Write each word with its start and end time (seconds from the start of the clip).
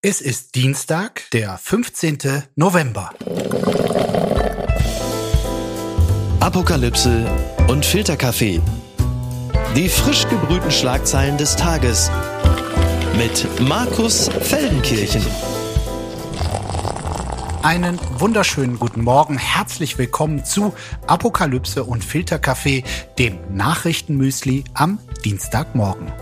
Es 0.00 0.20
ist 0.20 0.54
Dienstag, 0.54 1.28
der 1.32 1.58
15. 1.58 2.44
November. 2.54 3.10
Apokalypse 6.38 7.26
und 7.66 7.84
Filterkaffee. 7.84 8.60
Die 9.74 9.88
frisch 9.88 10.28
gebrühten 10.28 10.70
Schlagzeilen 10.70 11.36
des 11.36 11.56
Tages 11.56 12.12
mit 13.16 13.44
Markus 13.60 14.28
Feldenkirchen. 14.28 15.26
Einen 17.64 17.98
wunderschönen 18.20 18.78
guten 18.78 19.02
Morgen. 19.02 19.36
Herzlich 19.36 19.98
willkommen 19.98 20.44
zu 20.44 20.74
Apokalypse 21.08 21.82
und 21.82 22.04
Filterkaffee, 22.04 22.84
dem 23.18 23.40
Nachrichtenmüsli 23.52 24.62
am 24.74 25.00
Dienstagmorgen. 25.24 26.12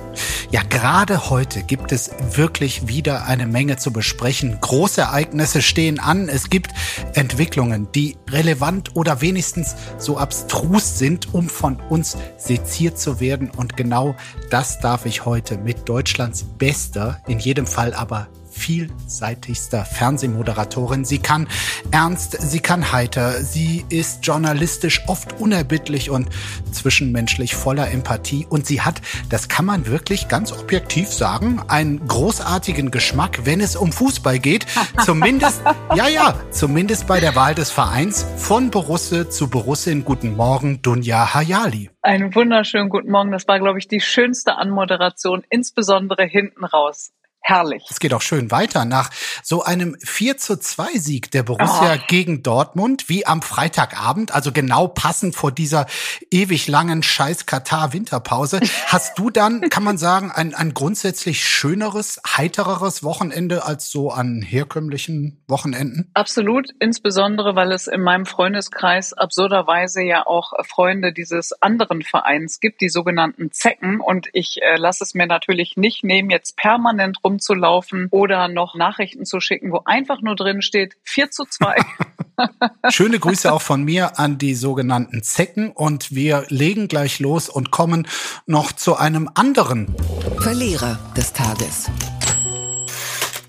Ja, 0.57 0.63
gerade 0.63 1.29
heute 1.29 1.63
gibt 1.63 1.93
es 1.93 2.11
wirklich 2.31 2.89
wieder 2.89 3.27
eine 3.27 3.47
Menge 3.47 3.77
zu 3.77 3.93
besprechen. 3.93 4.57
Großereignisse 4.59 5.61
stehen 5.61 6.01
an. 6.01 6.31
Es 6.31 6.49
gibt 6.49 6.71
Entwicklungen, 7.13 7.89
die 7.95 8.17
relevant 8.31 8.97
oder 8.97 9.21
wenigstens 9.21 9.77
so 9.99 10.17
abstrus 10.17 10.99
sind, 10.99 11.35
um 11.35 11.51
von 11.51 11.79
uns 11.91 12.17
seziert 12.39 12.99
zu 12.99 13.21
werden. 13.21 13.51
Und 13.51 13.77
genau 13.77 14.17
das 14.49 14.81
darf 14.81 15.05
ich 15.05 15.27
heute 15.27 15.59
mit 15.59 15.91
Deutschlands 15.91 16.45
bester, 16.57 17.21
in 17.27 17.39
jedem 17.39 17.67
Fall 17.67 17.93
aber 17.93 18.27
vielseitigster 18.57 19.85
Fernsehmoderatorin. 19.85 21.05
Sie 21.05 21.19
kann 21.19 21.47
ernst, 21.91 22.37
sie 22.41 22.61
kann 22.61 22.93
heiter, 22.93 23.43
sie 23.43 23.85
ist 23.89 24.27
journalistisch 24.27 25.03
oft 25.07 25.39
unerbittlich 25.41 26.11
und 26.11 26.29
zwischenmenschlich 26.73 27.55
voller 27.55 27.91
Empathie 27.91 28.47
und 28.49 28.67
sie 28.67 28.81
hat, 28.81 29.01
das 29.29 29.49
kann 29.49 29.65
man 29.65 29.87
wirklich 29.87 30.29
ganz 30.29 30.53
objektiv 30.53 31.13
sagen, 31.13 31.61
einen 31.69 32.07
großartigen 32.09 32.91
Geschmack, 32.91 33.41
wenn 33.45 33.61
es 33.61 33.77
um 33.77 33.93
Fußball 33.93 34.39
geht. 34.39 34.67
Zumindest, 35.05 35.63
ja, 35.95 36.09
ja, 36.09 36.35
zumindest 36.51 37.07
bei 37.07 37.21
der 37.21 37.37
Wahl 37.37 37.55
des 37.55 37.71
Vereins 37.71 38.27
von 38.37 38.71
Borusse 38.71 39.29
zu 39.29 39.49
Borussin. 39.49 40.05
Guten 40.05 40.37
Morgen, 40.37 40.83
Dunja 40.83 41.35
Hayali. 41.35 41.91
Einen 42.03 42.35
wunderschönen 42.35 42.89
guten 42.89 43.11
Morgen. 43.11 43.33
Das 43.33 43.47
war, 43.49 43.59
glaube 43.59 43.79
ich, 43.79 43.89
die 43.89 44.01
schönste 44.01 44.57
Anmoderation, 44.57 45.45
insbesondere 45.51 46.25
hinten 46.25 46.65
raus 46.65 47.13
herrlich. 47.47 47.85
Es 47.89 48.01
geht 48.01 48.13
auch 48.13 48.23
schön 48.23 48.51
weiter. 48.51 48.85
Nach 48.85 49.11
so 49.43 49.63
einem 49.63 49.97
4 50.03 50.37
zu 50.37 50.59
2 50.59 50.99
Sieg 50.99 51.31
der 51.31 51.45
Borussia 51.45 51.95
oh. 51.95 52.05
gegen 52.09 52.43
Dortmund, 52.43 53.09
wie 53.09 53.25
am 53.25 53.41
Freitagabend, 53.41 54.35
also 54.35 54.51
genau 54.51 54.89
passend 54.89 55.37
vor 55.37 55.53
dieser 55.53 55.87
ewig 56.33 56.67
langen 56.67 57.05
scheiß 57.05 57.47
Katar-Winterpause, 57.47 58.61
hast 58.87 59.19
du 59.19 59.31
dann, 59.31 59.69
kann 59.71 59.85
man 59.85 59.97
sagen, 59.97 60.33
ein, 60.33 60.55
ein 60.55 60.75
grundsätzlich 60.75 61.45
schöneres, 61.45 62.21
heitereres 62.27 63.05
Wochenende 63.05 63.65
als 63.65 63.91
so 63.91 64.11
an 64.11 64.43
herkömmlichen 64.43 65.41
Wochenenden? 65.47 66.11
Absolut, 66.15 66.71
insbesondere, 66.81 67.55
weil 67.55 67.71
es 67.71 67.87
in 67.87 68.03
meinem 68.03 68.27
Freundeskreis 68.27 69.13
absurderweise 69.13 70.03
ja 70.03 70.27
auch 70.27 70.53
Freunde 70.67 71.13
dieses 71.13 71.53
anderen 71.63 72.03
Vereins 72.03 72.59
gibt, 72.59 72.81
die 72.81 72.89
sogenannten 72.89 73.53
Zecken. 73.53 74.01
Und 74.01 74.29
ich 74.33 74.61
äh, 74.63 74.77
lasse 74.77 75.05
es 75.05 75.15
mir 75.15 75.29
natürlich 75.29 75.77
nicht 75.77 76.03
nehmen, 76.03 76.31
jetzt 76.31 76.57
permanent 76.57 77.19
rum 77.23 77.36
rumzulaufen 77.37 78.09
oder 78.11 78.49
noch 78.49 78.75
Nachrichten 78.75 79.25
zu 79.25 79.41
schicken, 79.41 79.73
wo 79.73 79.83
einfach 79.85 80.23
nur 80.23 80.37
drin 80.37 80.63
steht 80.63 80.95
4 81.05 81.31
zu 81.31 81.45
2. 81.45 81.77
Schöne 82.91 83.19
Grüße 83.19 83.51
auch 83.53 83.63
von 83.63 83.83
mir 83.83 84.19
an 84.19 84.39
die 84.39 84.55
sogenannten 84.55 85.23
Zecken 85.23 85.71
und 85.71 86.15
wir 86.15 86.45
legen 86.49 86.89
gleich 86.89 87.19
los 87.19 87.49
und 87.49 87.71
kommen 87.71 88.07
noch 88.47 88.73
zu 88.73 88.97
einem 88.97 89.31
anderen 89.35 89.95
Verlierer 90.39 90.99
des 91.17 91.33
Tages. 91.33 91.91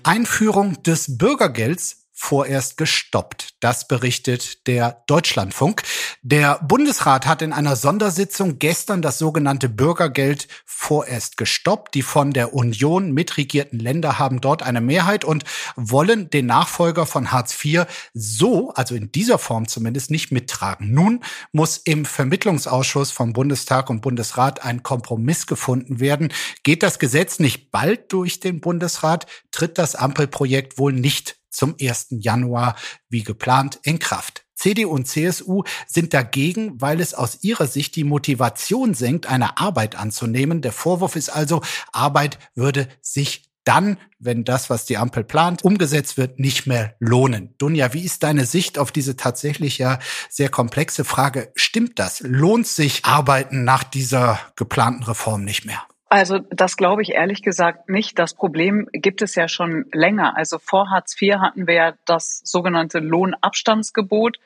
Einführung 0.04 0.82
des 0.84 1.18
Bürgergelds 1.18 2.07
vorerst 2.20 2.76
gestoppt. 2.76 3.54
Das 3.60 3.86
berichtet 3.86 4.66
der 4.66 5.04
Deutschlandfunk. 5.06 5.82
Der 6.20 6.58
Bundesrat 6.58 7.26
hat 7.28 7.42
in 7.42 7.52
einer 7.52 7.76
Sondersitzung 7.76 8.58
gestern 8.58 9.02
das 9.02 9.18
sogenannte 9.18 9.68
Bürgergeld 9.68 10.48
vorerst 10.66 11.36
gestoppt. 11.36 11.94
Die 11.94 12.02
von 12.02 12.32
der 12.32 12.54
Union 12.54 13.12
mitregierten 13.12 13.78
Länder 13.78 14.18
haben 14.18 14.40
dort 14.40 14.64
eine 14.64 14.80
Mehrheit 14.80 15.24
und 15.24 15.44
wollen 15.76 16.28
den 16.28 16.46
Nachfolger 16.46 17.06
von 17.06 17.30
Hartz 17.30 17.56
IV 17.64 17.86
so, 18.14 18.72
also 18.74 18.96
in 18.96 19.12
dieser 19.12 19.38
Form 19.38 19.68
zumindest, 19.68 20.10
nicht 20.10 20.32
mittragen. 20.32 20.92
Nun 20.92 21.22
muss 21.52 21.78
im 21.78 22.04
Vermittlungsausschuss 22.04 23.12
vom 23.12 23.32
Bundestag 23.32 23.90
und 23.90 24.00
Bundesrat 24.00 24.64
ein 24.64 24.82
Kompromiss 24.82 25.46
gefunden 25.46 26.00
werden. 26.00 26.32
Geht 26.64 26.82
das 26.82 26.98
Gesetz 26.98 27.38
nicht 27.38 27.70
bald 27.70 28.12
durch 28.12 28.40
den 28.40 28.60
Bundesrat, 28.60 29.26
tritt 29.52 29.78
das 29.78 29.94
Ampelprojekt 29.94 30.78
wohl 30.78 30.92
nicht 30.92 31.37
zum 31.50 31.76
1. 31.80 32.08
Januar 32.10 32.76
wie 33.08 33.22
geplant 33.22 33.78
in 33.82 33.98
Kraft. 33.98 34.44
CDU 34.54 34.90
und 34.90 35.06
CSU 35.06 35.62
sind 35.86 36.12
dagegen, 36.12 36.80
weil 36.80 37.00
es 37.00 37.14
aus 37.14 37.38
ihrer 37.42 37.68
Sicht 37.68 37.94
die 37.94 38.04
Motivation 38.04 38.92
senkt, 38.92 39.26
eine 39.26 39.58
Arbeit 39.58 39.96
anzunehmen. 39.96 40.62
Der 40.62 40.72
Vorwurf 40.72 41.14
ist 41.14 41.30
also, 41.30 41.62
Arbeit 41.92 42.38
würde 42.54 42.88
sich 43.00 43.48
dann, 43.68 43.98
wenn 44.18 44.44
das, 44.44 44.70
was 44.70 44.86
die 44.86 44.96
Ampel 44.96 45.24
plant, 45.24 45.62
umgesetzt 45.62 46.16
wird, 46.16 46.40
nicht 46.40 46.66
mehr 46.66 46.96
lohnen. 47.00 47.54
Dunja, 47.58 47.92
wie 47.92 48.02
ist 48.02 48.22
deine 48.22 48.46
Sicht 48.46 48.78
auf 48.78 48.90
diese 48.90 49.14
tatsächlich 49.16 49.76
ja 49.76 49.98
sehr 50.30 50.48
komplexe 50.48 51.04
Frage? 51.04 51.52
Stimmt 51.54 51.98
das? 51.98 52.20
Lohnt 52.20 52.66
sich 52.66 53.04
Arbeiten 53.04 53.64
nach 53.64 53.84
dieser 53.84 54.40
geplanten 54.56 55.02
Reform 55.02 55.44
nicht 55.44 55.66
mehr? 55.66 55.82
Also 56.08 56.38
das 56.38 56.76
glaube 56.76 57.02
ich 57.02 57.12
ehrlich 57.12 57.42
gesagt 57.42 57.88
nicht. 57.88 58.18
Das 58.18 58.34
Problem 58.34 58.88
gibt 58.92 59.20
es 59.22 59.34
ja 59.34 59.48
schon 59.48 59.86
länger. 59.92 60.36
Also 60.36 60.58
vor 60.58 60.90
Hartz 60.90 61.20
IV 61.20 61.36
hatten 61.36 61.66
wir 61.66 61.74
ja 61.74 61.94
das 62.06 62.40
sogenannte 62.44 62.98
Lohnabstandsgebot. 62.98 64.38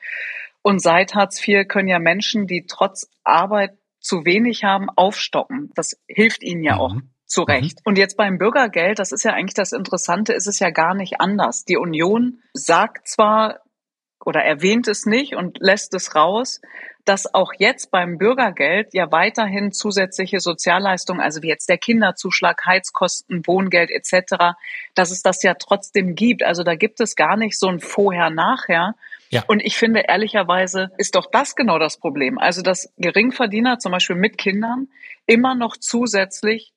Und 0.61 0.81
seit 0.81 1.15
Hartz 1.15 1.45
IV 1.45 1.67
können 1.67 1.87
ja 1.87 1.99
Menschen, 1.99 2.47
die 2.47 2.65
trotz 2.67 3.09
Arbeit 3.23 3.77
zu 3.99 4.25
wenig 4.25 4.63
haben, 4.63 4.89
aufstocken. 4.89 5.71
Das 5.75 5.97
hilft 6.07 6.43
ihnen 6.43 6.63
ja 6.63 6.77
auch. 6.77 6.95
Mhm. 6.95 7.09
Zu 7.25 7.43
Recht. 7.43 7.79
Mhm. 7.79 7.81
Und 7.85 7.97
jetzt 7.97 8.17
beim 8.17 8.37
Bürgergeld, 8.37 8.99
das 8.99 9.11
ist 9.11 9.23
ja 9.23 9.31
eigentlich 9.31 9.53
das 9.53 9.71
Interessante, 9.71 10.33
ist 10.33 10.47
es 10.47 10.59
ja 10.59 10.69
gar 10.69 10.93
nicht 10.93 11.21
anders. 11.21 11.63
Die 11.63 11.77
Union 11.77 12.41
sagt 12.53 13.07
zwar 13.07 13.61
oder 14.25 14.41
erwähnt 14.41 14.87
es 14.87 15.05
nicht 15.05 15.35
und 15.35 15.57
lässt 15.59 15.93
es 15.93 16.15
raus, 16.15 16.61
dass 17.05 17.33
auch 17.33 17.51
jetzt 17.57 17.91
beim 17.91 18.17
Bürgergeld 18.17 18.93
ja 18.93 19.11
weiterhin 19.11 19.71
zusätzliche 19.71 20.39
Sozialleistungen, 20.39 21.21
also 21.21 21.41
wie 21.41 21.49
jetzt 21.49 21.69
der 21.69 21.77
Kinderzuschlag, 21.77 22.65
Heizkosten, 22.65 23.45
Wohngeld 23.45 23.89
etc., 23.91 24.55
dass 24.95 25.11
es 25.11 25.21
das 25.21 25.43
ja 25.43 25.53
trotzdem 25.55 26.15
gibt. 26.15 26.43
Also 26.43 26.63
da 26.63 26.75
gibt 26.75 27.01
es 27.01 27.15
gar 27.15 27.37
nicht 27.37 27.59
so 27.59 27.67
ein 27.67 27.79
Vorher-Nachher. 27.79 28.95
Ja. 29.29 29.43
Und 29.47 29.61
ich 29.61 29.77
finde, 29.77 30.03
ehrlicherweise 30.07 30.91
ist 30.97 31.15
doch 31.15 31.25
das 31.31 31.55
genau 31.55 31.79
das 31.79 31.97
Problem. 31.97 32.37
Also, 32.37 32.61
dass 32.61 32.93
Geringverdiener 32.97 33.79
zum 33.79 33.91
Beispiel 33.91 34.15
mit 34.15 34.37
Kindern 34.37 34.87
immer 35.25 35.55
noch 35.55 35.75
zusätzlich 35.75 36.71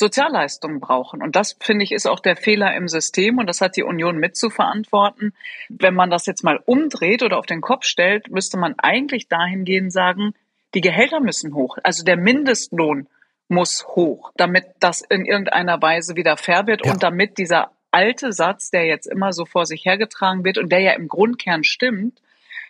Sozialleistungen 0.00 0.80
brauchen. 0.80 1.22
Und 1.22 1.36
das, 1.36 1.58
finde 1.60 1.84
ich, 1.84 1.92
ist 1.92 2.06
auch 2.06 2.20
der 2.20 2.34
Fehler 2.34 2.74
im 2.74 2.88
System. 2.88 3.36
Und 3.36 3.46
das 3.46 3.60
hat 3.60 3.76
die 3.76 3.82
Union 3.82 4.16
mit 4.16 4.34
zu 4.34 4.48
verantworten. 4.48 5.34
Wenn 5.68 5.94
man 5.94 6.08
das 6.08 6.24
jetzt 6.24 6.42
mal 6.42 6.58
umdreht 6.64 7.22
oder 7.22 7.38
auf 7.38 7.44
den 7.44 7.60
Kopf 7.60 7.84
stellt, 7.84 8.30
müsste 8.30 8.56
man 8.56 8.74
eigentlich 8.78 9.28
dahingehend 9.28 9.92
sagen, 9.92 10.32
die 10.74 10.80
Gehälter 10.80 11.20
müssen 11.20 11.54
hoch. 11.54 11.76
Also 11.82 12.02
der 12.02 12.16
Mindestlohn 12.16 13.08
muss 13.48 13.86
hoch, 13.88 14.32
damit 14.36 14.64
das 14.80 15.02
in 15.02 15.26
irgendeiner 15.26 15.82
Weise 15.82 16.16
wieder 16.16 16.38
fair 16.38 16.66
wird 16.66 16.86
ja. 16.86 16.92
und 16.92 17.02
damit 17.02 17.36
dieser 17.36 17.70
alte 17.90 18.32
Satz, 18.32 18.70
der 18.70 18.86
jetzt 18.86 19.06
immer 19.06 19.34
so 19.34 19.44
vor 19.44 19.66
sich 19.66 19.84
hergetragen 19.84 20.44
wird 20.44 20.56
und 20.56 20.72
der 20.72 20.80
ja 20.80 20.92
im 20.92 21.08
Grundkern 21.08 21.62
stimmt, 21.62 22.22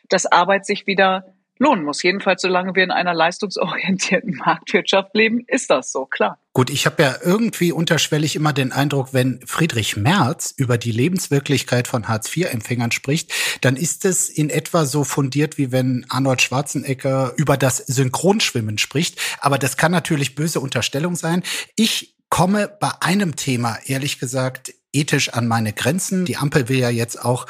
dass 0.08 0.26
Arbeit 0.26 0.66
sich 0.66 0.88
wieder 0.88 1.32
lohnen 1.60 1.84
muss. 1.84 2.02
Jedenfalls, 2.02 2.42
solange 2.42 2.74
wir 2.74 2.82
in 2.82 2.90
einer 2.90 3.14
leistungsorientierten 3.14 4.36
Marktwirtschaft 4.44 5.14
leben, 5.14 5.44
ist 5.46 5.70
das 5.70 5.92
so, 5.92 6.06
klar. 6.06 6.38
Gut, 6.52 6.70
ich 6.70 6.86
habe 6.86 7.02
ja 7.02 7.14
irgendwie 7.22 7.70
unterschwellig 7.70 8.34
immer 8.34 8.52
den 8.52 8.72
Eindruck, 8.72 9.12
wenn 9.12 9.40
Friedrich 9.46 9.96
Merz 9.96 10.52
über 10.56 10.78
die 10.78 10.90
Lebenswirklichkeit 10.90 11.86
von 11.86 12.08
Hartz-IV-Empfängern 12.08 12.90
spricht, 12.90 13.32
dann 13.60 13.76
ist 13.76 14.04
es 14.04 14.28
in 14.28 14.50
etwa 14.50 14.84
so 14.84 15.04
fundiert, 15.04 15.58
wie 15.58 15.70
wenn 15.70 16.06
Arnold 16.08 16.42
Schwarzenegger 16.42 17.34
über 17.36 17.56
das 17.56 17.76
Synchronschwimmen 17.76 18.78
spricht. 18.78 19.20
Aber 19.40 19.58
das 19.58 19.76
kann 19.76 19.92
natürlich 19.92 20.34
böse 20.34 20.58
Unterstellung 20.58 21.14
sein. 21.14 21.44
Ich 21.76 22.16
komme 22.30 22.68
bei 22.80 22.90
einem 23.00 23.36
Thema, 23.36 23.78
ehrlich 23.84 24.18
gesagt, 24.18 24.72
ethisch 24.92 25.30
an 25.30 25.46
meine 25.46 25.72
Grenzen. 25.72 26.24
Die 26.24 26.36
Ampel 26.36 26.68
will 26.68 26.78
ja 26.78 26.90
jetzt 26.90 27.24
auch 27.24 27.46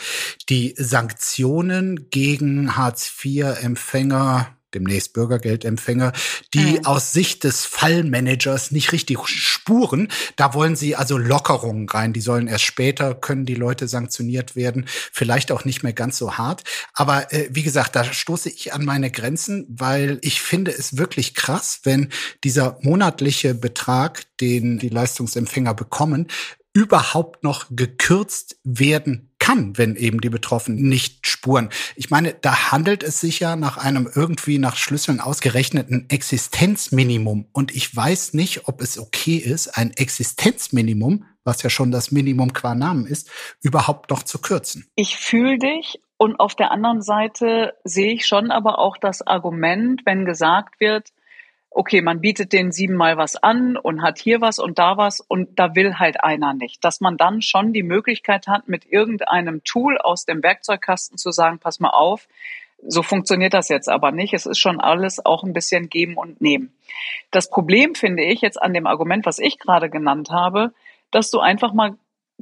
die 0.49 0.75
Sanktionen 0.77 2.11
gegen 2.11 2.77
Hartz-IV-Empfänger 2.77 4.57
demnächst 4.75 5.13
Bürgergeldempfänger, 5.13 6.13
die 6.55 6.79
mhm. 6.79 6.87
aus 6.87 7.13
Sicht 7.13 7.45
des 7.45 7.65
Fallmanagers 7.65 8.71
nicht 8.71 8.93
richtig 8.93 9.19
spuren. 9.27 10.09
Da 10.37 10.55
wollen 10.55 10.77
sie 10.77 10.97
also 10.97 11.19
Lockerungen 11.19 11.89
rein. 11.89 12.13
Die 12.13 12.21
sollen 12.21 12.47
erst 12.47 12.65
später, 12.65 13.15
können 13.15 13.47
die 13.47 13.55
Leute 13.55 13.89
sanktioniert 13.89 14.57
werden. 14.57 14.87
Vielleicht 15.13 15.53
auch 15.53 15.65
nicht 15.65 15.83
mehr 15.83 15.93
ganz 15.93 16.19
so 16.19 16.39
hart. 16.39 16.63
Aber 16.95 17.33
äh, 17.33 17.49
wie 17.51 17.63
gesagt, 17.63 17.97
da 17.97 18.05
stoße 18.05 18.49
ich 18.49 18.73
an 18.73 18.85
meine 18.85 19.11
Grenzen, 19.11 19.67
weil 19.69 20.19
ich 20.23 20.41
finde 20.41 20.71
es 20.71 20.97
wirklich 20.97 21.35
krass, 21.35 21.81
wenn 21.85 22.09
dieser 22.45 22.79
monatliche 22.83 23.55
Betrag, 23.55 24.25
den 24.41 24.79
die 24.79 24.89
Leistungsempfänger 24.89 25.75
bekommen, 25.75 26.29
überhaupt 26.73 27.43
noch 27.43 27.67
gekürzt 27.71 28.59
werden 28.63 29.31
kann, 29.39 29.77
wenn 29.77 29.97
eben 29.97 30.21
die 30.21 30.29
Betroffenen 30.29 30.89
nicht 30.89 31.27
spuren. 31.27 31.71
Ich 31.97 32.11
meine, 32.11 32.35
da 32.35 32.71
handelt 32.71 33.03
es 33.03 33.21
sich 33.21 33.41
ja 33.41 33.57
nach 33.57 33.77
einem 33.77 34.09
irgendwie 34.15 34.59
nach 34.59 34.77
Schlüsseln 34.77 35.21
ausgerechneten 35.21 36.09
Existenzminimum. 36.09 37.49
Und 37.53 37.75
ich 37.75 37.95
weiß 37.95 38.35
nicht, 38.35 38.69
ob 38.69 38.81
es 38.83 38.99
okay 38.99 39.37
ist, 39.37 39.77
ein 39.77 39.91
Existenzminimum, 39.93 41.25
was 41.43 41.63
ja 41.63 41.71
schon 41.71 41.91
das 41.91 42.13
Minimum 42.13 42.53
qua 42.53 42.75
Namen 42.75 43.07
ist, 43.07 43.29
überhaupt 43.63 44.11
noch 44.11 44.23
zu 44.23 44.39
kürzen. 44.39 44.87
Ich 44.95 45.17
fühle 45.17 45.59
dich 45.59 46.01
und 46.19 46.39
auf 46.39 46.55
der 46.55 46.71
anderen 46.71 47.03
Seite 47.03 47.73
sehe 47.83 48.13
ich 48.13 48.27
schon 48.27 48.51
aber 48.51 48.79
auch 48.79 48.99
das 48.99 49.27
Argument, 49.27 50.03
wenn 50.05 50.27
gesagt 50.27 50.79
wird, 50.79 51.09
okay, 51.71 52.03
man 52.03 52.21
bietet 52.21 52.53
den 52.53 52.73
siebenmal 52.73 53.17
was 53.17 53.37
an 53.37 53.77
und 53.77 54.03
hat 54.03 54.19
hier 54.19 54.41
was 54.41 54.59
und 54.59 54.79
da 54.79 54.97
was 54.97 55.21
und 55.21 55.59
da 55.59 55.75
will 55.77 55.99
halt 55.99 56.23
einer 56.23 56.53
nicht. 56.53 56.85
Dass 56.85 57.01
man 57.01 57.17
dann 57.17 57.43
schon 57.43 57.73
die 57.73 57.85
Möglichkeit 57.85 58.49
hat, 58.49 58.69
mit 58.69 58.87
irgendeinem 58.87 59.63
Tool 59.65 59.97
aus 59.99 60.25
dem 60.25 60.43
Werkzeugkasten 60.43 61.17
zu 61.17 61.31
sagen, 61.31 61.59
pass 61.59 61.79
mal 61.79 61.91
auf, 61.91 62.27
so 62.87 63.03
funktioniert 63.03 63.55
das 63.55 63.69
jetzt 63.69 63.89
aber 63.89 64.11
nicht. 64.11 64.35
Es 64.35 64.47
ist 64.47 64.59
schon 64.59 64.81
alles 64.81 65.25
auch 65.25 65.45
ein 65.45 65.53
bisschen 65.53 65.89
geben 65.89 66.17
und 66.17 66.41
nehmen. 66.41 66.73
Das 67.31 67.51
Problem 67.51 67.95
finde 67.95 68.25
ich 68.25 68.41
jetzt 68.41 68.61
an 68.61 68.75
dem 68.75 68.87
Argument, 68.87 69.27
was 69.27 69.39
ich 69.39 69.59
gerade 69.59 69.91
genannt 69.91 70.31
habe, 70.31 70.73
dass 71.11 71.31
du 71.31 71.39
einfach 71.41 71.73
mal 71.73 71.97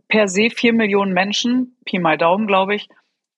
per 0.09 0.29
se 0.29 0.49
vier 0.51 0.73
Millionen 0.73 1.13
Menschen, 1.13 1.77
Pi 1.85 1.99
mal 1.99 2.17
Daumen, 2.17 2.47
glaube 2.47 2.75
ich, 2.75 2.89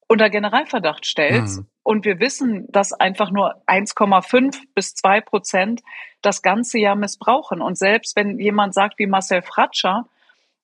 unter 0.09 0.29
Generalverdacht 0.29 1.05
stellst. 1.05 1.61
Mhm. 1.61 1.67
Und 1.83 2.05
wir 2.05 2.21
wissen, 2.21 2.67
dass 2.71 2.93
einfach 2.93 3.31
nur 3.31 3.57
1,5 3.67 4.59
bis 4.75 4.95
2 4.95 5.21
Prozent 5.23 5.83
das 6.23 6.43
ganze 6.43 6.79
Jahr 6.79 6.97
missbrauchen. 6.97 7.63
Und 7.63 7.79
selbst 7.79 8.17
wenn 8.17 8.39
jemand 8.39 8.75
sagt 8.75 8.99
wie 8.99 9.07
Marcel 9.07 9.43
Fratscher, 9.43 10.07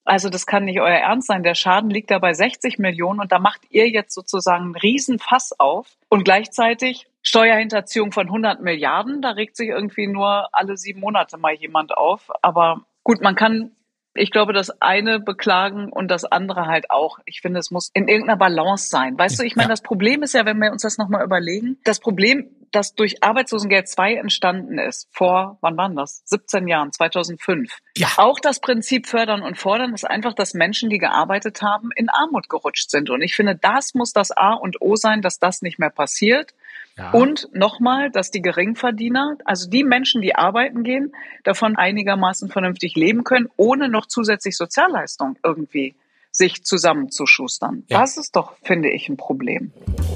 also 0.04 0.30
das 0.30 0.46
kann 0.46 0.64
nicht 0.64 0.80
euer 0.80 0.98
Ernst 0.98 1.26
sein, 1.26 1.42
der 1.42 1.56
Schaden 1.56 1.90
liegt 1.90 2.10
da 2.12 2.20
bei 2.20 2.32
60 2.32 2.78
Millionen 2.78 3.20
und 3.20 3.32
da 3.32 3.40
macht 3.40 3.62
ihr 3.70 3.88
jetzt 3.88 4.14
sozusagen 4.14 4.64
einen 4.64 4.76
Riesenfass 4.76 5.58
auf 5.58 5.88
und 6.08 6.24
gleichzeitig 6.24 7.08
Steuerhinterziehung 7.22 8.12
von 8.12 8.26
100 8.26 8.62
Milliarden, 8.62 9.20
da 9.20 9.30
regt 9.30 9.56
sich 9.56 9.68
irgendwie 9.68 10.06
nur 10.06 10.48
alle 10.54 10.76
sieben 10.76 11.00
Monate 11.00 11.38
mal 11.38 11.54
jemand 11.54 11.96
auf. 11.96 12.30
Aber 12.40 12.82
gut, 13.02 13.20
man 13.20 13.34
kann 13.34 13.72
ich 14.18 14.30
glaube, 14.30 14.52
das 14.52 14.70
eine 14.80 15.20
beklagen 15.20 15.92
und 15.92 16.08
das 16.08 16.24
andere 16.24 16.66
halt 16.66 16.90
auch. 16.90 17.18
Ich 17.24 17.40
finde, 17.40 17.60
es 17.60 17.70
muss 17.70 17.90
in 17.94 18.08
irgendeiner 18.08 18.38
Balance 18.38 18.88
sein. 18.88 19.18
Weißt 19.18 19.38
du, 19.38 19.44
ich 19.44 19.56
meine, 19.56 19.66
ja. 19.66 19.72
das 19.72 19.82
Problem 19.82 20.22
ist 20.22 20.34
ja, 20.34 20.44
wenn 20.44 20.58
wir 20.58 20.72
uns 20.72 20.82
das 20.82 20.98
nochmal 20.98 21.24
überlegen, 21.24 21.78
das 21.84 22.00
Problem, 22.00 22.50
das 22.72 22.94
durch 22.94 23.22
Arbeitslosengeld 23.22 23.88
2 23.88 24.14
entstanden 24.14 24.78
ist, 24.78 25.08
vor, 25.10 25.58
wann 25.60 25.76
waren 25.76 25.96
das? 25.96 26.22
17 26.26 26.68
Jahren, 26.68 26.92
2005. 26.92 27.72
Ja. 27.96 28.08
Auch 28.16 28.38
das 28.40 28.60
Prinzip 28.60 29.06
fördern 29.06 29.42
und 29.42 29.56
fordern 29.56 29.94
ist 29.94 30.04
einfach, 30.04 30.34
dass 30.34 30.54
Menschen, 30.54 30.90
die 30.90 30.98
gearbeitet 30.98 31.62
haben, 31.62 31.90
in 31.94 32.08
Armut 32.08 32.48
gerutscht 32.48 32.90
sind. 32.90 33.10
Und 33.10 33.22
ich 33.22 33.34
finde, 33.34 33.56
das 33.56 33.94
muss 33.94 34.12
das 34.12 34.30
A 34.30 34.54
und 34.54 34.80
O 34.80 34.96
sein, 34.96 35.22
dass 35.22 35.38
das 35.38 35.62
nicht 35.62 35.78
mehr 35.78 35.90
passiert. 35.90 36.54
Ja. 36.98 37.10
Und 37.10 37.48
nochmal, 37.52 38.10
dass 38.10 38.30
die 38.30 38.40
Geringverdiener, 38.40 39.36
also 39.44 39.68
die 39.68 39.84
Menschen, 39.84 40.22
die 40.22 40.34
arbeiten 40.34 40.82
gehen, 40.82 41.12
davon 41.44 41.76
einigermaßen 41.76 42.48
vernünftig 42.48 42.96
leben 42.96 43.22
können, 43.22 43.48
ohne 43.56 43.90
noch 43.90 44.06
zusätzlich 44.06 44.56
Sozialleistung 44.56 45.38
irgendwie 45.44 45.94
sich 46.30 46.64
zusammenzuschustern. 46.64 47.84
Ja. 47.88 48.00
Das 48.00 48.16
ist 48.16 48.34
doch, 48.34 48.56
finde 48.62 48.90
ich, 48.90 49.08
ein 49.08 49.18
Problem. 49.18 49.72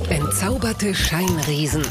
Entzauberte 0.08 0.94
Scheinriesen. 0.94 1.82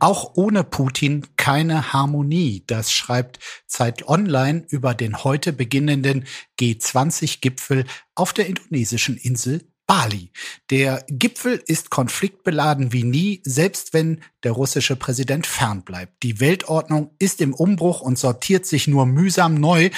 Auch 0.00 0.32
ohne 0.34 0.64
Putin 0.64 1.26
keine 1.36 1.92
Harmonie. 1.92 2.64
Das 2.66 2.90
schreibt 2.90 3.38
Zeit 3.66 4.08
Online 4.08 4.64
über 4.68 4.94
den 4.94 5.24
heute 5.24 5.52
beginnenden 5.52 6.26
G20-Gipfel 6.58 7.84
auf 8.14 8.32
der 8.32 8.46
indonesischen 8.46 9.18
Insel 9.18 9.69
Bali. 9.90 10.30
Der 10.70 11.04
Gipfel 11.08 11.60
ist 11.66 11.90
konfliktbeladen 11.90 12.92
wie 12.92 13.02
nie, 13.02 13.40
selbst 13.44 13.92
wenn 13.92 14.22
der 14.44 14.52
russische 14.52 14.94
Präsident 14.94 15.48
fernbleibt. 15.48 16.22
Die 16.22 16.38
Weltordnung 16.38 17.10
ist 17.18 17.40
im 17.40 17.52
Umbruch 17.52 18.00
und 18.00 18.16
sortiert 18.16 18.66
sich 18.66 18.86
nur 18.86 19.04
mühsam 19.04 19.54
neu. 19.54 19.90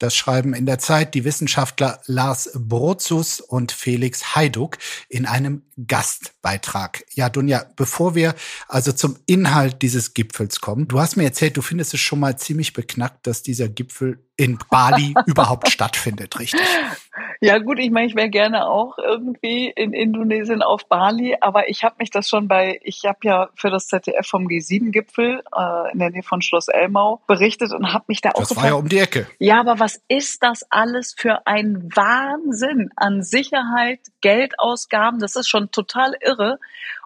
Das 0.00 0.16
schreiben 0.16 0.52
in 0.52 0.66
der 0.66 0.78
Zeit 0.78 1.14
die 1.14 1.24
Wissenschaftler 1.24 2.00
Lars 2.06 2.50
Brozus 2.54 3.40
und 3.40 3.70
Felix 3.70 4.34
Heiduk 4.34 4.78
in 5.08 5.26
einem 5.26 5.62
Gastbeitrag. 5.86 7.04
Ja, 7.14 7.30
Dunja, 7.30 7.64
bevor 7.76 8.14
wir 8.14 8.34
also 8.68 8.92
zum 8.92 9.16
Inhalt 9.26 9.80
dieses 9.80 10.12
Gipfels 10.12 10.60
kommen, 10.60 10.88
du 10.88 11.00
hast 11.00 11.16
mir 11.16 11.24
erzählt, 11.24 11.56
du 11.56 11.62
findest 11.62 11.94
es 11.94 12.00
schon 12.00 12.20
mal 12.20 12.36
ziemlich 12.36 12.72
beknackt, 12.72 13.26
dass 13.26 13.42
dieser 13.42 13.68
Gipfel 13.68 14.26
in 14.36 14.58
Bali 14.70 15.14
überhaupt 15.26 15.70
stattfindet, 15.70 16.38
richtig? 16.38 16.60
Ja 17.40 17.58
gut, 17.58 17.78
ich 17.78 17.90
meine, 17.90 18.06
ich 18.06 18.14
wäre 18.14 18.30
gerne 18.30 18.66
auch 18.66 18.98
irgendwie 18.98 19.68
in 19.68 19.92
Indonesien 19.92 20.62
auf 20.62 20.86
Bali, 20.88 21.36
aber 21.40 21.68
ich 21.68 21.84
habe 21.84 21.96
mich 21.98 22.10
das 22.10 22.28
schon 22.28 22.48
bei, 22.48 22.80
ich 22.82 23.04
habe 23.06 23.18
ja 23.24 23.48
für 23.54 23.70
das 23.70 23.88
ZDF 23.88 24.26
vom 24.26 24.46
G7-Gipfel 24.46 25.42
äh, 25.56 25.92
in 25.92 25.98
der 25.98 26.10
Nähe 26.10 26.22
von 26.22 26.42
Schloss 26.42 26.68
Elmau 26.68 27.20
berichtet 27.26 27.72
und 27.72 27.92
habe 27.92 28.04
mich 28.08 28.20
da 28.20 28.30
das 28.30 28.38
auch. 28.38 28.48
Das 28.48 28.56
war 28.56 28.66
ja 28.66 28.74
um 28.74 28.88
die 28.88 28.98
Ecke. 28.98 29.26
Ja, 29.38 29.60
aber 29.60 29.78
was 29.78 30.02
ist 30.08 30.42
das 30.42 30.64
alles 30.70 31.14
für 31.16 31.46
ein 31.46 31.88
Wahnsinn 31.94 32.90
an 32.96 33.22
Sicherheit, 33.22 34.00
Geldausgaben? 34.20 35.20
Das 35.20 35.36
ist 35.36 35.48
schon 35.48 35.70
total 35.70 36.14
irre. 36.20 36.58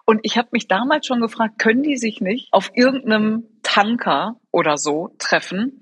Und 0.05 0.21
ich 0.23 0.37
habe 0.37 0.49
mich 0.51 0.67
damals 0.67 1.07
schon 1.07 1.21
gefragt, 1.21 1.59
können 1.59 1.83
die 1.83 1.97
sich 1.97 2.21
nicht 2.21 2.51
auf 2.51 2.71
irgendeinem 2.73 3.45
Tanker 3.63 4.35
oder 4.51 4.77
so 4.77 5.13
treffen 5.19 5.81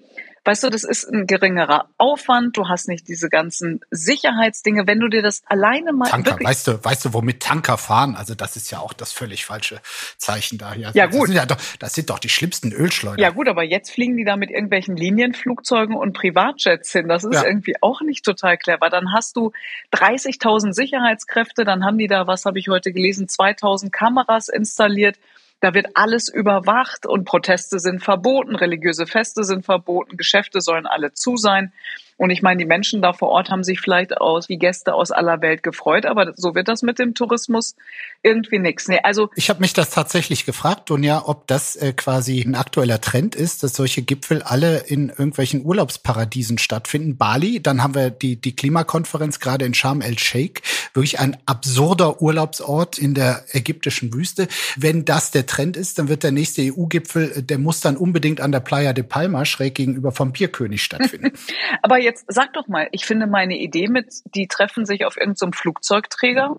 Weißt 0.50 0.64
du, 0.64 0.72
das 0.72 0.84
ist 0.84 1.04
ein 1.04 1.28
geringerer 1.28 1.90
Aufwand. 2.00 2.58
Du 2.58 2.68
hast 2.68 2.88
nicht 2.88 3.08
diese 3.08 3.30
ganzen 3.30 3.82
Sicherheitsdinge. 3.92 4.88
Wenn 4.88 5.00
du 5.00 5.08
dir 5.08 5.22
das 5.22 5.44
alleine 5.46 5.94
mal 5.94 6.10
Tanker, 6.10 6.40
weißt 6.42 6.68
du, 6.68 6.84
weißt 6.84 7.06
du, 7.06 7.14
womit 7.14 7.40
Tanker 7.40 7.78
fahren? 7.78 8.16
Also 8.16 8.34
das 8.34 8.56
ist 8.56 8.72
ja 8.72 8.80
auch 8.80 8.94
das 8.94 9.12
völlig 9.12 9.46
falsche 9.46 9.80
Zeichen 10.18 10.58
da 10.58 10.74
hier. 10.74 10.90
Ja 10.96 11.06
gut, 11.06 11.14
das 11.14 11.28
sind, 11.28 11.36
ja 11.36 11.46
doch, 11.46 11.58
das 11.78 11.94
sind 11.94 12.10
doch 12.10 12.18
die 12.18 12.30
schlimmsten 12.30 12.72
Ölschleuder. 12.72 13.22
Ja 13.22 13.30
gut, 13.30 13.48
aber 13.48 13.62
jetzt 13.62 13.92
fliegen 13.92 14.18
die 14.18 14.24
da 14.24 14.38
mit 14.38 14.50
irgendwelchen 14.50 14.98
Linienflugzeugen 14.98 15.96
und 15.96 16.14
Privatjets 16.14 16.92
hin. 16.94 17.08
Das 17.08 17.26
ist 17.26 17.36
ja. 17.36 17.46
irgendwie 17.46 17.76
auch 17.82 18.02
nicht 18.02 18.26
total 18.26 18.58
clever. 18.58 18.90
Dann 18.90 19.14
hast 19.14 19.36
du 19.36 19.52
30.000 19.94 20.74
Sicherheitskräfte. 20.74 21.64
Dann 21.64 21.86
haben 21.86 22.00
die 22.00 22.08
da, 22.08 22.26
was 22.26 22.46
habe 22.46 22.58
ich 22.58 22.70
heute 22.70 22.92
gelesen, 22.92 23.28
2.000 23.28 23.92
Kameras 23.92 24.50
installiert. 24.50 25.20
Da 25.62 25.74
wird 25.74 25.88
alles 25.96 26.30
überwacht 26.30 27.06
und 27.06 27.26
Proteste 27.26 27.80
sind 27.80 28.04
verboten, 28.04 28.56
religiöse 28.56 29.06
Feste 29.06 29.44
sind 29.44 29.66
verboten, 29.66 30.16
Geschäfte 30.16 30.62
sollen 30.62 30.86
alle 30.86 31.14
zu 31.14 31.36
sein. 31.36 31.74
Und 32.20 32.32
ich 32.32 32.42
meine, 32.42 32.58
die 32.58 32.66
Menschen 32.66 33.02
da 33.02 33.14
vor 33.14 33.30
Ort 33.30 33.50
haben 33.50 33.64
sich 33.64 33.80
vielleicht 33.80 34.18
aus 34.18 34.50
wie 34.50 34.58
Gäste 34.58 34.94
aus 34.94 35.10
aller 35.10 35.42
Welt 35.42 35.64
gefreut, 35.64 36.06
aber 36.06 36.34
so 36.36 36.54
wird 36.54 36.68
das 36.68 36.82
mit 36.82 37.00
dem 37.00 37.14
Tourismus 37.14 37.78
irgendwie 38.24 38.60
nichts. 38.60 38.90
Nee, 38.90 39.00
also 39.02 39.30
ich 39.36 39.50
habe 39.50 39.62
mich 39.62 39.72
das 39.72 39.90
tatsächlich 39.90 40.46
gefragt, 40.46 40.90
Dunja, 40.90 41.24
ob 41.26 41.48
das 41.48 41.78
äh, 41.78 41.94
quasi 41.94 42.42
ein 42.42 42.56
aktueller 42.56 43.00
Trend 43.00 43.36
ist, 43.36 43.64
dass 43.64 43.74
solche 43.74 44.02
Gipfel 44.02 44.42
alle 44.42 44.80
in 44.80 45.08
irgendwelchen 45.08 45.64
Urlaubsparadiesen 45.64 46.58
stattfinden. 46.58 47.16
Bali, 47.16 47.64
dann 47.64 47.82
haben 47.82 47.96
wir 47.96 48.10
die 48.10 48.36
die 48.36 48.54
Klimakonferenz 48.54 49.40
gerade 49.40 49.64
in 49.64 49.74
Sharm 49.74 50.02
el 50.02 50.20
Sheikh, 50.20 50.62
wirklich 50.94 51.20
ein 51.20 51.38
absurder 51.46 52.22
Urlaubsort 52.22 52.98
in 52.98 53.14
der 53.14 53.46
ägyptischen 53.54 54.14
Wüste. 54.14 54.50
Wenn 54.76 55.06
das 55.06 55.32
der 55.32 55.46
Trend 55.46 55.78
ist, 55.78 55.98
dann 55.98 56.10
wird 56.10 56.24
der 56.24 56.32
nächste 56.32 56.64
EU-Gipfel, 56.64 57.32
äh, 57.32 57.44
der 57.44 57.60
muss 57.60 57.80
dann 57.80 57.96
unbedingt 57.96 58.42
an 58.42 58.52
der 58.52 58.60
Playa 58.60 58.92
de 58.92 59.06
Palma 59.06 59.46
schräg 59.46 59.76
gegenüber 59.76 60.12
vom 60.12 60.34
Bierkönig 60.34 60.84
stattfinden. 60.84 61.32
aber 61.82 62.00
jetzt 62.10 62.26
sag 62.28 62.54
doch 62.54 62.68
mal, 62.68 62.88
ich 62.92 63.06
finde 63.06 63.28
meine 63.28 63.58
Idee 63.58 63.88
mit, 63.88 64.22
die 64.36 64.48
treffen 64.48 64.86
sich 64.86 65.06
auf 65.06 65.18
irgendeinem 65.18 65.54
so 65.54 65.60
Flugzeugträger. 65.60 66.58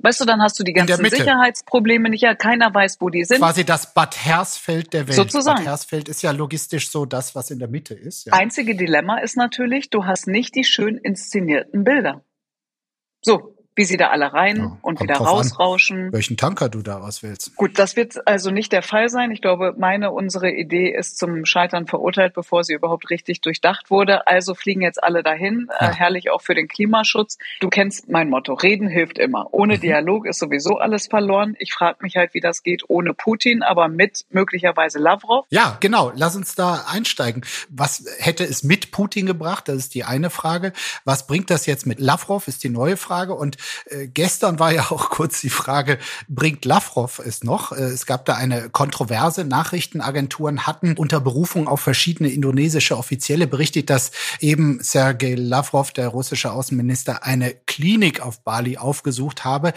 Weißt 0.00 0.20
du, 0.20 0.24
dann 0.24 0.42
hast 0.42 0.58
du 0.58 0.64
die 0.64 0.72
ganzen 0.72 1.04
Sicherheitsprobleme 1.04 2.10
nicht. 2.10 2.22
Ja, 2.22 2.34
keiner 2.34 2.74
weiß, 2.74 3.00
wo 3.00 3.10
die 3.10 3.24
sind. 3.24 3.38
Quasi 3.38 3.64
das 3.64 3.94
Bad 3.94 4.16
Hersfeld 4.16 4.92
der 4.92 5.06
Welt. 5.06 5.16
Sozusagen. 5.16 5.58
Bad 5.58 5.66
Hersfeld 5.66 6.08
ist 6.08 6.22
ja 6.22 6.32
logistisch 6.32 6.90
so 6.90 7.06
das, 7.06 7.34
was 7.34 7.50
in 7.50 7.58
der 7.58 7.68
Mitte 7.68 7.94
ist. 7.94 8.26
Ja. 8.26 8.32
Einzige 8.32 8.74
Dilemma 8.74 9.18
ist 9.18 9.36
natürlich, 9.36 9.90
du 9.90 10.04
hast 10.04 10.26
nicht 10.26 10.56
die 10.56 10.64
schön 10.64 10.98
inszenierten 10.98 11.84
Bilder. 11.84 12.24
So, 13.22 13.53
wie 13.76 13.84
sie 13.84 13.96
da 13.96 14.10
alle 14.10 14.32
rein 14.32 14.56
ja, 14.56 14.78
und 14.82 15.00
wieder 15.00 15.16
rausrauschen. 15.16 16.06
An, 16.06 16.12
welchen 16.12 16.36
Tanker 16.36 16.68
du 16.68 16.82
da 16.82 16.98
auswählst. 17.00 17.56
Gut, 17.56 17.78
das 17.78 17.96
wird 17.96 18.26
also 18.26 18.50
nicht 18.50 18.72
der 18.72 18.82
Fall 18.82 19.08
sein. 19.08 19.30
Ich 19.32 19.42
glaube, 19.42 19.74
meine, 19.76 20.12
unsere 20.12 20.50
Idee 20.50 20.94
ist 20.94 21.18
zum 21.18 21.44
Scheitern 21.44 21.86
verurteilt, 21.86 22.34
bevor 22.34 22.62
sie 22.62 22.74
überhaupt 22.74 23.10
richtig 23.10 23.40
durchdacht 23.40 23.90
wurde. 23.90 24.26
Also 24.28 24.54
fliegen 24.54 24.82
jetzt 24.82 25.02
alle 25.02 25.22
dahin. 25.22 25.68
Äh, 25.78 25.86
ja. 25.86 25.92
Herrlich 25.92 26.30
auch 26.30 26.40
für 26.40 26.54
den 26.54 26.68
Klimaschutz. 26.68 27.38
Du 27.60 27.68
kennst 27.68 28.08
mein 28.08 28.30
Motto. 28.30 28.54
Reden 28.54 28.86
hilft 28.86 29.18
immer. 29.18 29.48
Ohne 29.52 29.76
mhm. 29.76 29.80
Dialog 29.80 30.26
ist 30.26 30.38
sowieso 30.38 30.78
alles 30.78 31.08
verloren. 31.08 31.56
Ich 31.58 31.72
frage 31.72 31.98
mich 32.02 32.16
halt, 32.16 32.34
wie 32.34 32.40
das 32.40 32.62
geht 32.62 32.84
ohne 32.88 33.12
Putin, 33.12 33.62
aber 33.62 33.88
mit 33.88 34.24
möglicherweise 34.30 34.98
Lavrov. 35.00 35.46
Ja, 35.50 35.78
genau. 35.80 36.12
Lass 36.14 36.36
uns 36.36 36.54
da 36.54 36.84
einsteigen. 36.88 37.44
Was 37.70 38.04
hätte 38.18 38.44
es 38.44 38.62
mit 38.62 38.92
Putin 38.92 39.26
gebracht? 39.26 39.68
Das 39.68 39.76
ist 39.76 39.94
die 39.94 40.04
eine 40.04 40.30
Frage. 40.30 40.72
Was 41.04 41.26
bringt 41.26 41.50
das 41.50 41.66
jetzt 41.66 41.86
mit 41.86 41.98
Lavrov? 41.98 42.46
Ist 42.46 42.62
die 42.62 42.68
neue 42.68 42.96
Frage. 42.96 43.34
Und 43.34 43.56
äh, 43.86 44.06
gestern 44.06 44.58
war 44.58 44.72
ja 44.72 44.90
auch 44.90 45.10
kurz 45.10 45.40
die 45.40 45.50
Frage, 45.50 45.98
bringt 46.28 46.64
Lavrov 46.64 47.18
es 47.18 47.44
noch? 47.44 47.72
Äh, 47.72 47.82
es 47.84 48.06
gab 48.06 48.24
da 48.24 48.34
eine 48.34 48.70
Kontroverse. 48.70 49.44
Nachrichtenagenturen 49.44 50.66
hatten 50.66 50.96
unter 50.96 51.20
Berufung 51.20 51.68
auf 51.68 51.80
verschiedene 51.80 52.30
indonesische 52.30 52.96
Offizielle 52.96 53.46
berichtet, 53.46 53.90
dass 53.90 54.10
eben 54.40 54.82
Sergei 54.82 55.34
Lavrov, 55.34 55.92
der 55.92 56.08
russische 56.08 56.52
Außenminister, 56.52 57.24
eine 57.24 57.54
Klinik 57.66 58.20
auf 58.20 58.42
Bali 58.42 58.76
aufgesucht 58.78 59.44
habe. 59.44 59.72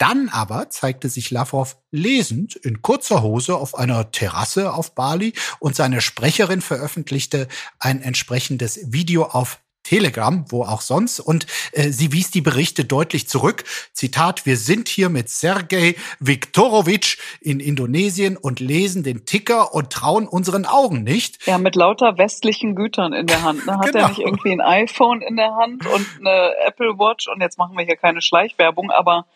Dann 0.00 0.30
aber 0.30 0.70
zeigte 0.70 1.10
sich 1.10 1.30
Lavrov 1.30 1.76
lesend 1.90 2.56
in 2.56 2.80
kurzer 2.80 3.22
Hose 3.22 3.54
auf 3.56 3.74
einer 3.74 4.10
Terrasse 4.10 4.72
auf 4.72 4.94
Bali 4.94 5.34
und 5.58 5.76
seine 5.76 6.00
Sprecherin 6.00 6.62
veröffentlichte 6.62 7.48
ein 7.78 8.00
entsprechendes 8.00 8.80
Video 8.84 9.24
auf 9.24 9.60
Telegram, 9.90 10.44
wo 10.50 10.62
auch 10.62 10.82
sonst. 10.82 11.18
Und 11.18 11.46
äh, 11.72 11.88
sie 11.88 12.12
wies 12.12 12.30
die 12.30 12.42
Berichte 12.42 12.84
deutlich 12.84 13.26
zurück. 13.26 13.64
Zitat, 13.92 14.46
wir 14.46 14.56
sind 14.56 14.86
hier 14.86 15.08
mit 15.08 15.28
Sergei 15.28 15.96
Viktorovic 16.20 17.18
in 17.40 17.58
Indonesien 17.58 18.36
und 18.36 18.60
lesen 18.60 19.02
den 19.02 19.26
Ticker 19.26 19.74
und 19.74 19.90
trauen 19.90 20.28
unseren 20.28 20.64
Augen 20.64 21.02
nicht. 21.02 21.44
Ja, 21.44 21.58
mit 21.58 21.74
lauter 21.74 22.18
westlichen 22.18 22.76
Gütern 22.76 23.12
in 23.12 23.26
der 23.26 23.42
Hand. 23.42 23.66
Ne? 23.66 23.78
Hat 23.78 23.86
genau. 23.86 24.04
er 24.04 24.08
nicht 24.10 24.20
irgendwie 24.20 24.52
ein 24.52 24.60
iPhone 24.60 25.22
in 25.22 25.34
der 25.34 25.56
Hand 25.56 25.84
und 25.86 26.06
eine 26.20 26.52
Apple 26.64 26.96
Watch? 26.96 27.26
Und 27.26 27.40
jetzt 27.40 27.58
machen 27.58 27.76
wir 27.76 27.84
hier 27.84 27.96
keine 27.96 28.22
Schleichwerbung, 28.22 28.92
aber 28.92 29.26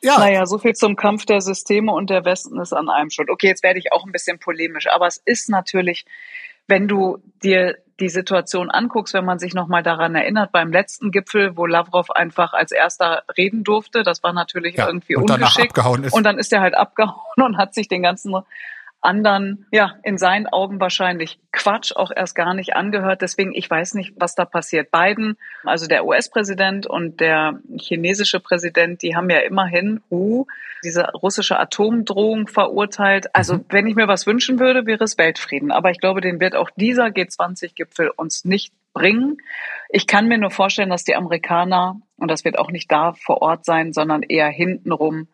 ja. 0.00 0.18
Naja, 0.18 0.46
so 0.46 0.56
viel 0.56 0.74
zum 0.74 0.96
Kampf 0.96 1.26
der 1.26 1.42
Systeme 1.42 1.92
und 1.92 2.08
der 2.08 2.24
Westen 2.24 2.58
ist 2.60 2.72
an 2.72 2.88
einem 2.88 3.10
schuld. 3.10 3.28
Okay, 3.28 3.48
jetzt 3.48 3.62
werde 3.62 3.78
ich 3.78 3.92
auch 3.92 4.06
ein 4.06 4.12
bisschen 4.12 4.38
polemisch, 4.38 4.86
aber 4.86 5.06
es 5.06 5.18
ist 5.18 5.50
natürlich, 5.50 6.06
wenn 6.66 6.86
du 6.88 7.18
dir 7.42 7.76
die 8.00 8.08
Situation 8.08 8.70
anguckst, 8.70 9.14
wenn 9.14 9.24
man 9.24 9.38
sich 9.38 9.54
nochmal 9.54 9.82
daran 9.82 10.14
erinnert, 10.14 10.52
beim 10.52 10.70
letzten 10.72 11.10
Gipfel, 11.10 11.56
wo 11.56 11.66
Lavrov 11.66 12.10
einfach 12.10 12.52
als 12.52 12.70
erster 12.70 13.24
reden 13.36 13.64
durfte, 13.64 14.02
das 14.02 14.22
war 14.22 14.32
natürlich 14.32 14.76
ja, 14.76 14.86
irgendwie 14.86 15.16
und 15.16 15.30
ungeschickt. 15.30 15.76
Und 16.12 16.24
dann 16.24 16.38
ist 16.38 16.52
er 16.52 16.60
halt 16.60 16.76
abgehauen 16.76 17.16
und 17.36 17.56
hat 17.56 17.74
sich 17.74 17.88
den 17.88 18.02
ganzen 18.02 18.34
anderen, 19.00 19.66
ja, 19.70 19.94
in 20.02 20.18
seinen 20.18 20.46
Augen 20.46 20.80
wahrscheinlich 20.80 21.38
Quatsch 21.52 21.92
auch 21.94 22.10
erst 22.14 22.34
gar 22.34 22.54
nicht 22.54 22.74
angehört. 22.74 23.22
Deswegen, 23.22 23.54
ich 23.54 23.70
weiß 23.70 23.94
nicht, 23.94 24.14
was 24.16 24.34
da 24.34 24.44
passiert. 24.44 24.90
Biden, 24.90 25.36
also 25.64 25.86
der 25.86 26.04
US-Präsident 26.04 26.86
und 26.86 27.20
der 27.20 27.60
chinesische 27.78 28.40
Präsident, 28.40 29.02
die 29.02 29.14
haben 29.14 29.30
ja 29.30 29.38
immerhin 29.38 30.00
uh, 30.10 30.46
diese 30.82 31.04
russische 31.12 31.58
Atomdrohung 31.58 32.48
verurteilt. 32.48 33.34
Also, 33.34 33.54
mhm. 33.54 33.64
wenn 33.68 33.86
ich 33.86 33.94
mir 33.94 34.08
was 34.08 34.26
wünschen 34.26 34.58
würde, 34.58 34.86
wäre 34.86 35.04
es 35.04 35.16
Weltfrieden. 35.16 35.70
Aber 35.70 35.90
ich 35.90 35.98
glaube, 35.98 36.20
den 36.20 36.40
wird 36.40 36.56
auch 36.56 36.70
dieser 36.76 37.06
G20-Gipfel 37.06 38.10
uns 38.10 38.44
nicht 38.44 38.72
bringen. 38.94 39.38
Ich 39.90 40.06
kann 40.06 40.26
mir 40.26 40.38
nur 40.38 40.50
vorstellen, 40.50 40.90
dass 40.90 41.04
die 41.04 41.14
Amerikaner, 41.14 42.00
und 42.16 42.30
das 42.30 42.44
wird 42.44 42.58
auch 42.58 42.70
nicht 42.70 42.90
da 42.90 43.12
vor 43.12 43.42
Ort 43.42 43.64
sein, 43.64 43.92
sondern 43.92 44.22
eher 44.22 44.48
hintenrum 44.48 45.28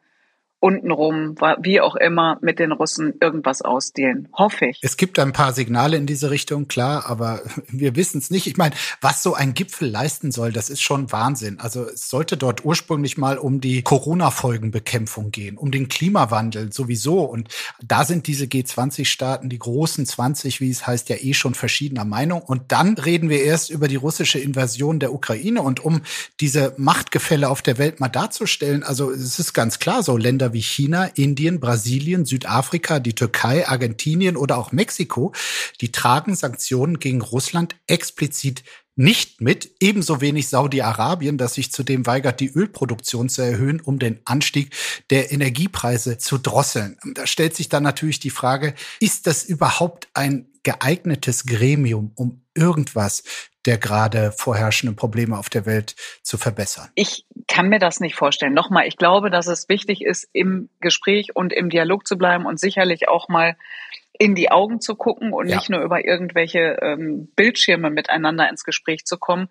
untenrum, 0.64 1.35
wie 1.61 1.83
auch 1.83 1.94
immer, 1.94 2.38
mit 2.40 2.59
den 2.59 2.73
Russen 2.73 3.12
irgendwas 3.21 3.61
ausdealen. 3.61 4.28
Hoffe 4.33 4.68
ich. 4.68 4.78
Es 4.80 4.97
gibt 4.97 5.18
ein 5.18 5.35
paar 5.35 5.52
Signale 5.52 5.99
in 5.99 6.06
diese 6.06 6.30
Richtung, 6.30 6.68
klar, 6.68 7.04
aber 7.06 7.42
wir 7.68 7.97
wissen 7.97 8.16
es 8.16 8.30
nicht. 8.30 8.47
Ich 8.47 8.56
meine, 8.56 8.75
was 9.02 9.23
so 9.23 9.35
ein 9.35 9.52
Gipfel 9.52 9.90
leisten 9.90 10.33
soll, 10.33 10.52
das 10.52 10.71
ist 10.71 10.80
schon 10.80 11.12
Wahnsinn. 11.12 11.61
Also 11.61 11.85
es 11.85 12.09
sollte 12.09 12.38
dort 12.38 12.64
ursprünglich 12.64 13.18
mal 13.18 13.37
um 13.37 13.61
die 13.61 13.83
Corona-Folgenbekämpfung 13.83 15.33
gehen, 15.33 15.59
um 15.59 15.71
den 15.71 15.88
Klimawandel 15.88 16.73
sowieso. 16.73 17.21
Und 17.21 17.49
da 17.87 18.06
sind 18.06 18.26
diese 18.26 18.47
G20-Staaten, 18.47 19.50
die 19.50 19.59
großen 19.59 20.06
20, 20.06 20.62
wie 20.62 20.71
es 20.71 20.87
heißt, 20.87 21.11
ja 21.11 21.16
eh 21.16 21.35
schon 21.35 21.52
verschiedener 21.52 22.06
Meinung. 22.06 22.40
Und 22.40 22.73
dann 22.73 22.94
reden 22.94 23.28
wir 23.28 23.42
erst 23.42 23.68
über 23.68 23.87
die 23.87 23.97
russische 23.97 24.38
Invasion 24.38 24.99
der 24.99 25.12
Ukraine. 25.12 25.61
Und 25.61 25.85
um 25.85 26.00
diese 26.40 26.73
Machtgefälle 26.78 27.50
auf 27.50 27.61
der 27.61 27.76
Welt 27.76 28.00
mal 28.00 28.09
darzustellen, 28.09 28.83
also 28.83 29.11
es 29.11 29.38
ist 29.38 29.52
ganz 29.52 29.78
klar, 29.78 30.02
so 30.02 30.16
Länder 30.16 30.53
wie 30.54 30.62
China, 30.62 31.04
Indien, 31.04 31.61
Brasilien, 31.61 32.25
Südafrika, 32.25 32.99
die 32.99 33.14
Türkei, 33.14 33.68
Argentinien 33.68 34.38
oder 34.38 34.56
auch 34.56 34.73
Mexiko, 34.73 35.34
die 35.82 35.92
tragen 35.92 36.34
Sanktionen 36.34 36.99
gegen 36.99 37.20
Russland 37.20 37.76
explizit 37.87 38.64
nicht 38.96 39.40
mit, 39.40 39.73
ebenso 39.80 40.20
wenig 40.20 40.49
Saudi-Arabien, 40.49 41.37
das 41.37 41.54
sich 41.54 41.73
zudem 41.73 42.06
weigert, 42.06 42.40
die 42.40 42.50
Ölproduktion 42.50 43.28
zu 43.28 43.42
erhöhen, 43.42 43.80
um 43.80 43.99
den 43.99 44.20
Anstieg 44.25 44.73
der 45.11 45.32
Energiepreise 45.32 46.18
zu 46.18 46.38
drosseln. 46.38 46.96
Da 47.14 47.26
stellt 47.26 47.56
sich 47.56 47.68
dann 47.68 47.82
natürlich 47.82 48.20
die 48.20 48.30
Frage, 48.30 48.75
ist 49.00 49.26
das 49.26 49.42
überhaupt 49.42 50.08
ein 50.14 50.46
geeignetes 50.62 51.44
Gremium, 51.44 52.12
um 52.14 52.44
irgendwas 52.54 53.25
der 53.66 53.78
gerade 53.78 54.33
vorherrschenden 54.33 54.97
Probleme 54.97 55.38
auf 55.38 55.49
der 55.49 55.66
Welt 55.66 55.94
zu 56.23 56.38
verbessern? 56.38 56.90
Ich 56.94 57.25
kann 57.49 57.68
mir 57.68 57.78
das 57.78 58.00
nicht 58.00 58.14
vorstellen. 58.14 58.54
Nochmal, 58.54 58.87
ich 58.87 58.97
glaube, 58.97 59.30
dass 59.30 59.47
es 59.47 59.68
wichtig 59.68 60.02
ist, 60.02 60.28
im 60.33 60.68
Gespräch 60.80 61.35
und 61.35 61.52
im 61.52 61.71
Dialog 61.71 62.06
zu 62.06 62.16
bleiben 62.16 62.47
und 62.47 62.61
sicherlich 62.61 63.09
auch 63.09 63.28
mal 63.28 63.56
in 64.16 64.35
die 64.35 64.50
Augen 64.50 64.80
zu 64.80 64.94
gucken 64.94 65.33
und 65.33 65.49
ja. 65.49 65.56
nicht 65.56 65.71
nur 65.71 65.80
über 65.80 66.04
irgendwelche 66.04 66.78
ähm, 66.83 67.28
Bildschirme 67.35 67.90
miteinander 67.90 68.49
ins 68.49 68.62
Gespräch 68.62 69.04
zu 69.04 69.18
kommen. 69.18 69.49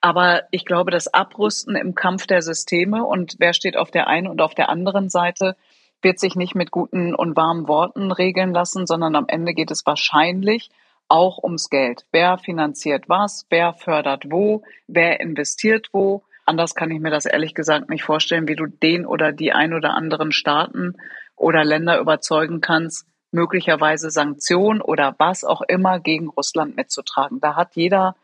Aber 0.00 0.42
ich 0.50 0.66
glaube, 0.66 0.90
das 0.90 1.12
Abrüsten 1.12 1.76
im 1.76 1.94
Kampf 1.94 2.26
der 2.26 2.42
Systeme 2.42 3.04
und 3.04 3.36
wer 3.38 3.54
steht 3.54 3.76
auf 3.76 3.90
der 3.90 4.08
einen 4.08 4.26
und 4.26 4.42
auf 4.42 4.54
der 4.54 4.68
anderen 4.68 5.08
Seite, 5.08 5.56
wird 6.02 6.18
sich 6.18 6.34
nicht 6.34 6.54
mit 6.54 6.70
guten 6.70 7.14
und 7.14 7.36
warmen 7.36 7.68
Worten 7.68 8.12
regeln 8.12 8.52
lassen, 8.52 8.86
sondern 8.86 9.14
am 9.14 9.26
Ende 9.28 9.54
geht 9.54 9.70
es 9.70 9.86
wahrscheinlich 9.86 10.70
auch 11.12 11.42
ums 11.42 11.68
Geld. 11.68 12.06
Wer 12.10 12.38
finanziert 12.38 13.06
was? 13.06 13.44
Wer 13.50 13.74
fördert 13.74 14.24
wo? 14.30 14.62
Wer 14.86 15.20
investiert 15.20 15.90
wo? 15.92 16.22
Anders 16.46 16.74
kann 16.74 16.90
ich 16.90 17.00
mir 17.00 17.10
das 17.10 17.26
ehrlich 17.26 17.54
gesagt 17.54 17.90
nicht 17.90 18.02
vorstellen, 18.02 18.48
wie 18.48 18.56
du 18.56 18.66
den 18.66 19.04
oder 19.04 19.30
die 19.30 19.52
ein 19.52 19.74
oder 19.74 19.90
anderen 19.92 20.32
Staaten 20.32 20.96
oder 21.36 21.64
Länder 21.64 22.00
überzeugen 22.00 22.62
kannst, 22.62 23.06
möglicherweise 23.30 24.10
Sanktionen 24.10 24.80
oder 24.80 25.14
was 25.18 25.44
auch 25.44 25.60
immer 25.60 26.00
gegen 26.00 26.30
Russland 26.30 26.76
mitzutragen. 26.76 27.40
Da 27.40 27.56
hat 27.56 27.76
jeder 27.76 28.16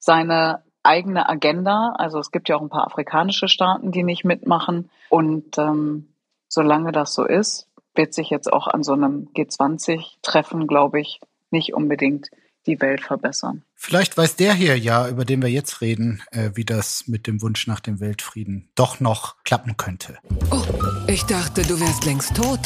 seine 0.00 0.64
eigene 0.82 1.28
Agenda. 1.28 1.94
Also 1.96 2.18
es 2.18 2.32
gibt 2.32 2.48
ja 2.48 2.56
auch 2.56 2.62
ein 2.62 2.68
paar 2.68 2.86
afrikanische 2.88 3.46
Staaten, 3.46 3.92
die 3.92 4.02
nicht 4.02 4.24
mitmachen. 4.24 4.90
Und 5.10 5.58
ähm, 5.58 6.12
solange 6.48 6.90
das 6.90 7.14
so 7.14 7.24
ist, 7.24 7.68
wird 7.94 8.14
sich 8.14 8.30
jetzt 8.30 8.52
auch 8.52 8.66
an 8.66 8.82
so 8.82 8.94
einem 8.94 9.28
G20-Treffen, 9.36 10.66
glaube 10.66 11.00
ich, 11.00 11.20
nicht 11.50 11.74
unbedingt 11.74 12.28
die 12.66 12.80
Welt 12.80 13.00
verbessern. 13.00 13.62
Vielleicht 13.74 14.16
weiß 14.16 14.36
der 14.36 14.52
hier 14.54 14.78
ja, 14.78 15.08
über 15.08 15.24
den 15.24 15.40
wir 15.40 15.50
jetzt 15.50 15.80
reden, 15.80 16.22
äh, 16.32 16.50
wie 16.54 16.64
das 16.64 17.06
mit 17.06 17.26
dem 17.26 17.40
Wunsch 17.42 17.66
nach 17.66 17.80
dem 17.80 18.00
Weltfrieden 18.00 18.70
doch 18.74 19.00
noch 19.00 19.42
klappen 19.44 19.76
könnte. 19.76 20.18
Oh, 20.50 20.64
ich 21.06 21.22
dachte, 21.24 21.62
du 21.62 21.78
wärst 21.80 22.04
längst 22.04 22.34
tot. 22.34 22.60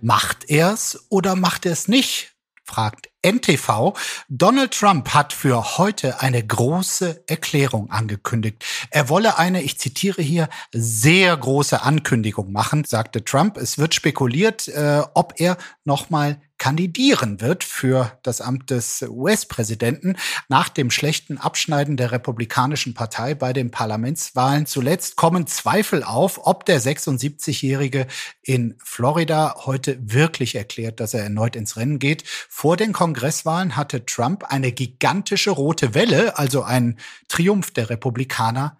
Macht 0.00 0.48
er's 0.50 1.06
oder 1.08 1.34
macht 1.34 1.66
er's 1.66 1.88
nicht? 1.88 2.34
fragt 2.68 3.08
NTV. 3.22 3.94
Donald 4.28 4.72
Trump 4.72 5.14
hat 5.14 5.32
für 5.32 5.78
heute 5.78 6.20
eine 6.20 6.46
große 6.46 7.24
Erklärung 7.26 7.90
angekündigt. 7.90 8.62
Er 8.90 9.08
wolle 9.08 9.38
eine, 9.38 9.62
ich 9.62 9.78
zitiere 9.78 10.20
hier, 10.20 10.50
sehr 10.72 11.34
große 11.34 11.82
Ankündigung 11.82 12.52
machen, 12.52 12.84
sagte 12.84 13.24
Trump. 13.24 13.56
Es 13.56 13.78
wird 13.78 13.94
spekuliert, 13.94 14.68
äh, 14.68 15.02
ob 15.14 15.40
er 15.40 15.56
nochmal 15.84 16.42
kandidieren 16.58 17.40
wird 17.40 17.64
für 17.64 18.18
das 18.22 18.40
Amt 18.40 18.70
des 18.70 19.02
US-Präsidenten 19.02 20.16
nach 20.48 20.68
dem 20.68 20.90
schlechten 20.90 21.38
Abschneiden 21.38 21.96
der 21.96 22.12
Republikanischen 22.12 22.94
Partei 22.94 23.34
bei 23.34 23.52
den 23.52 23.70
Parlamentswahlen. 23.70 24.66
Zuletzt 24.66 25.16
kommen 25.16 25.46
Zweifel 25.46 26.02
auf, 26.02 26.46
ob 26.46 26.64
der 26.66 26.80
76-Jährige 26.80 28.06
in 28.42 28.74
Florida 28.84 29.54
heute 29.64 29.98
wirklich 30.00 30.56
erklärt, 30.56 31.00
dass 31.00 31.14
er 31.14 31.22
erneut 31.22 31.56
ins 31.56 31.76
Rennen 31.76 31.98
geht. 31.98 32.24
Vor 32.48 32.76
den 32.76 32.92
Kongresswahlen 32.92 33.76
hatte 33.76 34.04
Trump 34.04 34.44
eine 34.44 34.72
gigantische 34.72 35.50
rote 35.50 35.94
Welle, 35.94 36.38
also 36.38 36.62
einen 36.62 36.98
Triumph 37.28 37.70
der 37.70 37.90
Republikaner, 37.90 38.76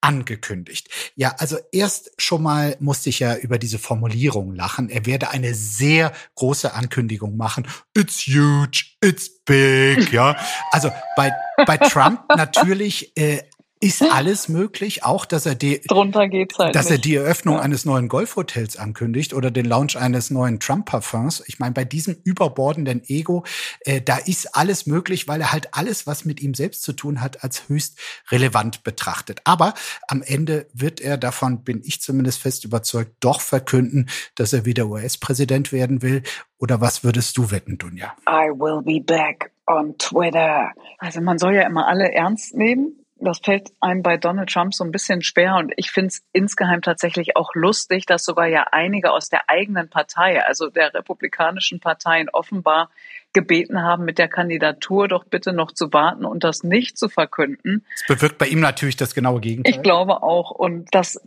angekündigt. 0.00 0.88
Ja, 1.14 1.34
also 1.38 1.58
erst 1.72 2.10
schon 2.18 2.42
mal 2.42 2.76
musste 2.80 3.08
ich 3.08 3.18
ja 3.18 3.36
über 3.36 3.58
diese 3.58 3.78
Formulierung 3.78 4.54
lachen. 4.54 4.88
Er 4.88 5.06
werde 5.06 5.30
eine 5.30 5.54
sehr 5.54 6.12
große 6.34 6.74
Ankündigung 6.74 7.36
machen. 7.36 7.66
It's 7.94 8.26
huge, 8.26 8.84
it's 9.02 9.42
big, 9.44 10.12
ja. 10.12 10.36
Also 10.70 10.90
bei, 11.16 11.32
bei 11.66 11.76
Trump 11.76 12.20
natürlich 12.36 13.16
äh, 13.16 13.42
ist 13.80 14.02
alles 14.02 14.48
möglich, 14.48 15.04
auch 15.04 15.26
dass 15.26 15.44
er 15.44 15.54
die 15.54 15.82
drunter 15.82 16.28
geht's 16.28 16.58
halt 16.58 16.74
dass 16.74 16.86
nicht. 16.86 16.92
er 16.92 16.98
die 16.98 17.14
Eröffnung 17.16 17.56
ja. 17.56 17.60
eines 17.60 17.84
neuen 17.84 18.08
Golfhotels 18.08 18.78
ankündigt 18.78 19.34
oder 19.34 19.50
den 19.50 19.66
Launch 19.66 19.98
eines 19.98 20.30
neuen 20.30 20.60
Trump 20.60 20.86
Parfums. 20.86 21.42
Ich 21.46 21.58
meine, 21.58 21.72
bei 21.72 21.84
diesem 21.84 22.16
überbordenden 22.24 23.02
Ego, 23.06 23.44
äh, 23.80 24.00
da 24.00 24.16
ist 24.16 24.56
alles 24.56 24.86
möglich, 24.86 25.28
weil 25.28 25.42
er 25.42 25.52
halt 25.52 25.74
alles, 25.74 26.06
was 26.06 26.24
mit 26.24 26.40
ihm 26.40 26.54
selbst 26.54 26.82
zu 26.84 26.94
tun 26.94 27.20
hat, 27.20 27.44
als 27.44 27.68
höchst 27.68 27.98
relevant 28.30 28.82
betrachtet. 28.82 29.40
Aber 29.44 29.74
am 30.08 30.22
Ende 30.22 30.66
wird 30.72 31.00
er 31.00 31.18
davon, 31.18 31.62
bin 31.62 31.82
ich 31.84 32.00
zumindest 32.00 32.40
fest 32.40 32.64
überzeugt, 32.64 33.12
doch 33.20 33.42
verkünden, 33.42 34.08
dass 34.36 34.54
er 34.54 34.64
wieder 34.64 34.86
US-Präsident 34.86 35.72
werden 35.72 36.00
will. 36.00 36.22
Oder 36.58 36.80
was 36.80 37.04
würdest 37.04 37.36
du 37.36 37.50
wetten, 37.50 37.76
Dunja? 37.76 38.14
I 38.26 38.48
will 38.48 38.82
be 38.82 39.04
back 39.04 39.50
on 39.66 39.98
Twitter. 39.98 40.72
Also 40.98 41.20
man 41.20 41.38
soll 41.38 41.54
ja 41.54 41.66
immer 41.66 41.86
alle 41.86 42.12
ernst 42.12 42.54
nehmen 42.54 43.05
das 43.18 43.38
fällt 43.38 43.70
einem 43.80 44.02
bei 44.02 44.16
Donald 44.16 44.50
Trump 44.50 44.74
so 44.74 44.84
ein 44.84 44.92
bisschen 44.92 45.22
schwer 45.22 45.56
und 45.56 45.72
ich 45.76 45.90
finde 45.90 46.08
es 46.08 46.22
insgeheim 46.32 46.82
tatsächlich 46.82 47.36
auch 47.36 47.54
lustig, 47.54 48.06
dass 48.06 48.24
sogar 48.24 48.46
ja 48.46 48.66
einige 48.72 49.12
aus 49.12 49.28
der 49.28 49.48
eigenen 49.48 49.88
Partei, 49.88 50.44
also 50.44 50.68
der 50.68 50.92
republikanischen 50.92 51.80
Parteien 51.80 52.28
offenbar 52.28 52.90
gebeten 53.32 53.82
haben, 53.82 54.04
mit 54.04 54.18
der 54.18 54.28
Kandidatur 54.28 55.08
doch 55.08 55.24
bitte 55.24 55.52
noch 55.52 55.72
zu 55.72 55.92
warten 55.92 56.24
und 56.24 56.44
das 56.44 56.62
nicht 56.62 56.96
zu 56.98 57.08
verkünden. 57.08 57.84
Das 58.06 58.16
bewirkt 58.16 58.38
bei 58.38 58.46
ihm 58.46 58.60
natürlich 58.60 58.96
das 58.96 59.14
genaue 59.14 59.40
Gegenteil. 59.40 59.74
Ich 59.74 59.82
glaube 59.82 60.22
auch. 60.22 60.50
Und 60.50 60.88
das 60.92 61.20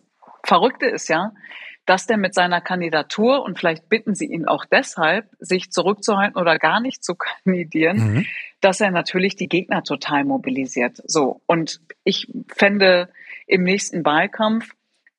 Verrückte 0.43 0.87
ist 0.87 1.07
ja, 1.07 1.33
dass 1.89 2.05
der 2.05 2.17
mit 2.17 2.35
seiner 2.35 2.61
Kandidatur 2.61 3.41
und 3.41 3.57
vielleicht 3.57 3.89
bitten 3.89 4.13
Sie 4.13 4.27
ihn 4.27 4.47
auch 4.47 4.63
deshalb, 4.65 5.25
sich 5.39 5.71
zurückzuhalten 5.71 6.39
oder 6.39 6.59
gar 6.59 6.79
nicht 6.81 7.03
zu 7.03 7.15
kandidieren, 7.43 7.97
mhm. 7.97 8.25
dass 8.61 8.79
er 8.79 8.91
natürlich 8.91 9.35
die 9.35 9.47
Gegner 9.47 9.83
total 9.83 10.23
mobilisiert. 10.23 11.01
So. 11.05 11.41
Und 11.47 11.81
ich 12.03 12.31
fände 12.55 13.09
im 13.47 13.63
nächsten 13.63 14.05
Wahlkampf 14.05 14.69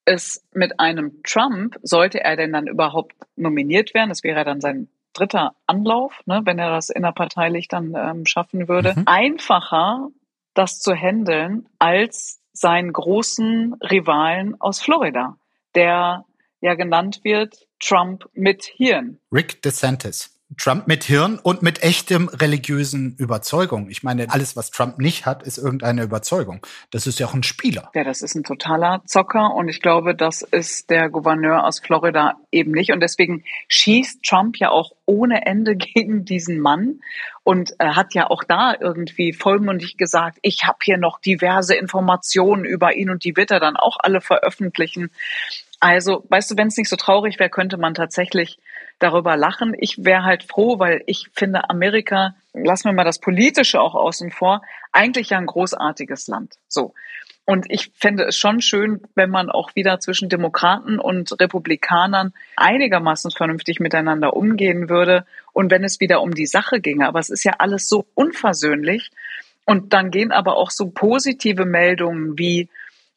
es 0.05 0.47
mit 0.55 0.79
einem 0.79 1.25
Trump, 1.25 1.77
sollte 1.83 2.21
er 2.21 2.37
denn 2.37 2.53
dann 2.53 2.69
überhaupt 2.69 3.17
nominiert 3.35 3.93
werden, 3.93 4.11
das 4.11 4.23
wäre 4.23 4.45
dann 4.45 4.61
sein 4.61 4.89
dritter 5.13 5.57
Anlauf, 5.67 6.21
ne, 6.27 6.43
wenn 6.45 6.61
er 6.61 6.71
das 6.71 6.89
innerparteilich 6.89 7.67
dann 7.67 7.95
ähm, 7.97 8.27
schaffen 8.27 8.69
würde, 8.69 8.95
mhm. 8.97 9.03
einfacher, 9.07 10.07
das 10.55 10.79
zu 10.79 10.95
handeln 10.95 11.69
als 11.81 12.41
seinen 12.53 12.93
großen 12.93 13.75
Rivalen 13.83 14.61
aus 14.61 14.81
Florida, 14.81 15.37
der 15.75 16.27
ja 16.61 16.75
genannt 16.75 17.21
wird, 17.23 17.67
Trump 17.79 18.29
mit 18.35 18.65
Hirn. 18.65 19.19
Rick 19.33 19.63
DeSantis. 19.63 20.41
Trump 20.59 20.89
mit 20.89 21.05
Hirn 21.05 21.39
und 21.41 21.63
mit 21.63 21.85
echtem 21.85 22.29
religiösen 22.29 23.15
Überzeugung. 23.17 23.89
Ich 23.89 24.03
meine, 24.03 24.31
alles, 24.31 24.57
was 24.57 24.73
Trump 24.73 24.99
nicht 24.99 25.25
hat, 25.25 25.45
ist 25.45 25.59
irgendeine 25.59 26.03
Überzeugung. 26.03 26.67
Das 26.91 27.07
ist 27.07 27.21
ja 27.21 27.29
auch 27.29 27.35
ein 27.35 27.45
Spieler. 27.45 27.91
Ja, 27.95 28.03
das 28.03 28.21
ist 28.21 28.35
ein 28.35 28.43
totaler 28.43 29.03
Zocker 29.07 29.55
und 29.55 29.69
ich 29.69 29.81
glaube, 29.81 30.17
das 30.17 30.43
ist 30.43 30.91
der 30.91 31.09
Gouverneur 31.09 31.65
aus 31.65 31.79
Florida 31.79 32.35
eben 32.51 32.73
nicht. 32.73 32.93
Und 32.93 33.01
deswegen 33.01 33.45
schießt 33.69 34.25
Trump 34.25 34.57
ja 34.57 34.71
auch 34.71 34.91
ohne 35.07 35.47
Ende 35.47 35.77
gegen 35.77 36.25
diesen 36.25 36.59
Mann 36.59 37.01
und 37.45 37.73
äh, 37.79 37.91
hat 37.91 38.13
ja 38.15 38.29
auch 38.29 38.43
da 38.43 38.75
irgendwie 38.79 39.33
vollmundig 39.33 39.99
gesagt, 39.99 40.39
ich 40.43 40.65
habe 40.65 40.79
hier 40.83 40.99
noch 40.99 41.21
diverse 41.21 41.77
Informationen 41.77 42.65
über 42.65 42.97
ihn 42.97 43.09
und 43.09 43.23
die 43.23 43.37
wird 43.37 43.53
er 43.53 43.61
dann 43.61 43.77
auch 43.77 43.99
alle 44.01 44.21
veröffentlichen. 44.21 45.11
Also, 45.81 46.25
weißt 46.29 46.51
du, 46.51 46.57
wenn 46.59 46.69
es 46.69 46.77
nicht 46.77 46.91
so 46.91 46.97
traurig 46.97 47.39
wäre, 47.39 47.49
könnte 47.49 47.79
man 47.79 47.95
tatsächlich 47.95 48.59
darüber 48.99 49.37
lachen. 49.37 49.75
Ich 49.79 50.05
wäre 50.05 50.25
halt 50.25 50.45
froh, 50.45 50.79
weil 50.79 51.03
ich 51.07 51.29
finde 51.33 51.71
Amerika, 51.71 52.35
lassen 52.53 52.85
wir 52.85 52.93
mal 52.93 53.05
das 53.05 53.19
Politische 53.19 53.81
auch 53.81 53.95
außen 53.95 54.31
vor, 54.31 54.61
eigentlich 54.93 55.31
ja 55.31 55.39
ein 55.39 55.47
großartiges 55.47 56.29
Land. 56.29 56.57
So. 56.69 56.93
Und 57.47 57.67
ich 57.69 57.91
fände 57.97 58.25
es 58.25 58.37
schon 58.37 58.61
schön, 58.61 59.01
wenn 59.15 59.31
man 59.31 59.51
auch 59.51 59.75
wieder 59.75 59.99
zwischen 59.99 60.29
Demokraten 60.29 61.01
und 61.01 61.33
Republikanern 61.41 62.33
einigermaßen 62.57 63.31
vernünftig 63.31 63.81
miteinander 63.81 64.37
umgehen 64.37 64.89
würde 64.89 65.27
und 65.53 65.71
wenn 65.71 65.83
es 65.83 65.99
wieder 65.99 66.21
um 66.21 66.33
die 66.33 66.47
Sache 66.47 66.81
ginge. 66.81 67.09
Aber 67.09 67.19
es 67.19 67.31
ist 67.31 67.43
ja 67.43 67.55
alles 67.59 67.89
so 67.89 68.07
unversöhnlich. 68.15 69.11
Und 69.65 69.93
dann 69.95 70.11
gehen 70.11 70.31
aber 70.31 70.57
auch 70.57 70.71
so 70.71 70.91
positive 70.91 71.65
Meldungen 71.65 72.39
wie, 72.39 72.69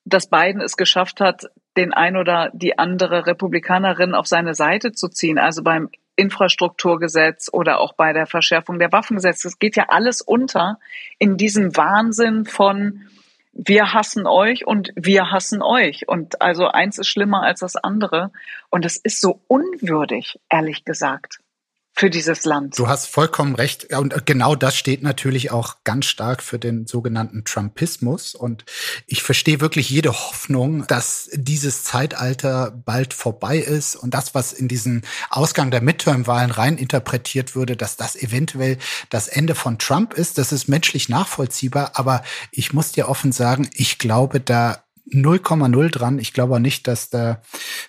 dass 0.06 0.30
Biden 0.30 0.62
es 0.62 0.78
geschafft 0.78 1.20
hat, 1.20 1.46
den 1.78 1.94
ein 1.94 2.18
oder 2.18 2.52
die 2.54 2.78
andere 2.78 3.26
Republikanerin 3.26 4.14
auf 4.14 4.28
seine 4.28 4.54
Seite 4.54 4.92
zu 4.92 5.10
ziehen, 5.10 5.38
also 5.40 5.64
beim 5.64 5.90
Infrastrukturgesetz 6.16 7.50
oder 7.52 7.80
auch 7.80 7.94
bei 7.94 8.14
der 8.14 8.28
Verschärfung 8.28 8.80
der 8.80 8.92
Waffengesetze. 8.92 9.48
Es 9.48 9.60
geht 9.60 9.76
ja 9.76 9.86
alles 9.90 10.22
unter 10.22 10.80
in 11.18 11.38
diesem 11.38 11.76
Wahnsinn 11.76 12.46
von 12.46 13.08
wir 13.56 13.94
hassen 13.94 14.26
euch 14.26 14.66
und 14.66 14.92
wir 14.96 15.32
hassen 15.32 15.62
euch. 15.62 16.08
Und 16.08 16.42
also 16.42 16.68
eins 16.68 16.98
ist 16.98 17.08
schlimmer 17.08 17.44
als 17.44 17.60
das 17.60 17.76
andere. 17.76 18.32
Und 18.72 18.84
es 18.84 18.98
ist 18.98 19.22
so 19.22 19.42
unwürdig, 19.48 20.40
ehrlich 20.50 20.86
gesagt 20.86 21.43
für 21.96 22.10
dieses 22.10 22.44
Land. 22.44 22.78
Du 22.80 22.88
hast 22.88 23.06
vollkommen 23.06 23.54
recht. 23.54 23.94
Und 23.94 24.26
genau 24.26 24.56
das 24.56 24.76
steht 24.76 25.04
natürlich 25.04 25.52
auch 25.52 25.78
ganz 25.84 26.08
stark 26.08 26.42
für 26.42 26.58
den 26.58 26.88
sogenannten 26.88 27.46
Trumpismus. 27.46 28.34
Und 28.34 28.66
ich 29.06 29.22
verstehe 29.22 29.62
wirklich 29.62 29.92
jede 29.92 30.12
Hoffnung, 30.12 30.88
dass 30.88 31.30
dieses 31.34 31.84
Zeitalter 31.84 32.72
bald 32.72 33.14
vorbei 33.14 33.58
ist 33.58 33.96
und 33.96 34.16
das, 34.16 34.34
was 34.34 34.54
in 34.54 34.68
diesen 34.68 35.04
Ausgang 35.30 35.70
der 35.70 35.82
Midterm-Wahlen 35.82 36.50
rein 36.50 36.78
interpretiert 36.78 37.56
würde, 37.56 37.78
dass 37.78 37.96
das 37.96 38.16
eventuell 38.16 38.80
das 39.12 39.28
Ende 39.28 39.54
von 39.54 39.78
Trump 39.78 40.16
ist. 40.16 40.40
Das 40.40 40.52
ist 40.52 40.68
menschlich 40.68 41.10
nachvollziehbar. 41.10 41.92
Aber 41.94 42.24
ich 42.50 42.74
muss 42.74 42.92
dir 42.92 43.08
offen 43.08 43.32
sagen, 43.32 43.70
ich 43.76 44.00
glaube 44.00 44.40
da 44.40 44.83
0,0 45.12 45.90
dran. 45.90 46.20
Ich 46.20 46.34
glaube 46.34 46.60
nicht, 46.60 46.88
dass 46.88 47.10
der 47.10 47.42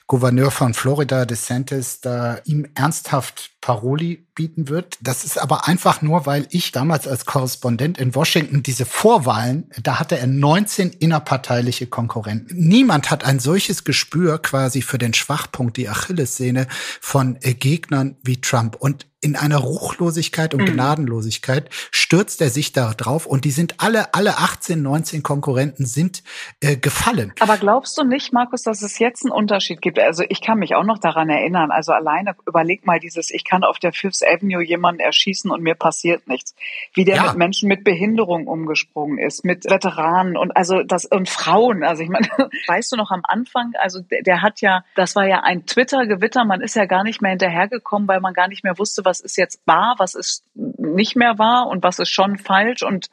Gouverneur 0.07 0.51
von 0.51 0.75
Florida, 0.75 1.25
DeSantis, 1.25 2.01
da 2.01 2.39
ihm 2.45 2.67
ernsthaft 2.75 3.53
Paroli 3.61 4.27
bieten 4.35 4.69
wird. 4.69 4.99
Das 5.01 5.25
ist 5.25 5.39
aber 5.39 5.67
einfach 5.67 6.03
nur, 6.03 6.27
weil 6.27 6.47
ich 6.51 6.73
damals 6.73 7.09
als 7.09 7.25
Korrespondent 7.25 7.99
in 7.99 8.15
Washington 8.15 8.63
diese 8.63 8.85
Vorwahlen, 8.85 9.71
da 9.83 9.99
hatte 9.99 10.19
er 10.19 10.27
19 10.27 10.91
innerparteiliche 10.91 11.87
Konkurrenten. 11.87 12.55
Niemand 12.57 13.11
hat 13.11 13.25
ein 13.25 13.39
solches 13.39 13.85
Gespür 13.85 14.39
quasi 14.39 14.83
für 14.83 14.99
den 14.99 15.15
Schwachpunkt, 15.15 15.77
die 15.77 15.89
Achillessehne 15.89 16.67
von 17.01 17.39
äh, 17.41 17.55
Gegnern 17.55 18.17
wie 18.23 18.41
Trump. 18.41 18.77
Und 18.77 19.07
in 19.25 19.37
einer 19.37 19.59
Ruchlosigkeit 19.59 20.53
und 20.53 20.61
mhm. 20.61 20.75
Gnadenlosigkeit 20.75 21.71
stürzt 21.91 22.43
er 22.43 22.51
sich 22.51 22.73
da 22.73 22.93
drauf 22.93 23.25
und 23.25 23.45
die 23.47 23.51
sind 23.51 23.77
alle, 23.79 24.13
alle 24.13 24.37
18, 24.37 24.83
19 24.83 25.23
Konkurrenten 25.23 25.87
sind 25.87 26.23
äh, 26.61 26.77
gefallen. 26.77 27.33
Aber 27.41 27.57
glaubst 27.57 27.97
du 27.97 28.05
nicht, 28.05 28.35
Markus, 28.35 28.63
dass 28.63 28.83
es 28.83 28.99
jetzt 28.99 29.25
einen 29.25 29.33
Unterschied 29.33 29.81
gibt? 29.81 29.99
Also 29.99 30.25
ich 30.29 30.43
kann 30.43 30.59
mich 30.59 30.75
auch 30.75 30.85
noch 30.85 30.99
daran 30.99 31.31
erinnern. 31.31 31.71
Also 31.71 31.93
alleine 31.93 32.37
überleg 32.47 32.85
mal 32.85 33.01
dieses, 33.01 33.31
ich 33.31 33.45
kann 33.45 33.65
auf 33.65 33.79
der 33.79 33.93
Fifth 33.93 34.23
Avenue 34.23 34.63
jemanden 34.63 35.01
erschießen 35.01 35.51
und 35.51 35.63
mir 35.63 35.75
passiert 35.75 36.29
nichts. 36.29 36.55
Wie 36.93 37.05
der 37.05 37.17
ja. 37.17 37.29
mit 37.29 37.37
Menschen 37.37 37.69
mit 37.69 37.83
Behinderung 37.83 38.47
umgesprungen 38.47 39.19
ist, 39.19 39.45
mit 39.45 39.65
Veteranen 39.65 40.37
und 40.37 40.55
also 40.55 40.83
das 40.83 41.07
und 41.07 41.31
Frauen. 41.31 41.83
Also 41.83 42.03
ich 42.03 42.11
meine, 42.11 42.29
weißt 42.67 42.93
du 42.93 42.97
noch 42.97 43.11
am 43.11 43.23
Anfang, 43.25 43.73
also 43.79 44.01
der, 44.01 44.23
der 44.23 44.43
hat 44.43 44.61
ja, 44.61 44.85
das 44.95 45.17
war 45.17 45.27
ja 45.27 45.41
ein 45.41 45.65
Twitter-Gewitter, 45.65 46.45
man 46.45 46.61
ist 46.61 46.77
ja 46.77 46.85
gar 46.85 47.05
nicht 47.05 47.23
mehr 47.23 47.31
hinterhergekommen, 47.31 48.07
weil 48.07 48.21
man 48.21 48.35
gar 48.35 48.49
nicht 48.49 48.65
mehr 48.65 48.79
wusste, 48.79 49.05
was 49.05 49.14
ist 49.21 49.37
jetzt 49.37 49.61
wahr, 49.67 49.97
was 49.99 50.15
ist 50.15 50.45
nicht 50.55 51.17
mehr 51.17 51.39
wahr 51.39 51.67
und 51.69 51.83
was 51.83 51.99
ist 51.99 52.11
schon 52.11 52.39
falsch 52.39 52.83
und 52.83 53.11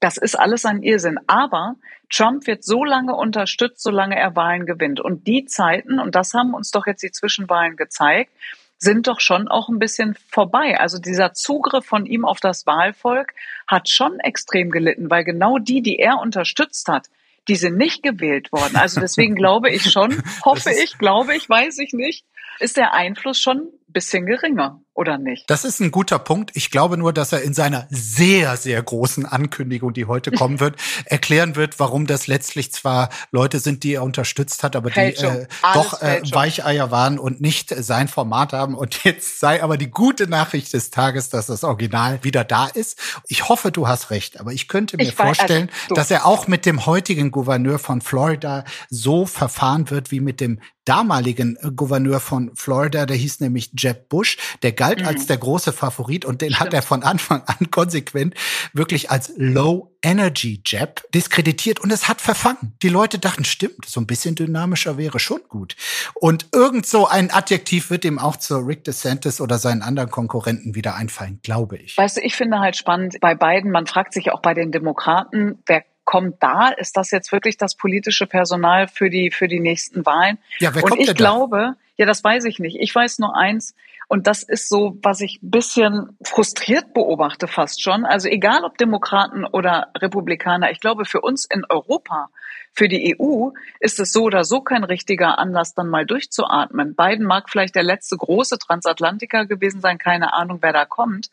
das 0.00 0.16
ist 0.16 0.34
alles 0.34 0.64
ein 0.64 0.82
Irrsinn. 0.82 1.18
Aber 1.26 1.76
Trump 2.10 2.46
wird 2.46 2.64
so 2.64 2.84
lange 2.84 3.14
unterstützt, 3.14 3.82
solange 3.82 4.16
er 4.16 4.34
Wahlen 4.34 4.66
gewinnt. 4.66 5.00
Und 5.00 5.26
die 5.26 5.44
Zeiten, 5.44 6.00
und 6.00 6.14
das 6.14 6.34
haben 6.34 6.54
uns 6.54 6.70
doch 6.70 6.86
jetzt 6.86 7.02
die 7.02 7.12
Zwischenwahlen 7.12 7.76
gezeigt, 7.76 8.32
sind 8.78 9.08
doch 9.08 9.20
schon 9.20 9.46
auch 9.46 9.68
ein 9.68 9.78
bisschen 9.78 10.16
vorbei. 10.30 10.80
Also 10.80 10.98
dieser 10.98 11.34
Zugriff 11.34 11.84
von 11.84 12.06
ihm 12.06 12.24
auf 12.24 12.40
das 12.40 12.66
Wahlvolk 12.66 13.34
hat 13.68 13.90
schon 13.90 14.18
extrem 14.20 14.70
gelitten, 14.70 15.10
weil 15.10 15.22
genau 15.22 15.58
die, 15.58 15.82
die 15.82 15.98
er 15.98 16.18
unterstützt 16.18 16.88
hat, 16.88 17.08
die 17.46 17.56
sind 17.56 17.76
nicht 17.76 18.02
gewählt 18.02 18.50
worden. 18.52 18.76
Also 18.76 19.00
deswegen 19.00 19.34
glaube 19.34 19.70
ich 19.70 19.90
schon, 19.90 20.22
hoffe 20.44 20.70
ich, 20.70 20.96
glaube 20.96 21.36
ich, 21.36 21.48
weiß 21.48 21.78
ich 21.78 21.92
nicht, 21.92 22.24
ist 22.58 22.78
der 22.78 22.94
Einfluss 22.94 23.38
schon 23.38 23.68
bisschen 23.92 24.26
geringer, 24.26 24.80
oder 24.94 25.18
nicht? 25.18 25.48
Das 25.48 25.64
ist 25.64 25.80
ein 25.80 25.90
guter 25.90 26.18
Punkt. 26.18 26.50
Ich 26.54 26.70
glaube 26.70 26.96
nur, 26.96 27.12
dass 27.12 27.32
er 27.32 27.42
in 27.42 27.54
seiner 27.54 27.86
sehr, 27.90 28.56
sehr 28.56 28.82
großen 28.82 29.24
Ankündigung, 29.24 29.92
die 29.92 30.04
heute 30.04 30.30
kommen 30.30 30.60
wird, 30.60 30.76
erklären 31.04 31.56
wird, 31.56 31.78
warum 31.78 32.06
das 32.06 32.26
letztlich 32.26 32.72
zwar 32.72 33.08
Leute 33.30 33.60
sind, 33.60 33.82
die 33.84 33.94
er 33.94 34.02
unterstützt 34.02 34.62
hat, 34.62 34.76
aber 34.76 34.90
Fälschung. 34.90 35.32
die 35.32 35.38
äh, 35.42 35.46
doch 35.74 36.02
äh, 36.02 36.20
Weicheier 36.32 36.90
waren 36.90 37.18
und 37.18 37.40
nicht 37.40 37.70
sein 37.70 38.08
Format 38.08 38.52
haben. 38.52 38.74
Und 38.74 39.04
jetzt 39.04 39.40
sei 39.40 39.62
aber 39.62 39.76
die 39.76 39.90
gute 39.90 40.26
Nachricht 40.28 40.72
des 40.72 40.90
Tages, 40.90 41.28
dass 41.30 41.46
das 41.46 41.64
Original 41.64 42.22
wieder 42.22 42.44
da 42.44 42.66
ist. 42.66 42.98
Ich 43.28 43.48
hoffe, 43.48 43.70
du 43.72 43.88
hast 43.88 44.10
recht, 44.10 44.40
aber 44.40 44.52
ich 44.52 44.68
könnte 44.68 44.96
mir 44.96 45.04
ich 45.04 45.14
vorstellen, 45.14 45.68
weiß, 45.68 45.82
also, 45.84 45.94
dass 45.94 46.10
er 46.10 46.26
auch 46.26 46.46
mit 46.46 46.66
dem 46.66 46.86
heutigen 46.86 47.30
Gouverneur 47.30 47.78
von 47.78 48.00
Florida 48.00 48.64
so 48.88 49.24
verfahren 49.26 49.90
wird 49.90 50.10
wie 50.10 50.20
mit 50.20 50.40
dem 50.40 50.60
damaligen 50.84 51.56
äh, 51.60 51.70
Gouverneur 51.70 52.20
von 52.20 52.50
Florida, 52.54 53.06
der 53.06 53.16
hieß 53.16 53.40
nämlich 53.40 53.70
Jeb 53.78 54.08
Bush, 54.08 54.36
der 54.62 54.72
galt 54.80 55.02
mhm. 55.02 55.08
als 55.08 55.26
der 55.26 55.36
große 55.36 55.74
Favorit 55.74 56.24
und 56.24 56.40
den 56.40 56.54
Stimmt. 56.54 56.60
hat 56.60 56.72
er 56.72 56.80
von 56.80 57.02
Anfang 57.02 57.42
an 57.44 57.70
konsequent 57.70 58.34
wirklich 58.72 59.10
als 59.10 59.30
Low 59.36 59.90
Energy 60.00 60.62
Jab 60.64 61.02
diskreditiert 61.14 61.80
und 61.80 61.92
es 61.92 62.08
hat 62.08 62.22
verfangen. 62.22 62.72
Die 62.82 62.88
Leute 62.88 63.18
dachten, 63.18 63.44
stimmt, 63.44 63.84
so 63.84 64.00
ein 64.00 64.06
bisschen 64.06 64.36
dynamischer 64.36 64.96
wäre 64.96 65.20
schon 65.20 65.42
gut. 65.50 65.76
Und 66.14 66.46
irgend 66.54 66.86
so 66.86 67.06
ein 67.06 67.30
Adjektiv 67.30 67.90
wird 67.90 68.06
ihm 68.06 68.18
auch 68.18 68.36
zu 68.36 68.56
Rick 68.56 68.84
DeSantis 68.84 69.42
oder 69.42 69.58
seinen 69.58 69.82
anderen 69.82 70.10
Konkurrenten 70.10 70.74
wieder 70.74 70.94
einfallen, 70.94 71.40
glaube 71.42 71.76
ich. 71.76 71.98
Weißt 71.98 72.16
du, 72.16 72.22
ich 72.22 72.34
finde 72.34 72.60
halt 72.60 72.76
spannend 72.76 73.18
bei 73.20 73.34
beiden, 73.34 73.70
man 73.70 73.86
fragt 73.86 74.14
sich 74.14 74.32
auch 74.32 74.40
bei 74.40 74.54
den 74.54 74.72
Demokraten, 74.72 75.58
wer 75.66 75.84
kommt 76.06 76.42
da? 76.42 76.70
Ist 76.70 76.96
das 76.96 77.10
jetzt 77.10 77.32
wirklich 77.32 77.58
das 77.58 77.74
politische 77.74 78.26
Personal 78.26 78.88
für 78.88 79.10
die, 79.10 79.30
für 79.30 79.46
die 79.46 79.60
nächsten 79.60 80.06
Wahlen? 80.06 80.38
Ja, 80.58 80.74
wer 80.74 80.82
und 80.82 80.90
kommt 80.90 81.02
ich 81.02 81.14
glaube, 81.14 81.74
Ja, 81.98 82.06
das 82.06 82.24
weiß 82.24 82.46
ich 82.46 82.58
nicht. 82.58 82.78
Ich 82.80 82.94
weiß 82.94 83.18
nur 83.18 83.36
eins, 83.36 83.74
und 84.10 84.26
das 84.26 84.42
ist 84.42 84.68
so, 84.68 84.98
was 85.04 85.20
ich 85.20 85.40
ein 85.40 85.52
bisschen 85.52 86.18
frustriert 86.24 86.94
beobachte 86.94 87.46
fast 87.46 87.80
schon. 87.80 88.04
Also 88.04 88.28
egal 88.28 88.64
ob 88.64 88.76
Demokraten 88.76 89.44
oder 89.44 89.92
Republikaner, 89.96 90.72
ich 90.72 90.80
glaube 90.80 91.04
für 91.04 91.20
uns 91.20 91.44
in 91.44 91.62
Europa, 91.68 92.28
für 92.72 92.88
die 92.88 93.16
EU 93.16 93.50
ist 93.78 94.00
es 94.00 94.12
so 94.12 94.24
oder 94.24 94.42
so 94.42 94.62
kein 94.62 94.82
richtiger 94.82 95.38
Anlass, 95.38 95.74
dann 95.74 95.88
mal 95.88 96.04
durchzuatmen. 96.04 96.96
Biden 96.96 97.24
mag 97.24 97.48
vielleicht 97.48 97.76
der 97.76 97.84
letzte 97.84 98.16
große 98.16 98.58
Transatlantiker 98.58 99.46
gewesen 99.46 99.80
sein, 99.80 99.98
keine 99.98 100.32
Ahnung, 100.32 100.58
wer 100.60 100.72
da 100.72 100.86
kommt. 100.86 101.30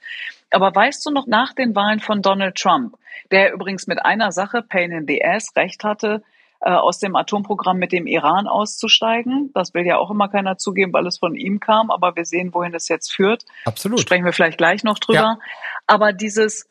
Aber 0.52 0.74
weißt 0.74 1.04
du 1.04 1.10
noch 1.10 1.26
nach 1.26 1.54
den 1.54 1.76
Wahlen 1.76 2.00
von 2.00 2.22
Donald 2.22 2.58
Trump, 2.58 2.96
der 3.32 3.54
übrigens 3.54 3.88
mit 3.88 4.06
einer 4.06 4.32
Sache, 4.32 4.62
Pain 4.62 4.92
in 4.92 5.08
the 5.08 5.26
Ass, 5.26 5.52
recht 5.56 5.84
hatte, 5.84 6.22
äh, 6.60 6.72
aus 6.72 7.00
dem 7.00 7.16
Atomprogramm 7.16 7.78
mit 7.78 7.92
dem 7.92 8.08
Iran 8.08 8.48
auszusteigen. 8.48 9.52
Das 9.54 9.74
will 9.74 9.86
ja 9.86 9.98
auch 9.98 10.10
immer 10.10 10.28
keiner 10.28 10.58
zugeben, 10.58 10.94
weil 10.94 11.06
es 11.08 11.20
von 11.20 11.36
ihm 11.36 11.60
kam, 11.60 11.92
aber 11.92 12.16
wir 12.16 12.26
sehen, 12.26 12.54
wohin 12.54 12.74
es 12.74 12.88
jetzt 12.88 13.14
führt. 13.14 13.44
Absolut. 13.66 14.00
Sprechen 14.00 14.26
wir 14.26 14.34
vielleicht 14.34 14.58
gleich 14.58 14.84
noch 14.84 15.00
drüber. 15.00 15.20
Ja. 15.20 15.40
Aber 15.86 16.14
dieses, 16.14 16.70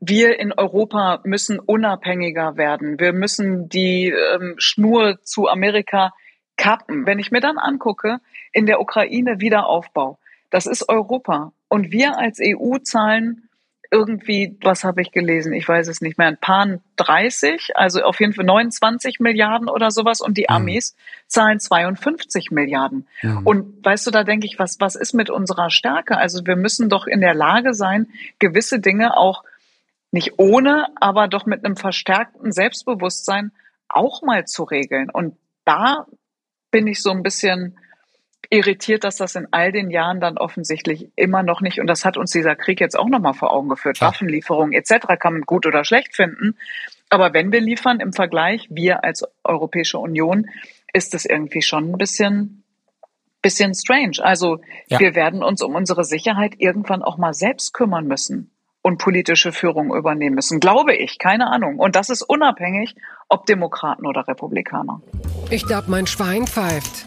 wir 0.00 0.38
in 0.38 0.52
Europa 0.52 1.20
müssen 1.24 1.58
unabhängiger 1.58 2.56
werden. 2.56 3.00
Wir 3.00 3.12
müssen 3.12 3.68
die 3.68 4.08
ähm, 4.08 4.54
Schnur 4.58 5.18
zu 5.22 5.48
Amerika 5.48 6.12
kappen. 6.56 7.06
Wenn 7.06 7.18
ich 7.18 7.30
mir 7.30 7.40
dann 7.40 7.58
angucke, 7.58 8.18
in 8.52 8.66
der 8.66 8.80
Ukraine 8.80 9.40
Wiederaufbau, 9.40 10.18
das 10.50 10.66
ist 10.66 10.88
Europa. 10.88 11.52
Und 11.68 11.90
wir 11.90 12.18
als 12.18 12.38
EU 12.40 12.78
zahlen 12.78 13.45
irgendwie, 13.96 14.58
was 14.60 14.84
habe 14.84 15.00
ich 15.00 15.10
gelesen? 15.10 15.54
Ich 15.54 15.66
weiß 15.66 15.88
es 15.88 16.02
nicht 16.02 16.18
mehr. 16.18 16.28
Ein 16.28 16.36
paar 16.36 16.66
30, 16.96 17.70
also 17.76 18.02
auf 18.02 18.20
jeden 18.20 18.34
Fall 18.34 18.44
29 18.44 19.20
Milliarden 19.20 19.70
oder 19.70 19.90
sowas 19.90 20.20
und 20.20 20.36
die 20.36 20.46
mhm. 20.50 20.56
Amis 20.56 20.94
mhm. 20.94 21.28
zahlen 21.28 21.60
52 21.60 22.50
Milliarden. 22.50 23.08
Mhm. 23.22 23.46
Und 23.46 23.84
weißt 23.84 24.06
du, 24.06 24.10
da 24.10 24.22
denke 24.22 24.46
ich, 24.46 24.58
was, 24.58 24.78
was 24.80 24.96
ist 24.96 25.14
mit 25.14 25.30
unserer 25.30 25.70
Stärke? 25.70 26.18
Also 26.18 26.46
wir 26.46 26.56
müssen 26.56 26.90
doch 26.90 27.06
in 27.06 27.22
der 27.22 27.34
Lage 27.34 27.72
sein, 27.72 28.08
gewisse 28.38 28.80
Dinge 28.80 29.16
auch 29.16 29.42
nicht 30.10 30.34
ohne, 30.38 30.88
aber 30.96 31.26
doch 31.26 31.46
mit 31.46 31.64
einem 31.64 31.76
verstärkten 31.76 32.52
Selbstbewusstsein 32.52 33.52
auch 33.88 34.20
mal 34.20 34.44
zu 34.44 34.64
regeln. 34.64 35.08
Und 35.10 35.36
da 35.64 36.06
bin 36.70 36.86
ich 36.86 37.02
so 37.02 37.10
ein 37.10 37.22
bisschen 37.22 37.78
irritiert, 38.50 39.04
dass 39.04 39.16
das 39.16 39.34
in 39.34 39.48
all 39.50 39.72
den 39.72 39.90
Jahren 39.90 40.20
dann 40.20 40.38
offensichtlich 40.38 41.08
immer 41.16 41.42
noch 41.42 41.60
nicht, 41.60 41.80
und 41.80 41.86
das 41.86 42.04
hat 42.04 42.16
uns 42.16 42.30
dieser 42.30 42.56
Krieg 42.56 42.80
jetzt 42.80 42.98
auch 42.98 43.08
nochmal 43.08 43.34
vor 43.34 43.52
Augen 43.52 43.68
geführt, 43.68 43.98
ja. 43.98 44.08
Waffenlieferungen 44.08 44.72
etc. 44.72 45.18
kann 45.18 45.34
man 45.34 45.42
gut 45.42 45.66
oder 45.66 45.84
schlecht 45.84 46.14
finden. 46.14 46.56
Aber 47.08 47.32
wenn 47.32 47.52
wir 47.52 47.60
liefern 47.60 48.00
im 48.00 48.12
Vergleich, 48.12 48.66
wir 48.70 49.04
als 49.04 49.24
Europäische 49.44 49.98
Union, 49.98 50.46
ist 50.92 51.14
es 51.14 51.24
irgendwie 51.24 51.62
schon 51.62 51.90
ein 51.90 51.98
bisschen, 51.98 52.64
bisschen 53.42 53.74
strange. 53.74 54.18
Also 54.20 54.58
ja. 54.88 54.98
wir 54.98 55.14
werden 55.14 55.42
uns 55.42 55.62
um 55.62 55.74
unsere 55.74 56.04
Sicherheit 56.04 56.54
irgendwann 56.58 57.02
auch 57.02 57.18
mal 57.18 57.34
selbst 57.34 57.74
kümmern 57.74 58.06
müssen 58.06 58.50
und 58.82 58.98
politische 58.98 59.52
Führung 59.52 59.94
übernehmen 59.94 60.36
müssen. 60.36 60.60
Glaube 60.60 60.94
ich, 60.94 61.18
keine 61.18 61.48
Ahnung. 61.48 61.78
Und 61.78 61.96
das 61.96 62.08
ist 62.08 62.22
unabhängig, 62.22 62.94
ob 63.28 63.46
Demokraten 63.46 64.06
oder 64.06 64.26
Republikaner. 64.26 65.00
Ich 65.50 65.66
glaube, 65.66 65.90
mein 65.90 66.06
Schwein 66.06 66.46
pfeift. 66.46 67.06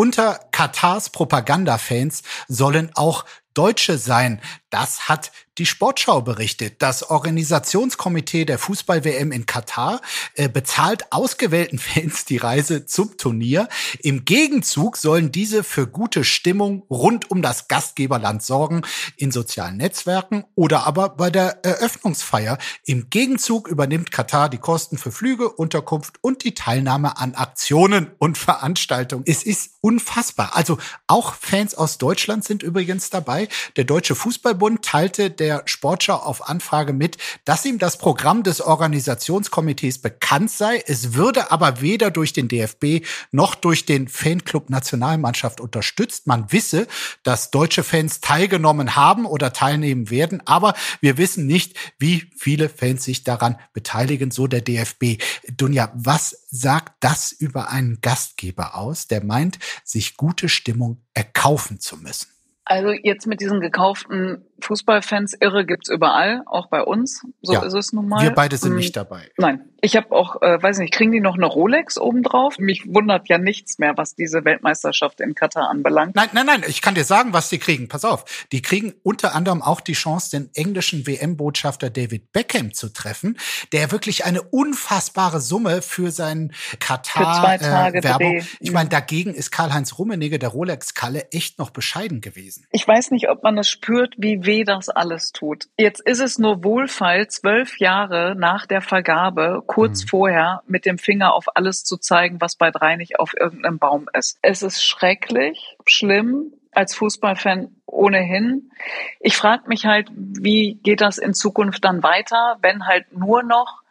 Unter 0.00 0.40
Katars 0.50 1.10
Propagandafans 1.10 2.22
sollen 2.48 2.90
auch 2.94 3.26
Deutsche 3.52 3.98
sein. 3.98 4.40
Das 4.70 5.10
hat 5.10 5.30
die 5.60 5.66
Sportschau 5.66 6.22
berichtet. 6.22 6.76
Das 6.78 7.10
Organisationskomitee 7.10 8.46
der 8.46 8.58
Fußball-WM 8.58 9.30
in 9.30 9.44
Katar 9.44 10.00
äh, 10.34 10.48
bezahlt 10.48 11.12
ausgewählten 11.12 11.78
Fans 11.78 12.24
die 12.24 12.38
Reise 12.38 12.86
zum 12.86 13.18
Turnier. 13.18 13.68
Im 13.98 14.24
Gegenzug 14.24 14.96
sollen 14.96 15.30
diese 15.30 15.62
für 15.62 15.86
gute 15.86 16.24
Stimmung 16.24 16.84
rund 16.88 17.30
um 17.30 17.42
das 17.42 17.68
Gastgeberland 17.68 18.42
sorgen, 18.42 18.80
in 19.18 19.32
sozialen 19.32 19.76
Netzwerken 19.76 20.44
oder 20.54 20.86
aber 20.86 21.10
bei 21.10 21.28
der 21.28 21.62
Eröffnungsfeier. 21.62 22.56
Im 22.86 23.10
Gegenzug 23.10 23.68
übernimmt 23.68 24.10
Katar 24.10 24.48
die 24.48 24.56
Kosten 24.56 24.96
für 24.96 25.12
Flüge, 25.12 25.50
Unterkunft 25.50 26.14
und 26.22 26.42
die 26.42 26.54
Teilnahme 26.54 27.18
an 27.18 27.34
Aktionen 27.34 28.12
und 28.18 28.38
Veranstaltungen. 28.38 29.24
Es 29.26 29.42
ist 29.42 29.72
unfassbar. 29.82 30.56
Also 30.56 30.78
auch 31.06 31.34
Fans 31.34 31.74
aus 31.74 31.98
Deutschland 31.98 32.44
sind 32.44 32.62
übrigens 32.62 33.10
dabei. 33.10 33.48
Der 33.76 33.84
Deutsche 33.84 34.14
Fußballbund 34.14 34.82
teilte 34.82 35.30
der 35.30 35.49
der 35.50 35.62
Sportschau 35.66 36.14
auf 36.14 36.48
Anfrage 36.48 36.92
mit, 36.92 37.16
dass 37.44 37.64
ihm 37.64 37.78
das 37.78 37.98
Programm 37.98 38.44
des 38.44 38.60
Organisationskomitees 38.60 40.00
bekannt 40.00 40.50
sei. 40.50 40.80
Es 40.86 41.14
würde 41.14 41.50
aber 41.50 41.80
weder 41.80 42.12
durch 42.12 42.32
den 42.32 42.46
DFB 42.46 43.04
noch 43.32 43.56
durch 43.56 43.84
den 43.84 44.06
Fanclub 44.06 44.70
Nationalmannschaft 44.70 45.60
unterstützt. 45.60 46.28
Man 46.28 46.52
wisse, 46.52 46.86
dass 47.24 47.50
deutsche 47.50 47.82
Fans 47.82 48.20
teilgenommen 48.20 48.94
haben 48.94 49.26
oder 49.26 49.52
teilnehmen 49.52 50.08
werden, 50.08 50.40
aber 50.46 50.74
wir 51.00 51.18
wissen 51.18 51.46
nicht, 51.46 51.76
wie 51.98 52.30
viele 52.38 52.68
Fans 52.68 53.04
sich 53.04 53.24
daran 53.24 53.56
beteiligen, 53.72 54.30
so 54.30 54.46
der 54.46 54.60
DFB. 54.60 55.20
Dunja, 55.56 55.90
was 55.94 56.46
sagt 56.50 56.94
das 57.00 57.32
über 57.32 57.70
einen 57.70 58.00
Gastgeber 58.00 58.76
aus, 58.76 59.08
der 59.08 59.24
meint, 59.24 59.58
sich 59.82 60.16
gute 60.16 60.48
Stimmung 60.48 61.02
erkaufen 61.12 61.80
zu 61.80 61.96
müssen? 61.96 62.28
Also 62.70 62.92
jetzt 62.92 63.26
mit 63.26 63.40
diesen 63.40 63.60
gekauften 63.60 64.44
Fußballfans 64.60 65.34
irre 65.40 65.64
gibt's 65.64 65.88
überall, 65.88 66.42
auch 66.46 66.68
bei 66.68 66.82
uns. 66.82 67.24
So 67.42 67.52
ja, 67.52 67.62
ist 67.62 67.74
es 67.74 67.92
nun 67.92 68.08
mal. 68.08 68.22
Wir 68.22 68.30
beide 68.30 68.56
sind 68.56 68.76
nicht 68.76 68.96
ähm, 68.96 69.04
dabei. 69.04 69.30
Nein, 69.36 69.70
ich 69.82 69.96
habe 69.96 70.12
auch, 70.12 70.42
äh, 70.42 70.62
weiß 70.62 70.78
nicht, 70.78 70.92
kriegen 70.92 71.12
die 71.12 71.20
noch 71.20 71.36
eine 71.36 71.46
Rolex 71.46 71.98
obendrauf? 71.98 72.58
Mich 72.58 72.84
wundert 72.86 73.28
ja 73.28 73.38
nichts 73.38 73.78
mehr, 73.78 73.96
was 73.96 74.14
diese 74.14 74.44
Weltmeisterschaft 74.44 75.20
in 75.20 75.34
Katar 75.34 75.70
anbelangt. 75.70 76.16
Nein, 76.16 76.28
nein, 76.32 76.46
nein, 76.46 76.64
ich 76.66 76.82
kann 76.82 76.94
dir 76.94 77.04
sagen, 77.04 77.32
was 77.32 77.48
die 77.48 77.58
kriegen. 77.58 77.88
Pass 77.88 78.04
auf, 78.04 78.46
die 78.52 78.62
kriegen 78.62 78.94
unter 79.02 79.34
anderem 79.34 79.62
auch 79.62 79.80
die 79.80 79.94
Chance, 79.94 80.30
den 80.30 80.50
englischen 80.54 81.06
WM-Botschafter 81.06 81.90
David 81.90 82.32
Beckham 82.32 82.74
zu 82.74 82.92
treffen, 82.92 83.38
der 83.72 83.90
wirklich 83.92 84.24
eine 84.24 84.42
unfassbare 84.42 85.40
Summe 85.40 85.82
für 85.82 86.10
seinen 86.10 86.52
Katar-Werbung. 86.78 88.38
Äh, 88.38 88.44
ich 88.60 88.72
meine, 88.72 88.88
dagegen 88.88 89.34
ist 89.34 89.50
Karl-Heinz 89.50 89.98
Rummenigge, 89.98 90.38
der 90.38 90.50
Rolex-Kalle, 90.50 91.30
echt 91.32 91.58
noch 91.58 91.70
bescheiden 91.70 92.20
gewesen. 92.20 92.66
Ich 92.70 92.86
weiß 92.86 93.10
nicht, 93.10 93.28
ob 93.30 93.42
man 93.42 93.56
es 93.58 93.68
spürt, 93.68 94.14
wie 94.18 94.44
weh 94.50 94.64
das 94.64 94.88
alles 94.88 95.30
tut. 95.30 95.68
Jetzt 95.78 96.00
ist 96.00 96.18
es 96.18 96.40
nur 96.40 96.64
wohlfeil, 96.64 97.28
zwölf 97.28 97.78
Jahre 97.78 98.34
nach 98.36 98.66
der 98.66 98.80
Vergabe, 98.80 99.62
kurz 99.64 100.02
mhm. 100.02 100.08
vorher, 100.08 100.62
mit 100.66 100.86
dem 100.86 100.98
Finger 100.98 101.34
auf 101.34 101.44
alles 101.54 101.84
zu 101.84 101.98
zeigen, 101.98 102.40
was 102.40 102.56
bei 102.56 102.72
drei 102.72 102.96
nicht 102.96 103.20
auf 103.20 103.32
irgendeinem 103.38 103.78
Baum 103.78 104.08
ist. 104.12 104.38
Es 104.42 104.62
ist 104.62 104.84
schrecklich, 104.84 105.76
schlimm, 105.86 106.52
als 106.72 106.96
Fußballfan 106.96 107.76
ohnehin. 107.86 108.72
Ich 109.20 109.36
frage 109.36 109.68
mich 109.68 109.86
halt, 109.86 110.08
wie 110.12 110.80
geht 110.82 111.00
das 111.00 111.18
in 111.18 111.32
Zukunft 111.32 111.84
dann 111.84 112.02
weiter, 112.02 112.58
wenn 112.60 112.86
halt 112.86 113.12
nur 113.16 113.44
noch 113.44 113.82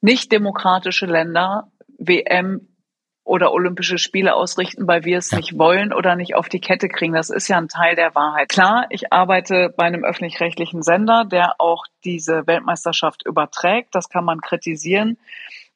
nicht 0.00 0.30
demokratische 0.30 1.06
Länder 1.06 1.72
WM 1.98 2.68
oder 3.26 3.52
Olympische 3.52 3.98
Spiele 3.98 4.34
ausrichten, 4.34 4.86
weil 4.86 5.04
wir 5.04 5.18
es 5.18 5.32
ja. 5.32 5.38
nicht 5.38 5.58
wollen 5.58 5.92
oder 5.92 6.14
nicht 6.14 6.36
auf 6.36 6.48
die 6.48 6.60
Kette 6.60 6.88
kriegen. 6.88 7.12
Das 7.12 7.28
ist 7.28 7.48
ja 7.48 7.58
ein 7.58 7.68
Teil 7.68 7.96
der 7.96 8.14
Wahrheit. 8.14 8.48
Klar, 8.48 8.86
ich 8.90 9.12
arbeite 9.12 9.74
bei 9.76 9.84
einem 9.84 10.04
öffentlich-rechtlichen 10.04 10.82
Sender, 10.82 11.24
der 11.24 11.56
auch 11.58 11.86
diese 12.04 12.46
Weltmeisterschaft 12.46 13.26
überträgt. 13.26 13.94
Das 13.94 14.08
kann 14.08 14.24
man 14.24 14.40
kritisieren. 14.40 15.18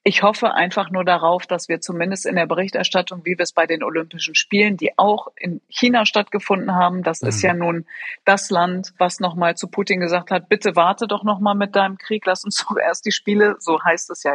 Ich 0.03 0.23
hoffe 0.23 0.55
einfach 0.55 0.91
nur 0.91 1.05
darauf, 1.05 1.47
dass 1.47 1.69
wir 1.69 1.81
zumindest 1.81 2.25
in 2.25 2.37
der 2.37 2.47
Berichterstattung, 2.47 3.23
wie 3.25 3.37
wir 3.37 3.43
es 3.43 3.53
bei 3.53 3.67
den 3.67 3.83
Olympischen 3.83 4.35
Spielen, 4.35 4.77
die 4.77 4.97
auch 4.97 5.29
in 5.37 5.61
China 5.69 6.07
stattgefunden 6.07 6.75
haben, 6.75 7.03
das 7.03 7.21
mhm. 7.21 7.29
ist 7.29 7.43
ja 7.43 7.53
nun 7.53 7.85
das 8.25 8.49
Land, 8.49 8.95
was 8.97 9.21
nochmal 9.21 9.57
zu 9.57 9.69
Putin 9.69 10.01
gesagt 10.01 10.31
hat, 10.31 10.49
bitte 10.49 10.75
warte 10.75 11.07
doch 11.07 11.23
nochmal 11.23 11.55
mit 11.55 11.77
deinem 11.77 11.99
Krieg, 11.99 12.25
lass 12.25 12.45
uns 12.45 12.65
doch 12.65 12.77
erst 12.79 13.05
die 13.05 13.13
Spiele, 13.13 13.57
so 13.59 13.83
heißt 13.83 14.09
es 14.11 14.23
ja 14.23 14.33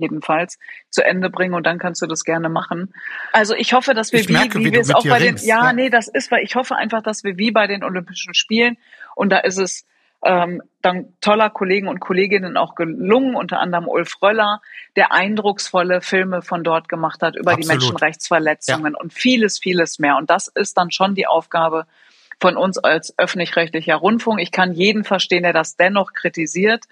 jedenfalls 0.00 0.58
zu 0.90 1.04
Ende 1.04 1.30
bringen 1.30 1.54
und 1.54 1.66
dann 1.66 1.78
kannst 1.78 2.02
du 2.02 2.06
das 2.06 2.24
gerne 2.24 2.48
machen. 2.48 2.92
Also 3.32 3.54
ich 3.54 3.72
hoffe, 3.72 3.94
dass 3.94 4.12
wir 4.12 4.20
ich 4.20 4.28
wie, 4.28 4.32
merke, 4.32 4.58
wie, 4.58 4.66
wie 4.66 4.72
wir 4.72 4.80
es 4.80 4.94
auch 4.94 5.06
bei 5.06 5.18
den 5.18 5.36
ja, 5.36 5.66
ja, 5.66 5.72
nee, 5.72 5.90
das 5.90 6.08
ist, 6.08 6.30
weil 6.30 6.42
ich 6.42 6.54
hoffe 6.56 6.76
einfach, 6.76 7.02
dass 7.02 7.24
wir 7.24 7.38
wie 7.38 7.50
bei 7.50 7.66
den 7.66 7.84
Olympischen 7.84 8.34
Spielen 8.34 8.76
und 9.14 9.30
da 9.30 9.38
ist 9.38 9.58
es 9.58 9.86
ähm, 10.24 10.62
dann 10.82 11.14
toller 11.20 11.50
Kollegen 11.50 11.88
und 11.88 12.00
Kolleginnen 12.00 12.56
auch 12.56 12.74
gelungen, 12.74 13.36
unter 13.36 13.60
anderem 13.60 13.86
Ulf 13.86 14.20
Röller, 14.20 14.60
der 14.96 15.12
eindrucksvolle 15.12 16.00
Filme 16.00 16.42
von 16.42 16.64
dort 16.64 16.88
gemacht 16.88 17.22
hat 17.22 17.36
über 17.36 17.52
Absolut. 17.52 17.64
die 17.64 17.68
Menschenrechtsverletzungen 17.68 18.94
ja. 18.94 19.00
und 19.00 19.12
vieles, 19.12 19.58
vieles 19.58 19.98
mehr. 19.98 20.16
Und 20.16 20.28
das 20.30 20.48
ist 20.48 20.76
dann 20.76 20.90
schon 20.90 21.14
die 21.14 21.26
Aufgabe 21.26 21.86
von 22.40 22.56
uns 22.56 22.78
als 22.78 23.18
öffentlich-rechtlicher 23.18 23.96
Rundfunk. 23.96 24.40
Ich 24.40 24.52
kann 24.52 24.72
jeden 24.72 25.04
verstehen, 25.04 25.42
der 25.42 25.52
das 25.52 25.76
dennoch 25.76 26.12
kritisiert. 26.12 26.84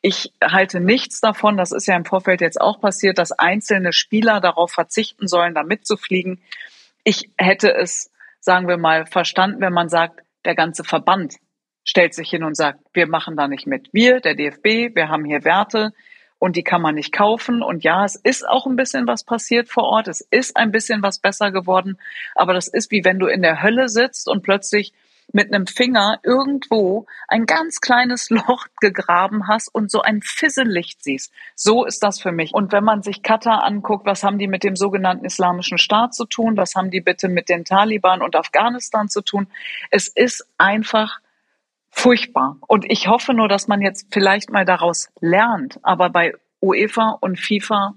Ich 0.00 0.32
halte 0.42 0.80
nichts 0.80 1.20
davon, 1.20 1.56
das 1.56 1.72
ist 1.72 1.86
ja 1.86 1.96
im 1.96 2.04
Vorfeld 2.04 2.40
jetzt 2.40 2.60
auch 2.60 2.80
passiert, 2.80 3.18
dass 3.18 3.32
einzelne 3.32 3.92
Spieler 3.92 4.40
darauf 4.40 4.72
verzichten 4.72 5.28
sollen, 5.28 5.54
da 5.54 5.62
mitzufliegen. 5.62 6.40
Ich 7.04 7.30
hätte 7.36 7.74
es, 7.74 8.10
sagen 8.40 8.66
wir 8.66 8.78
mal, 8.78 9.06
verstanden, 9.06 9.60
wenn 9.60 9.72
man 9.72 9.88
sagt, 9.88 10.20
der 10.44 10.54
ganze 10.54 10.84
Verband 10.84 11.36
stellt 11.84 12.14
sich 12.14 12.30
hin 12.30 12.44
und 12.44 12.56
sagt, 12.56 12.80
wir 12.94 13.06
machen 13.06 13.36
da 13.36 13.46
nicht 13.46 13.66
mit. 13.66 13.88
Wir, 13.92 14.20
der 14.20 14.34
DFB, 14.34 14.94
wir 14.94 15.08
haben 15.08 15.24
hier 15.24 15.44
Werte, 15.44 15.92
und 16.44 16.56
die 16.56 16.62
kann 16.62 16.82
man 16.82 16.94
nicht 16.94 17.10
kaufen. 17.10 17.62
Und 17.62 17.84
ja, 17.84 18.04
es 18.04 18.16
ist 18.16 18.46
auch 18.46 18.66
ein 18.66 18.76
bisschen 18.76 19.06
was 19.06 19.24
passiert 19.24 19.70
vor 19.70 19.84
Ort. 19.84 20.08
Es 20.08 20.20
ist 20.20 20.58
ein 20.58 20.72
bisschen 20.72 21.02
was 21.02 21.18
besser 21.18 21.50
geworden. 21.50 21.96
Aber 22.34 22.52
das 22.52 22.68
ist 22.68 22.90
wie 22.90 23.02
wenn 23.02 23.18
du 23.18 23.28
in 23.28 23.40
der 23.40 23.62
Hölle 23.62 23.88
sitzt 23.88 24.28
und 24.28 24.42
plötzlich 24.42 24.92
mit 25.32 25.54
einem 25.54 25.66
Finger 25.66 26.20
irgendwo 26.22 27.06
ein 27.28 27.46
ganz 27.46 27.80
kleines 27.80 28.28
Loch 28.28 28.66
gegraben 28.78 29.48
hast 29.48 29.74
und 29.74 29.90
so 29.90 30.02
ein 30.02 30.20
Fissellicht 30.20 31.02
siehst. 31.02 31.32
So 31.54 31.86
ist 31.86 32.02
das 32.02 32.20
für 32.20 32.30
mich. 32.30 32.52
Und 32.52 32.72
wenn 32.72 32.84
man 32.84 33.02
sich 33.02 33.22
Katar 33.22 33.64
anguckt, 33.64 34.04
was 34.04 34.22
haben 34.22 34.38
die 34.38 34.46
mit 34.46 34.64
dem 34.64 34.76
sogenannten 34.76 35.24
Islamischen 35.24 35.78
Staat 35.78 36.14
zu 36.14 36.26
tun? 36.26 36.58
Was 36.58 36.74
haben 36.74 36.90
die 36.90 37.00
bitte 37.00 37.30
mit 37.30 37.48
den 37.48 37.64
Taliban 37.64 38.20
und 38.20 38.36
Afghanistan 38.36 39.08
zu 39.08 39.22
tun? 39.22 39.46
Es 39.90 40.08
ist 40.08 40.46
einfach 40.58 41.20
furchtbar. 41.94 42.58
Und 42.66 42.84
ich 42.90 43.08
hoffe 43.08 43.32
nur, 43.34 43.48
dass 43.48 43.68
man 43.68 43.80
jetzt 43.80 44.08
vielleicht 44.12 44.50
mal 44.50 44.64
daraus 44.64 45.08
lernt. 45.20 45.78
Aber 45.82 46.10
bei 46.10 46.34
UEFA 46.60 47.16
und 47.20 47.38
FIFA 47.38 47.94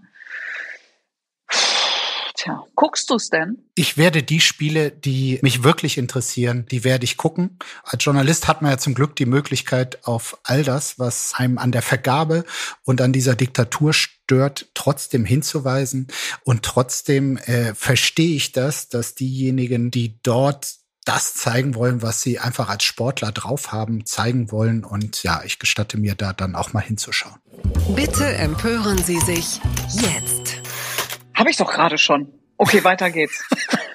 Tja, 2.37 2.63
guckst 2.75 3.09
du's 3.09 3.31
denn? 3.31 3.57
Ich 3.73 3.97
werde 3.97 4.21
die 4.21 4.39
Spiele, 4.39 4.91
die 4.91 5.39
mich 5.41 5.63
wirklich 5.63 5.97
interessieren, 5.97 6.67
die 6.69 6.83
werde 6.83 7.03
ich 7.03 7.17
gucken. 7.17 7.57
Als 7.83 8.05
Journalist 8.05 8.47
hat 8.47 8.61
man 8.61 8.69
ja 8.69 8.77
zum 8.77 8.93
Glück 8.93 9.15
die 9.15 9.25
Möglichkeit, 9.25 10.05
auf 10.05 10.37
all 10.43 10.63
das, 10.63 10.99
was 10.99 11.33
einem 11.35 11.57
an 11.57 11.71
der 11.71 11.81
Vergabe 11.81 12.45
und 12.83 13.01
an 13.01 13.11
dieser 13.11 13.35
Diktatur 13.35 13.91
stört, 13.91 14.67
trotzdem 14.75 15.25
hinzuweisen. 15.25 16.09
Und 16.43 16.61
trotzdem 16.61 17.37
äh, 17.37 17.73
verstehe 17.73 18.35
ich 18.35 18.51
das, 18.51 18.87
dass 18.87 19.15
diejenigen, 19.15 19.89
die 19.89 20.19
dort 20.21 20.75
das 21.07 21.33
zeigen 21.35 21.75
wollen, 21.75 22.01
was 22.01 22.21
sie 22.21 22.39
einfach 22.39 22.69
als 22.69 22.83
Sportler 22.83 23.31
drauf 23.31 23.71
haben, 23.71 24.05
zeigen 24.05 24.51
wollen. 24.51 24.83
Und 24.83 25.23
ja, 25.23 25.41
ich 25.45 25.57
gestatte 25.57 25.97
mir 25.97 26.15
da 26.15 26.33
dann 26.33 26.55
auch 26.55 26.73
mal 26.73 26.81
hinzuschauen. 26.81 27.35
Bitte 27.95 28.25
empören 28.25 28.97
Sie 28.97 29.19
sich 29.19 29.61
jetzt. 29.89 30.61
Habe 31.33 31.49
ich 31.49 31.57
doch 31.57 31.71
gerade 31.71 31.97
schon. 31.97 32.27
Okay, 32.57 32.83
weiter 32.83 33.09
geht's. 33.09 33.43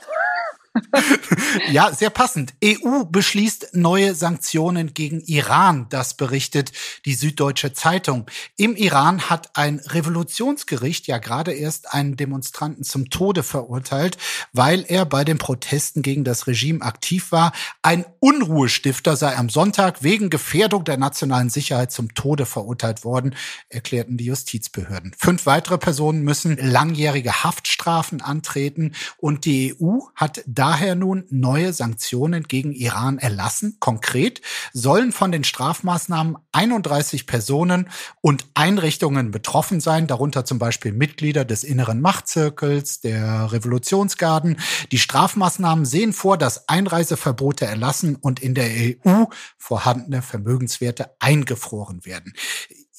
ja, 1.70 1.92
sehr 1.92 2.10
passend. 2.10 2.54
EU 2.64 3.04
beschließt 3.04 3.70
neue 3.74 4.14
Sanktionen 4.14 4.94
gegen 4.94 5.20
Iran. 5.20 5.86
Das 5.90 6.14
berichtet 6.14 6.72
die 7.04 7.14
Süddeutsche 7.14 7.72
Zeitung. 7.72 8.26
Im 8.56 8.74
Iran 8.76 9.28
hat 9.28 9.50
ein 9.54 9.80
Revolutionsgericht 9.80 11.06
ja 11.06 11.18
gerade 11.18 11.52
erst 11.52 11.92
einen 11.92 12.16
Demonstranten 12.16 12.84
zum 12.84 13.10
Tode 13.10 13.42
verurteilt, 13.42 14.16
weil 14.52 14.84
er 14.88 15.04
bei 15.04 15.24
den 15.24 15.38
Protesten 15.38 16.02
gegen 16.02 16.24
das 16.24 16.46
Regime 16.46 16.82
aktiv 16.82 17.32
war. 17.32 17.52
Ein 17.82 18.06
Unruhestifter 18.20 19.16
sei 19.16 19.36
am 19.36 19.50
Sonntag 19.50 20.02
wegen 20.02 20.30
Gefährdung 20.30 20.84
der 20.84 20.96
nationalen 20.96 21.50
Sicherheit 21.50 21.92
zum 21.92 22.14
Tode 22.14 22.46
verurteilt 22.46 23.04
worden, 23.04 23.34
erklärten 23.68 24.16
die 24.16 24.24
Justizbehörden. 24.24 25.14
Fünf 25.18 25.44
weitere 25.44 25.76
Personen 25.76 26.22
müssen 26.22 26.56
langjährige 26.56 27.44
Haftstrafen 27.44 28.22
antreten 28.22 28.94
und 29.18 29.44
die 29.44 29.74
EU 29.80 29.98
hat 30.14 30.42
daher 30.62 30.94
nun 30.94 31.24
neue 31.28 31.72
Sanktionen 31.72 32.44
gegen 32.44 32.70
Iran 32.70 33.18
erlassen. 33.18 33.78
Konkret 33.80 34.40
sollen 34.72 35.10
von 35.10 35.32
den 35.32 35.42
Strafmaßnahmen 35.42 36.38
31 36.52 37.26
Personen 37.26 37.90
und 38.20 38.46
Einrichtungen 38.54 39.32
betroffen 39.32 39.80
sein, 39.80 40.06
darunter 40.06 40.44
zum 40.44 40.60
Beispiel 40.60 40.92
Mitglieder 40.92 41.44
des 41.44 41.64
inneren 41.64 42.00
Machtzirkels, 42.00 43.00
der 43.00 43.50
Revolutionsgarden. 43.50 44.60
Die 44.92 45.00
Strafmaßnahmen 45.00 45.84
sehen 45.84 46.12
vor, 46.12 46.38
dass 46.38 46.68
Einreiseverbote 46.68 47.66
erlassen 47.66 48.14
und 48.14 48.38
in 48.38 48.54
der 48.54 48.70
EU 49.04 49.24
vorhandene 49.58 50.22
Vermögenswerte 50.22 51.10
eingefroren 51.18 52.06
werden 52.06 52.34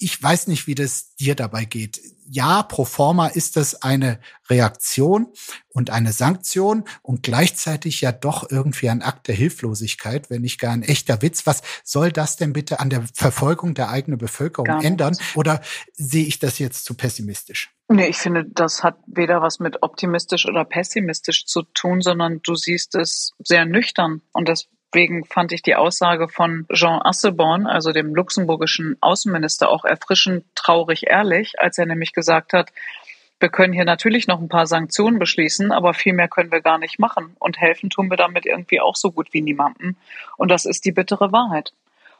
ich 0.03 0.21
weiß 0.21 0.47
nicht, 0.47 0.67
wie 0.67 0.75
das 0.75 1.15
dir 1.15 1.33
dabei 1.33 1.63
geht. 1.63 2.01
Ja, 2.29 2.63
pro 2.63 2.83
forma 2.83 3.27
ist 3.27 3.57
es 3.57 3.81
eine 3.81 4.19
Reaktion 4.49 5.27
und 5.69 5.91
eine 5.91 6.11
Sanktion 6.11 6.83
und 7.01 7.23
gleichzeitig 7.23 8.01
ja 8.01 8.11
doch 8.11 8.49
irgendwie 8.49 8.89
ein 8.89 9.01
Akt 9.01 9.27
der 9.27 9.35
Hilflosigkeit, 9.35 10.29
wenn 10.29 10.41
nicht 10.41 10.59
gar 10.59 10.73
ein 10.73 10.83
echter 10.83 11.21
Witz. 11.21 11.45
Was 11.45 11.61
soll 11.83 12.11
das 12.11 12.35
denn 12.35 12.53
bitte 12.53 12.79
an 12.79 12.89
der 12.89 13.03
Verfolgung 13.13 13.75
der 13.75 13.89
eigenen 13.89 14.17
Bevölkerung 14.17 14.81
ändern? 14.81 15.17
Oder 15.35 15.61
sehe 15.93 16.25
ich 16.25 16.39
das 16.39 16.59
jetzt 16.59 16.85
zu 16.85 16.95
pessimistisch? 16.95 17.73
Nee, 17.87 18.07
ich 18.07 18.17
finde, 18.17 18.45
das 18.45 18.83
hat 18.83 18.97
weder 19.05 19.41
was 19.41 19.59
mit 19.59 19.83
optimistisch 19.83 20.45
oder 20.45 20.65
pessimistisch 20.65 21.45
zu 21.45 21.63
tun, 21.63 22.01
sondern 22.01 22.41
du 22.43 22.55
siehst 22.55 22.95
es 22.95 23.33
sehr 23.39 23.65
nüchtern. 23.65 24.21
Und 24.33 24.49
das 24.49 24.67
Deswegen 24.93 25.25
fand 25.25 25.51
ich 25.51 25.63
die 25.63 25.75
Aussage 25.75 26.29
von 26.29 26.67
Jean 26.71 27.01
Asselborn, 27.03 27.65
also 27.65 27.91
dem 27.91 28.13
luxemburgischen 28.13 28.95
Außenminister, 29.01 29.69
auch 29.69 29.85
erfrischend 29.85 30.45
traurig 30.53 31.07
ehrlich, 31.07 31.59
als 31.59 31.79
er 31.79 31.87
nämlich 31.87 32.13
gesagt 32.13 32.53
hat, 32.53 32.71
wir 33.39 33.49
können 33.49 33.73
hier 33.73 33.85
natürlich 33.85 34.27
noch 34.27 34.39
ein 34.39 34.49
paar 34.49 34.67
Sanktionen 34.67 35.17
beschließen, 35.17 35.71
aber 35.71 35.95
viel 35.95 36.13
mehr 36.13 36.27
können 36.27 36.51
wir 36.51 36.61
gar 36.61 36.77
nicht 36.77 36.99
machen. 36.99 37.35
Und 37.39 37.59
helfen 37.59 37.89
tun 37.89 38.11
wir 38.11 38.17
damit 38.17 38.45
irgendwie 38.45 38.81
auch 38.81 38.95
so 38.95 39.11
gut 39.11 39.33
wie 39.33 39.41
niemandem. 39.41 39.95
Und 40.37 40.51
das 40.51 40.65
ist 40.65 40.85
die 40.85 40.91
bittere 40.91 41.31
Wahrheit. 41.31 41.73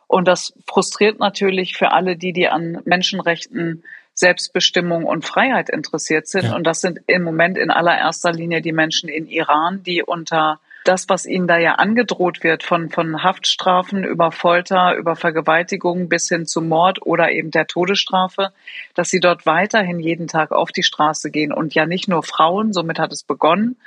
Und 0.08 0.28
das 0.28 0.54
frustriert 0.68 1.20
natürlich 1.20 1.78
für 1.78 1.92
alle 1.92 2.18
die, 2.18 2.34
die 2.34 2.50
an 2.50 2.82
Menschenrechten, 2.86 3.84
Selbstbestimmung 4.16 5.06
und 5.06 5.26
Freiheit 5.26 5.70
interessiert 5.70 6.28
sind. 6.28 6.46
Ja. 6.46 6.56
Und 6.56 6.66
das 6.66 6.82
sind 6.82 7.02
im 7.06 7.22
Moment 7.24 7.56
in 7.56 7.70
allererster 7.70 8.32
Linie 8.32 8.62
die 8.62 8.74
Menschen 8.74 9.10
in 9.10 9.28
Iran, 9.28 9.84
die 9.84 10.02
unter 10.02 10.60
das, 10.84 11.10
was 11.10 11.26
ihnen 11.26 11.48
da 11.48 11.58
ja 11.58 11.76
angedroht 11.76 12.44
wird, 12.44 12.64
von, 12.64 12.90
von 12.90 13.24
Haftstrafen 13.24 14.04
über 14.04 14.32
Folter, 14.32 14.96
über 14.96 15.16
Vergewaltigung 15.16 16.10
bis 16.10 16.28
hin 16.30 16.46
zu 16.46 16.62
Mord 16.62 17.06
oder 17.06 17.32
eben 17.32 17.52
der 17.52 17.68
Todesstrafe, 17.68 18.52
dass 18.94 19.10
sie 19.10 19.20
dort 19.20 19.46
weiterhin 19.46 20.00
jeden 20.00 20.28
Tag 20.28 20.52
auf 20.52 20.72
die 20.72 20.84
Straße 20.84 21.32
gehen 21.32 21.54
und 21.54 21.74
ja 21.74 21.86
nicht 21.86 22.08
nur 22.08 22.24
Frauen, 22.24 22.74
somit 22.74 23.00
hat 23.00 23.12
es 23.12 23.24
begonnen, 23.24 23.78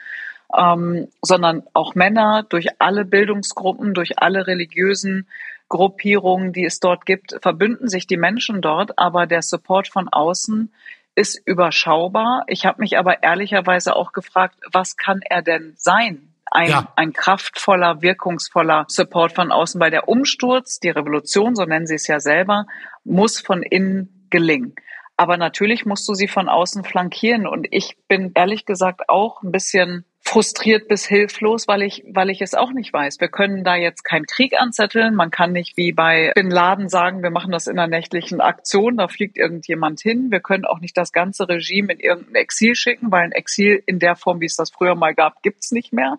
ähm, 0.56 1.08
sondern 1.22 1.64
auch 1.74 1.94
Männer 1.94 2.44
durch 2.48 2.68
alle 2.78 3.04
Bildungsgruppen, 3.04 3.94
durch 3.94 4.18
alle 4.18 4.46
religiösen 4.46 5.28
Gruppierungen, 5.68 6.52
die 6.52 6.64
es 6.64 6.78
dort 6.78 7.06
gibt, 7.06 7.36
verbünden 7.42 7.88
sich 7.88 8.06
die 8.06 8.16
Menschen 8.16 8.62
dort, 8.62 8.98
aber 8.98 9.26
der 9.26 9.42
Support 9.42 9.88
von 9.88 10.08
außen 10.08 10.72
ist 11.16 11.40
überschaubar. 11.44 12.44
Ich 12.46 12.66
habe 12.66 12.80
mich 12.80 12.98
aber 12.98 13.22
ehrlicherweise 13.22 13.96
auch 13.96 14.12
gefragt, 14.12 14.56
was 14.70 14.96
kann 14.96 15.20
er 15.28 15.42
denn 15.42 15.74
sein? 15.76 16.35
Ein, 16.50 16.70
ja. 16.70 16.92
ein 16.96 17.12
kraftvoller, 17.12 18.02
wirkungsvoller 18.02 18.86
Support 18.88 19.34
von 19.34 19.52
außen, 19.52 19.80
weil 19.80 19.90
der 19.90 20.08
Umsturz, 20.08 20.78
die 20.78 20.90
Revolution, 20.90 21.54
so 21.54 21.64
nennen 21.64 21.86
sie 21.86 21.94
es 21.96 22.06
ja 22.06 22.20
selber, 22.20 22.66
muss 23.04 23.40
von 23.40 23.62
innen 23.62 24.26
gelingen. 24.30 24.74
Aber 25.16 25.36
natürlich 25.36 25.86
musst 25.86 26.08
du 26.08 26.14
sie 26.14 26.28
von 26.28 26.48
außen 26.48 26.84
flankieren. 26.84 27.46
Und 27.46 27.66
ich 27.70 27.96
bin 28.08 28.32
ehrlich 28.34 28.66
gesagt 28.66 29.08
auch 29.08 29.42
ein 29.42 29.50
bisschen 29.50 30.04
frustriert 30.26 30.88
bis 30.88 31.06
hilflos, 31.06 31.68
weil 31.68 31.82
ich, 31.82 32.02
weil 32.08 32.30
ich 32.30 32.42
es 32.42 32.54
auch 32.54 32.72
nicht 32.72 32.92
weiß. 32.92 33.20
Wir 33.20 33.28
können 33.28 33.62
da 33.62 33.76
jetzt 33.76 34.02
keinen 34.02 34.26
Krieg 34.26 34.60
anzetteln. 34.60 35.14
Man 35.14 35.30
kann 35.30 35.52
nicht 35.52 35.76
wie 35.76 35.92
bei 35.92 36.32
Bin 36.34 36.50
Laden 36.50 36.88
sagen, 36.88 37.22
wir 37.22 37.30
machen 37.30 37.52
das 37.52 37.68
in 37.68 37.78
einer 37.78 37.86
nächtlichen 37.86 38.40
Aktion, 38.40 38.96
da 38.96 39.06
fliegt 39.06 39.38
irgendjemand 39.38 40.00
hin. 40.00 40.32
Wir 40.32 40.40
können 40.40 40.64
auch 40.64 40.80
nicht 40.80 40.96
das 40.96 41.12
ganze 41.12 41.48
Regime 41.48 41.92
in 41.92 42.00
irgendein 42.00 42.34
Exil 42.34 42.74
schicken, 42.74 43.12
weil 43.12 43.22
ein 43.22 43.32
Exil 43.32 43.80
in 43.86 44.00
der 44.00 44.16
Form, 44.16 44.40
wie 44.40 44.46
es 44.46 44.56
das 44.56 44.70
früher 44.70 44.96
mal 44.96 45.14
gab, 45.14 45.42
gibt's 45.42 45.70
nicht 45.70 45.92
mehr. 45.92 46.18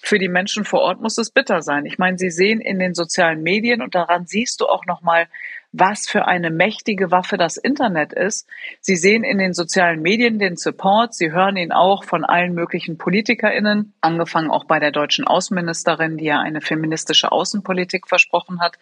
Für 0.00 0.18
die 0.18 0.28
Menschen 0.28 0.64
vor 0.64 0.80
Ort 0.80 1.02
muss 1.02 1.18
es 1.18 1.30
bitter 1.30 1.60
sein. 1.60 1.84
Ich 1.84 1.98
meine, 1.98 2.16
sie 2.16 2.30
sehen 2.30 2.60
in 2.60 2.78
den 2.78 2.94
sozialen 2.94 3.42
Medien 3.42 3.82
und 3.82 3.94
daran 3.94 4.26
siehst 4.26 4.62
du 4.62 4.66
auch 4.66 4.86
nochmal, 4.86 5.28
was 5.72 6.06
für 6.06 6.26
eine 6.26 6.50
mächtige 6.50 7.10
Waffe 7.10 7.38
das 7.38 7.56
Internet 7.56 8.12
ist. 8.12 8.46
Sie 8.80 8.96
sehen 8.96 9.24
in 9.24 9.38
den 9.38 9.54
sozialen 9.54 10.02
Medien 10.02 10.38
den 10.38 10.56
Support, 10.56 11.14
Sie 11.14 11.32
hören 11.32 11.56
ihn 11.56 11.72
auch 11.72 12.04
von 12.04 12.24
allen 12.24 12.54
möglichen 12.54 12.98
PolitikerInnen, 12.98 13.94
angefangen 14.02 14.50
auch 14.50 14.64
bei 14.64 14.78
der 14.78 14.92
deutschen 14.92 15.26
Außenministerin, 15.26 16.18
die 16.18 16.26
ja 16.26 16.40
eine 16.40 16.60
feministische 16.60 17.32
Außenpolitik 17.32 18.06
versprochen 18.06 18.60
hat 18.60 18.78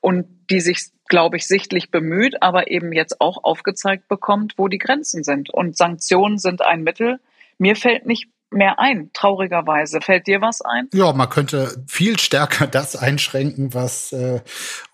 und 0.00 0.26
die 0.50 0.60
sich, 0.60 0.90
glaube 1.08 1.38
ich, 1.38 1.46
sichtlich 1.46 1.90
bemüht, 1.90 2.42
aber 2.42 2.70
eben 2.70 2.92
jetzt 2.92 3.20
auch 3.20 3.42
aufgezeigt 3.42 4.08
bekommt, 4.08 4.54
wo 4.58 4.68
die 4.68 4.78
Grenzen 4.78 5.24
sind. 5.24 5.48
Und 5.48 5.76
Sanktionen 5.76 6.38
sind 6.38 6.60
ein 6.62 6.82
Mittel. 6.82 7.20
Mir 7.56 7.76
fällt 7.76 8.04
nicht 8.04 8.28
mehr 8.54 8.78
ein, 8.78 9.10
traurigerweise. 9.12 10.00
Fällt 10.00 10.26
dir 10.26 10.40
was 10.40 10.60
ein? 10.62 10.88
Ja, 10.92 11.12
man 11.12 11.28
könnte 11.28 11.84
viel 11.86 12.18
stärker 12.18 12.66
das 12.70 12.96
einschränken, 12.96 13.74
was 13.74 14.12
äh, 14.12 14.40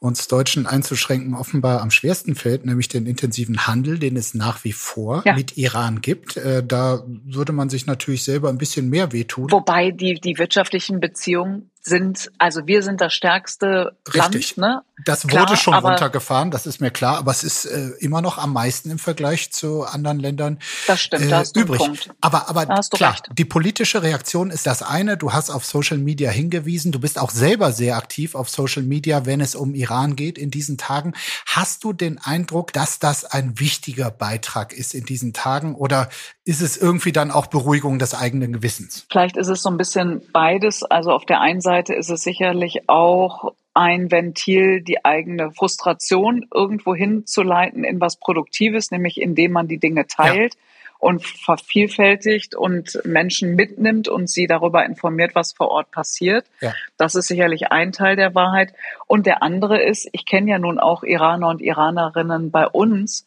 uns 0.00 0.28
Deutschen 0.28 0.66
einzuschränken 0.66 1.34
offenbar 1.34 1.80
am 1.80 1.90
schwersten 1.90 2.34
fällt, 2.34 2.66
nämlich 2.66 2.88
den 2.88 3.06
intensiven 3.06 3.66
Handel, 3.66 3.98
den 3.98 4.16
es 4.16 4.34
nach 4.34 4.64
wie 4.64 4.72
vor 4.72 5.22
ja. 5.24 5.34
mit 5.34 5.56
Iran 5.56 6.00
gibt. 6.00 6.36
Äh, 6.36 6.64
da 6.64 7.02
würde 7.06 7.52
man 7.52 7.68
sich 7.68 7.86
natürlich 7.86 8.24
selber 8.24 8.48
ein 8.48 8.58
bisschen 8.58 8.88
mehr 8.88 9.12
wehtun. 9.12 9.50
Wobei 9.50 9.90
die, 9.90 10.14
die 10.14 10.38
wirtschaftlichen 10.38 11.00
Beziehungen 11.00 11.70
sind, 11.82 12.30
also 12.38 12.66
wir 12.66 12.82
sind 12.82 13.00
das 13.00 13.12
stärkste 13.14 13.96
Richtig. 14.12 14.56
Land, 14.56 14.74
ne? 14.74 14.82
Das 15.04 15.24
wurde 15.24 15.44
klar, 15.44 15.56
schon 15.56 15.74
runtergefahren, 15.74 16.50
das 16.50 16.66
ist 16.66 16.80
mir 16.80 16.90
klar, 16.90 17.18
aber 17.18 17.30
es 17.30 17.42
ist 17.42 17.64
äh, 17.64 17.90
immer 18.00 18.20
noch 18.22 18.38
am 18.38 18.52
meisten 18.52 18.90
im 18.90 18.98
Vergleich 18.98 19.52
zu 19.52 19.84
anderen 19.84 20.18
Ländern 20.18 20.58
das 20.86 21.00
stimmt, 21.00 21.24
äh, 21.24 21.28
da 21.28 21.38
hast 21.38 21.56
du 21.56 21.60
übrig. 21.60 21.78
Punkt. 21.78 22.10
Aber, 22.20 22.48
aber 22.48 22.66
klar, 22.66 23.12
recht. 23.12 23.28
die 23.32 23.44
politische 23.44 24.02
Reaktion 24.02 24.50
ist 24.50 24.66
das 24.66 24.82
eine. 24.82 25.16
Du 25.16 25.32
hast 25.32 25.50
auf 25.50 25.64
Social 25.64 25.98
Media 25.98 26.30
hingewiesen. 26.30 26.92
Du 26.92 27.00
bist 27.00 27.18
auch 27.18 27.30
selber 27.30 27.72
sehr 27.72 27.96
aktiv 27.96 28.34
auf 28.34 28.48
Social 28.48 28.82
Media, 28.82 29.26
wenn 29.26 29.40
es 29.40 29.54
um 29.54 29.74
Iran 29.74 30.16
geht 30.16 30.38
in 30.38 30.50
diesen 30.50 30.78
Tagen. 30.78 31.14
Hast 31.46 31.84
du 31.84 31.92
den 31.92 32.18
Eindruck, 32.18 32.72
dass 32.72 32.98
das 32.98 33.24
ein 33.24 33.58
wichtiger 33.58 34.10
Beitrag 34.10 34.72
ist 34.72 34.94
in 34.94 35.04
diesen 35.04 35.32
Tagen 35.32 35.74
oder 35.74 36.08
ist 36.44 36.60
es 36.60 36.76
irgendwie 36.76 37.12
dann 37.12 37.30
auch 37.30 37.46
Beruhigung 37.46 37.98
des 37.98 38.14
eigenen 38.14 38.52
Gewissens? 38.52 39.06
Vielleicht 39.10 39.36
ist 39.36 39.48
es 39.48 39.62
so 39.62 39.70
ein 39.70 39.76
bisschen 39.76 40.22
beides. 40.32 40.82
Also 40.82 41.12
auf 41.12 41.24
der 41.24 41.40
einen 41.40 41.60
Seite 41.60 41.94
ist 41.94 42.10
es 42.10 42.22
sicherlich 42.22 42.88
auch 42.88 43.52
ein 43.74 44.10
Ventil, 44.10 44.82
die 44.82 45.04
eigene 45.04 45.52
Frustration 45.52 46.46
irgendwo 46.52 46.94
hinzuleiten 46.94 47.84
in 47.84 48.00
was 48.00 48.16
Produktives, 48.16 48.90
nämlich 48.90 49.20
indem 49.20 49.52
man 49.52 49.68
die 49.68 49.78
Dinge 49.78 50.06
teilt. 50.06 50.54
Ja 50.54 50.60
und 51.00 51.24
vervielfältigt 51.24 52.54
und 52.54 53.00
Menschen 53.04 53.56
mitnimmt 53.56 54.06
und 54.06 54.28
sie 54.28 54.46
darüber 54.46 54.84
informiert, 54.84 55.34
was 55.34 55.54
vor 55.54 55.68
Ort 55.68 55.90
passiert. 55.90 56.44
Ja. 56.60 56.74
Das 56.98 57.14
ist 57.14 57.26
sicherlich 57.26 57.72
ein 57.72 57.92
Teil 57.92 58.16
der 58.16 58.34
Wahrheit. 58.34 58.74
Und 59.06 59.24
der 59.24 59.42
andere 59.42 59.82
ist, 59.82 60.08
ich 60.12 60.26
kenne 60.26 60.50
ja 60.50 60.58
nun 60.58 60.78
auch 60.78 61.02
Iraner 61.02 61.48
und 61.48 61.62
Iranerinnen 61.62 62.50
bei 62.50 62.66
uns 62.66 63.26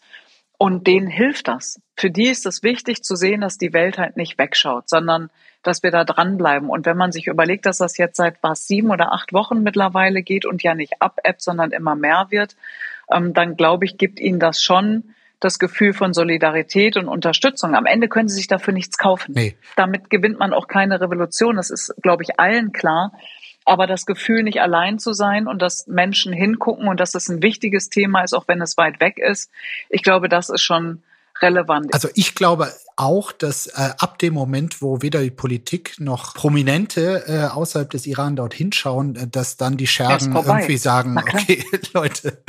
und 0.58 0.88
denen 0.88 1.08
hilft 1.08 1.48
das. 1.48 1.82
Für 1.96 2.10
die 2.10 2.30
ist 2.30 2.46
es 2.46 2.64
wichtig 2.64 3.04
zu 3.04 3.16
sehen, 3.16 3.42
dass 3.42 3.58
die 3.58 3.74
Welt 3.74 3.98
halt 3.98 4.18
nicht 4.18 4.38
wegschaut, 4.38 4.90
sondern 4.90 5.30
dass 5.62 5.84
wir 5.84 5.92
da 5.92 6.04
dranbleiben. 6.04 6.70
Und 6.70 6.86
wenn 6.86 6.98
man 6.98 7.12
sich 7.12 7.28
überlegt, 7.28 7.66
dass 7.66 7.78
das 7.78 7.98
jetzt 7.98 8.18
seit 8.18 8.36
was 8.42 8.68
sieben 8.68 8.92
oder 8.92 9.14
acht 9.14 9.34
Wochen 9.34 9.64
mittlerweile 9.64 10.22
geht 10.22 10.46
und 10.46 10.64
ja 10.64 10.76
nicht 10.76 11.02
ab-App, 11.02 11.42
sondern 11.42 11.72
immer 11.72 11.96
mehr 11.96 12.28
wird, 12.30 12.56
ähm, 13.12 13.34
dann 13.34 13.56
glaube 13.56 13.86
ich, 13.86 13.98
gibt 13.98 14.20
ihnen 14.20 14.40
das 14.40 14.62
schon 14.62 15.14
das 15.40 15.60
Gefühl 15.60 15.94
von 15.94 16.14
Solidarität 16.14 16.96
und 16.96 17.08
Unterstützung. 17.08 17.76
Am 17.76 17.86
Ende 17.86 18.08
können 18.08 18.30
sie 18.30 18.36
sich 18.36 18.48
dafür 18.48 18.74
nichts 18.74 18.98
kaufen. 18.98 19.34
Nee. 19.36 19.58
Damit 19.76 20.10
gewinnt 20.10 20.40
man 20.40 20.54
auch 20.54 20.68
keine 20.68 21.02
Revolution. 21.02 21.58
Das 21.58 21.70
ist, 21.70 21.94
glaube 22.02 22.24
ich, 22.24 22.40
allen 22.40 22.72
klar. 22.72 23.12
Aber 23.66 23.88
das 23.88 24.06
Gefühl, 24.06 24.44
nicht 24.44 24.62
allein 24.62 25.00
zu 25.00 25.14
sein 25.14 25.48
und 25.48 25.62
dass 25.62 25.88
Menschen 25.88 26.34
hingucken 26.34 26.88
und 26.88 27.00
dass 27.00 27.16
es 27.16 27.30
ein 27.30 27.42
wichtiges 27.42 27.90
Thema 27.90 28.24
ist, 28.24 28.34
auch 28.34 28.48
wenn 28.48 28.62
es 28.62 28.78
weit 28.78 29.00
weg 29.00 29.18
ist, 29.18 29.50
ich 29.90 30.04
glaube, 30.04 30.30
das 30.30 30.50
ist 30.50 30.62
schon 30.62 31.02
relevant. 31.42 31.94
Also 31.94 32.10
ich 32.14 32.36
glaube 32.36 32.72
auch, 32.96 33.32
dass 33.32 33.68
äh, 33.68 33.90
ab 33.98 34.20
dem 34.20 34.34
Moment, 34.34 34.82
wo 34.82 35.02
weder 35.02 35.22
die 35.22 35.32
Politik 35.32 35.96
noch 36.00 36.36
Prominente 36.36 37.24
äh, 37.28 37.54
außerhalb 37.54 37.90
des 37.90 38.06
Iran 38.06 38.36
dort 38.36 38.54
hinschauen, 38.54 39.16
äh, 39.16 39.28
dass 39.28 39.58
dann 39.58 39.78
die 39.78 39.88
Schergen 39.88 40.36
irgendwie 40.36 40.78
sagen, 40.78 41.18
okay, 41.18 41.64
Leute, 41.94 42.44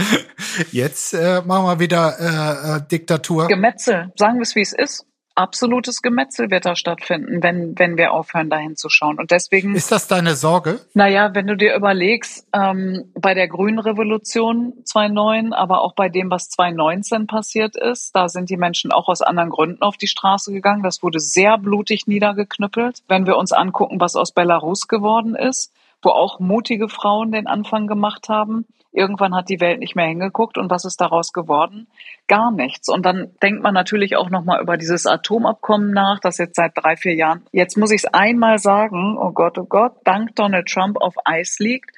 jetzt 0.70 1.14
äh, 1.14 1.40
machen 1.44 1.64
wir 1.64 1.80
wieder 1.80 2.76
äh, 2.76 2.88
Diktatur. 2.90 3.48
Gemetzel, 3.48 4.12
sagen 4.16 4.36
wir 4.36 4.42
es, 4.42 4.54
wie 4.54 4.62
es 4.62 4.72
ist 4.72 5.06
absolutes 5.34 6.02
Gemetzel 6.02 6.50
wird 6.50 6.64
da 6.64 6.76
stattfinden, 6.76 7.42
wenn, 7.42 7.78
wenn 7.78 7.96
wir 7.96 8.12
aufhören, 8.12 8.50
dahin 8.50 8.76
zu 8.76 8.88
schauen. 8.88 9.18
Und 9.18 9.30
deswegen. 9.30 9.74
Ist 9.74 9.92
das 9.92 10.06
deine 10.06 10.34
Sorge? 10.34 10.80
Naja, 10.94 11.34
wenn 11.34 11.46
du 11.46 11.56
dir 11.56 11.74
überlegst, 11.74 12.46
ähm, 12.52 13.10
bei 13.14 13.34
der 13.34 13.48
Grünen 13.48 13.78
Revolution 13.78 14.74
2009, 14.84 15.52
aber 15.52 15.82
auch 15.82 15.94
bei 15.94 16.08
dem, 16.08 16.30
was 16.30 16.48
2019 16.50 17.26
passiert 17.26 17.76
ist, 17.76 18.14
da 18.14 18.28
sind 18.28 18.50
die 18.50 18.56
Menschen 18.56 18.92
auch 18.92 19.08
aus 19.08 19.22
anderen 19.22 19.50
Gründen 19.50 19.82
auf 19.82 19.96
die 19.96 20.08
Straße 20.08 20.52
gegangen. 20.52 20.82
Das 20.82 21.02
wurde 21.02 21.20
sehr 21.20 21.58
blutig 21.58 22.06
niedergeknüppelt. 22.06 23.02
Wenn 23.08 23.26
wir 23.26 23.36
uns 23.36 23.52
angucken, 23.52 24.00
was 24.00 24.16
aus 24.16 24.32
Belarus 24.32 24.88
geworden 24.88 25.34
ist, 25.34 25.72
wo 26.02 26.10
auch 26.10 26.38
mutige 26.38 26.88
Frauen 26.88 27.32
den 27.32 27.46
Anfang 27.46 27.86
gemacht 27.86 28.28
haben, 28.28 28.66
Irgendwann 28.94 29.34
hat 29.34 29.48
die 29.48 29.60
Welt 29.60 29.80
nicht 29.80 29.96
mehr 29.96 30.06
hingeguckt 30.06 30.56
und 30.56 30.70
was 30.70 30.84
ist 30.84 31.00
daraus 31.00 31.32
geworden? 31.32 31.88
Gar 32.28 32.52
nichts. 32.52 32.88
Und 32.88 33.04
dann 33.04 33.32
denkt 33.42 33.60
man 33.60 33.74
natürlich 33.74 34.16
auch 34.16 34.30
nochmal 34.30 34.62
über 34.62 34.76
dieses 34.76 35.04
Atomabkommen 35.04 35.90
nach, 35.90 36.20
das 36.20 36.38
jetzt 36.38 36.54
seit 36.54 36.72
drei, 36.76 36.96
vier 36.96 37.14
Jahren, 37.14 37.44
jetzt 37.50 37.76
muss 37.76 37.90
ich 37.90 38.04
es 38.04 38.14
einmal 38.14 38.58
sagen, 38.58 39.18
oh 39.18 39.32
Gott, 39.32 39.58
oh 39.58 39.64
Gott, 39.64 39.94
dank 40.04 40.36
Donald 40.36 40.68
Trump 40.68 40.96
auf 40.96 41.14
Eis 41.24 41.58
liegt. 41.58 41.90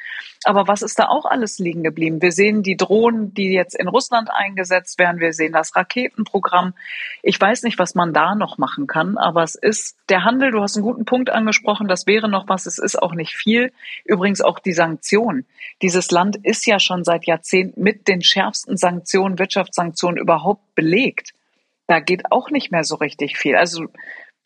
Aber 0.44 0.68
was 0.68 0.82
ist 0.82 0.98
da 0.98 1.08
auch 1.08 1.26
alles 1.26 1.58
liegen 1.58 1.82
geblieben? 1.82 2.22
Wir 2.22 2.32
sehen 2.32 2.62
die 2.62 2.76
Drohnen, 2.76 3.34
die 3.34 3.52
jetzt 3.52 3.74
in 3.74 3.88
Russland 3.88 4.30
eingesetzt 4.32 4.98
werden. 4.98 5.20
Wir 5.20 5.32
sehen 5.32 5.52
das 5.52 5.74
Raketenprogramm. 5.74 6.74
Ich 7.22 7.40
weiß 7.40 7.64
nicht, 7.64 7.78
was 7.78 7.94
man 7.94 8.12
da 8.14 8.34
noch 8.34 8.56
machen 8.56 8.86
kann, 8.86 9.18
aber 9.18 9.42
es 9.42 9.54
ist 9.54 9.96
der 10.08 10.24
Handel. 10.24 10.52
Du 10.52 10.62
hast 10.62 10.76
einen 10.76 10.84
guten 10.84 11.04
Punkt 11.04 11.30
angesprochen. 11.30 11.88
Das 11.88 12.06
wäre 12.06 12.28
noch 12.28 12.48
was. 12.48 12.66
Es 12.66 12.78
ist 12.78 13.02
auch 13.02 13.12
nicht 13.12 13.34
viel. 13.34 13.72
Übrigens 14.04 14.40
auch 14.40 14.60
die 14.60 14.72
Sanktionen. 14.72 15.46
Dieses 15.82 16.10
Land 16.10 16.36
ist 16.36 16.66
ja 16.66 16.78
schon 16.86 17.04
seit 17.04 17.26
Jahrzehnten 17.26 17.82
mit 17.82 18.08
den 18.08 18.22
schärfsten 18.22 18.76
Sanktionen, 18.76 19.38
Wirtschaftssanktionen 19.38 20.18
überhaupt 20.18 20.74
belegt. 20.74 21.32
Da 21.86 22.00
geht 22.00 22.32
auch 22.32 22.50
nicht 22.50 22.72
mehr 22.72 22.84
so 22.84 22.96
richtig 22.96 23.36
viel. 23.36 23.56
Also 23.56 23.86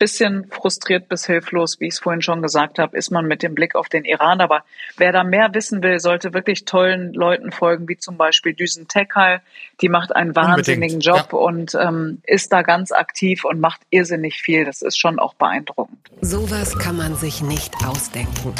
bisschen 0.01 0.47
frustriert 0.49 1.07
bis 1.09 1.27
hilflos, 1.27 1.79
wie 1.79 1.85
ich 1.85 1.93
es 1.93 1.99
vorhin 1.99 2.23
schon 2.23 2.41
gesagt 2.41 2.79
habe, 2.79 2.97
ist 2.97 3.11
man 3.11 3.27
mit 3.27 3.43
dem 3.43 3.53
Blick 3.53 3.75
auf 3.75 3.87
den 3.87 4.03
Iran. 4.03 4.41
Aber 4.41 4.63
wer 4.97 5.11
da 5.11 5.23
mehr 5.23 5.53
wissen 5.53 5.83
will, 5.83 5.99
sollte 5.99 6.33
wirklich 6.33 6.65
tollen 6.65 7.13
Leuten 7.13 7.51
folgen, 7.51 7.87
wie 7.87 7.97
zum 7.97 8.17
Beispiel 8.17 8.53
Düsen 8.53 8.87
Tekal. 8.87 9.41
Die 9.79 9.89
macht 9.89 10.15
einen 10.15 10.35
wahnsinnigen 10.35 10.95
Unbedingt. 10.95 11.05
Job 11.05 11.27
ja. 11.33 11.37
und 11.37 11.75
ähm, 11.75 12.21
ist 12.25 12.51
da 12.51 12.63
ganz 12.63 12.91
aktiv 12.91 13.45
und 13.45 13.59
macht 13.59 13.81
irrsinnig 13.91 14.41
viel. 14.41 14.65
Das 14.65 14.81
ist 14.81 14.97
schon 14.97 15.19
auch 15.19 15.35
beeindruckend. 15.35 15.99
Sowas 16.19 16.79
kann 16.79 16.97
man 16.97 17.15
sich 17.15 17.43
nicht 17.43 17.75
ausdenken. 17.85 18.55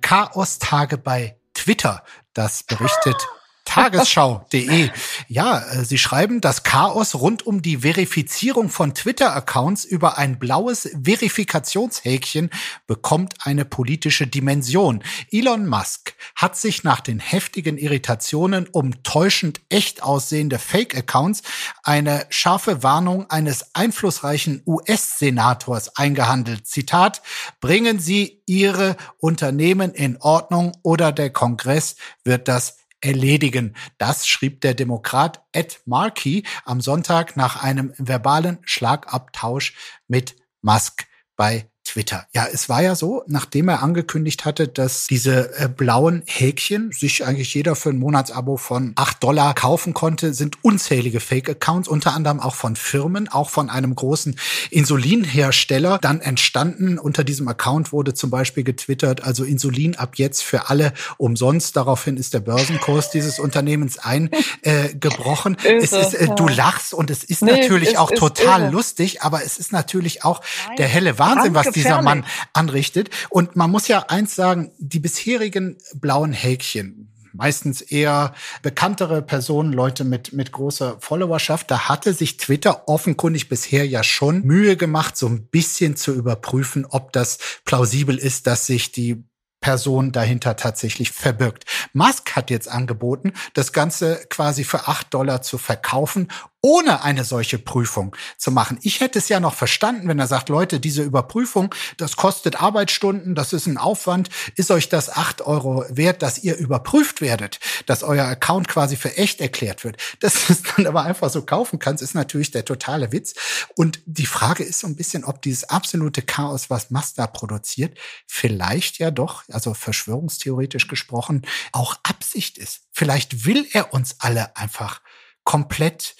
Chaos-Tage 0.00 0.98
bei 0.98 1.36
Twitter. 1.60 2.02
Das 2.32 2.62
berichtet 2.62 3.28
Tagesschau.de. 3.64 4.90
Ja, 5.28 5.60
äh, 5.60 5.84
sie 5.84 5.98
schreiben, 5.98 6.40
das 6.40 6.64
Chaos 6.64 7.14
rund 7.14 7.46
um 7.46 7.62
die 7.62 7.78
Verifizierung 7.78 8.68
von 8.68 8.94
Twitter-Accounts 8.94 9.84
über 9.84 10.18
ein 10.18 10.38
blaues 10.38 10.90
Verifikationshäkchen 11.02 12.50
bekommt 12.86 13.34
eine 13.44 13.64
politische 13.64 14.26
Dimension. 14.26 15.04
Elon 15.30 15.66
Musk 15.66 16.14
hat 16.34 16.56
sich 16.56 16.82
nach 16.82 17.00
den 17.00 17.20
heftigen 17.20 17.78
Irritationen 17.78 18.66
um 18.66 19.02
täuschend 19.04 19.60
echt 19.68 20.02
aussehende 20.02 20.58
Fake-Accounts 20.58 21.42
eine 21.84 22.26
scharfe 22.30 22.82
Warnung 22.82 23.30
eines 23.30 23.74
einflussreichen 23.74 24.62
US-Senators 24.66 25.96
eingehandelt. 25.96 26.66
Zitat, 26.66 27.22
bringen 27.60 28.00
Sie 28.00 28.42
Ihre 28.46 28.96
Unternehmen 29.18 29.92
in 29.92 30.16
Ordnung 30.16 30.72
oder 30.82 31.12
der 31.12 31.30
Kongress 31.30 31.94
wird 32.24 32.48
das 32.48 32.79
erledigen. 33.00 33.76
Das 33.98 34.26
schrieb 34.26 34.60
der 34.60 34.74
Demokrat 34.74 35.42
Ed 35.52 35.80
Markey 35.86 36.44
am 36.64 36.80
Sonntag 36.80 37.36
nach 37.36 37.62
einem 37.62 37.92
verbalen 37.96 38.58
Schlagabtausch 38.62 39.74
mit 40.08 40.36
Musk 40.62 41.06
bei 41.36 41.70
Twitter. 41.90 42.26
Ja, 42.32 42.46
es 42.52 42.68
war 42.68 42.82
ja 42.82 42.94
so, 42.94 43.24
nachdem 43.26 43.68
er 43.68 43.82
angekündigt 43.82 44.44
hatte, 44.44 44.68
dass 44.68 45.08
diese 45.08 45.58
äh, 45.58 45.68
blauen 45.68 46.22
Häkchen 46.24 46.92
sich 46.92 47.24
eigentlich 47.26 47.52
jeder 47.52 47.74
für 47.74 47.90
ein 47.90 47.98
Monatsabo 47.98 48.56
von 48.58 48.92
acht 48.94 49.22
Dollar 49.24 49.54
kaufen 49.54 49.92
konnte, 49.92 50.32
sind 50.32 50.62
unzählige 50.62 51.18
Fake-Accounts, 51.18 51.88
unter 51.88 52.14
anderem 52.14 52.38
auch 52.38 52.54
von 52.54 52.76
Firmen, 52.76 53.26
auch 53.26 53.50
von 53.50 53.70
einem 53.70 53.96
großen 53.96 54.38
Insulinhersteller, 54.70 55.98
dann 55.98 56.20
entstanden. 56.20 56.96
Unter 56.96 57.24
diesem 57.24 57.48
Account 57.48 57.92
wurde 57.92 58.14
zum 58.14 58.30
Beispiel 58.30 58.62
getwittert, 58.62 59.24
also 59.24 59.42
Insulin 59.42 59.96
ab 59.96 60.12
jetzt 60.14 60.44
für 60.44 60.70
alle 60.70 60.92
umsonst. 61.16 61.76
Daraufhin 61.76 62.16
ist 62.16 62.34
der 62.34 62.40
Börsenkurs 62.40 63.10
dieses 63.10 63.40
Unternehmens 63.40 63.98
eingebrochen. 63.98 65.56
Äh, 65.64 65.74
es 65.82 65.90
ist, 65.90 66.14
äh, 66.14 66.28
du 66.36 66.46
lachst 66.46 66.94
und 66.94 67.10
es 67.10 67.24
ist 67.24 67.42
nee, 67.42 67.60
natürlich 67.60 67.98
auch 67.98 68.12
total 68.12 68.62
irre. 68.62 68.70
lustig, 68.70 69.22
aber 69.22 69.42
es 69.44 69.58
ist 69.58 69.72
natürlich 69.72 70.22
auch 70.22 70.40
Nein, 70.68 70.76
der 70.76 70.86
helle 70.86 71.18
Wahnsinn, 71.18 71.52
was 71.54 71.79
dieser 71.82 72.02
Mann 72.02 72.24
anrichtet. 72.52 73.10
Und 73.28 73.56
man 73.56 73.70
muss 73.70 73.88
ja 73.88 74.06
eins 74.08 74.34
sagen, 74.34 74.72
die 74.78 74.98
bisherigen 74.98 75.78
blauen 75.94 76.32
Häkchen, 76.32 77.12
meistens 77.32 77.80
eher 77.80 78.34
bekanntere 78.62 79.22
Personen, 79.22 79.72
Leute 79.72 80.04
mit, 80.04 80.32
mit 80.32 80.52
großer 80.52 80.96
Followerschaft. 81.00 81.70
Da 81.70 81.88
hatte 81.88 82.12
sich 82.12 82.36
Twitter 82.36 82.88
offenkundig 82.88 83.48
bisher 83.48 83.86
ja 83.86 84.02
schon 84.02 84.42
Mühe 84.42 84.76
gemacht, 84.76 85.16
so 85.16 85.26
ein 85.26 85.46
bisschen 85.46 85.96
zu 85.96 86.12
überprüfen, 86.14 86.86
ob 86.86 87.12
das 87.12 87.38
plausibel 87.64 88.16
ist, 88.16 88.46
dass 88.46 88.66
sich 88.66 88.92
die 88.92 89.24
Person 89.60 90.10
dahinter 90.10 90.56
tatsächlich 90.56 91.10
verbirgt. 91.10 91.64
Musk 91.92 92.34
hat 92.34 92.50
jetzt 92.50 92.68
angeboten, 92.68 93.34
das 93.52 93.72
Ganze 93.72 94.24
quasi 94.30 94.64
für 94.64 94.88
acht 94.88 95.12
Dollar 95.12 95.42
zu 95.42 95.58
verkaufen 95.58 96.28
ohne 96.62 97.02
eine 97.02 97.24
solche 97.24 97.58
Prüfung 97.58 98.14
zu 98.36 98.50
machen. 98.50 98.78
Ich 98.82 99.00
hätte 99.00 99.18
es 99.18 99.28
ja 99.28 99.40
noch 99.40 99.54
verstanden, 99.54 100.08
wenn 100.08 100.18
er 100.18 100.26
sagt, 100.26 100.48
Leute, 100.50 100.78
diese 100.78 101.02
Überprüfung, 101.02 101.74
das 101.96 102.16
kostet 102.16 102.60
Arbeitsstunden, 102.60 103.34
das 103.34 103.52
ist 103.52 103.66
ein 103.66 103.78
Aufwand. 103.78 104.28
Ist 104.56 104.70
euch 104.70 104.88
das 104.88 105.08
acht 105.08 105.40
Euro 105.40 105.84
wert, 105.88 106.22
dass 106.22 106.38
ihr 106.38 106.56
überprüft 106.56 107.20
werdet, 107.20 107.60
dass 107.86 108.02
euer 108.02 108.26
Account 108.26 108.68
quasi 108.68 108.96
für 108.96 109.16
echt 109.16 109.40
erklärt 109.40 109.84
wird? 109.84 109.96
Dass 110.20 110.34
du 110.34 110.52
es 110.52 110.62
dann 110.62 110.86
aber 110.86 111.02
einfach 111.02 111.30
so 111.30 111.42
kaufen 111.42 111.78
kannst, 111.78 112.02
ist 112.02 112.14
natürlich 112.14 112.50
der 112.50 112.64
totale 112.64 113.10
Witz. 113.12 113.34
Und 113.74 114.00
die 114.04 114.26
Frage 114.26 114.62
ist 114.62 114.80
so 114.80 114.86
ein 114.86 114.96
bisschen, 114.96 115.24
ob 115.24 115.40
dieses 115.40 115.64
absolute 115.64 116.22
Chaos, 116.22 116.68
was 116.68 116.90
Mazda 116.90 117.26
produziert, 117.26 117.98
vielleicht 118.26 118.98
ja 118.98 119.10
doch, 119.10 119.44
also 119.50 119.72
verschwörungstheoretisch 119.72 120.88
gesprochen, 120.88 121.46
auch 121.72 121.96
Absicht 122.02 122.58
ist. 122.58 122.82
Vielleicht 122.92 123.46
will 123.46 123.66
er 123.72 123.94
uns 123.94 124.16
alle 124.18 124.56
einfach 124.56 125.00
komplett 125.44 126.14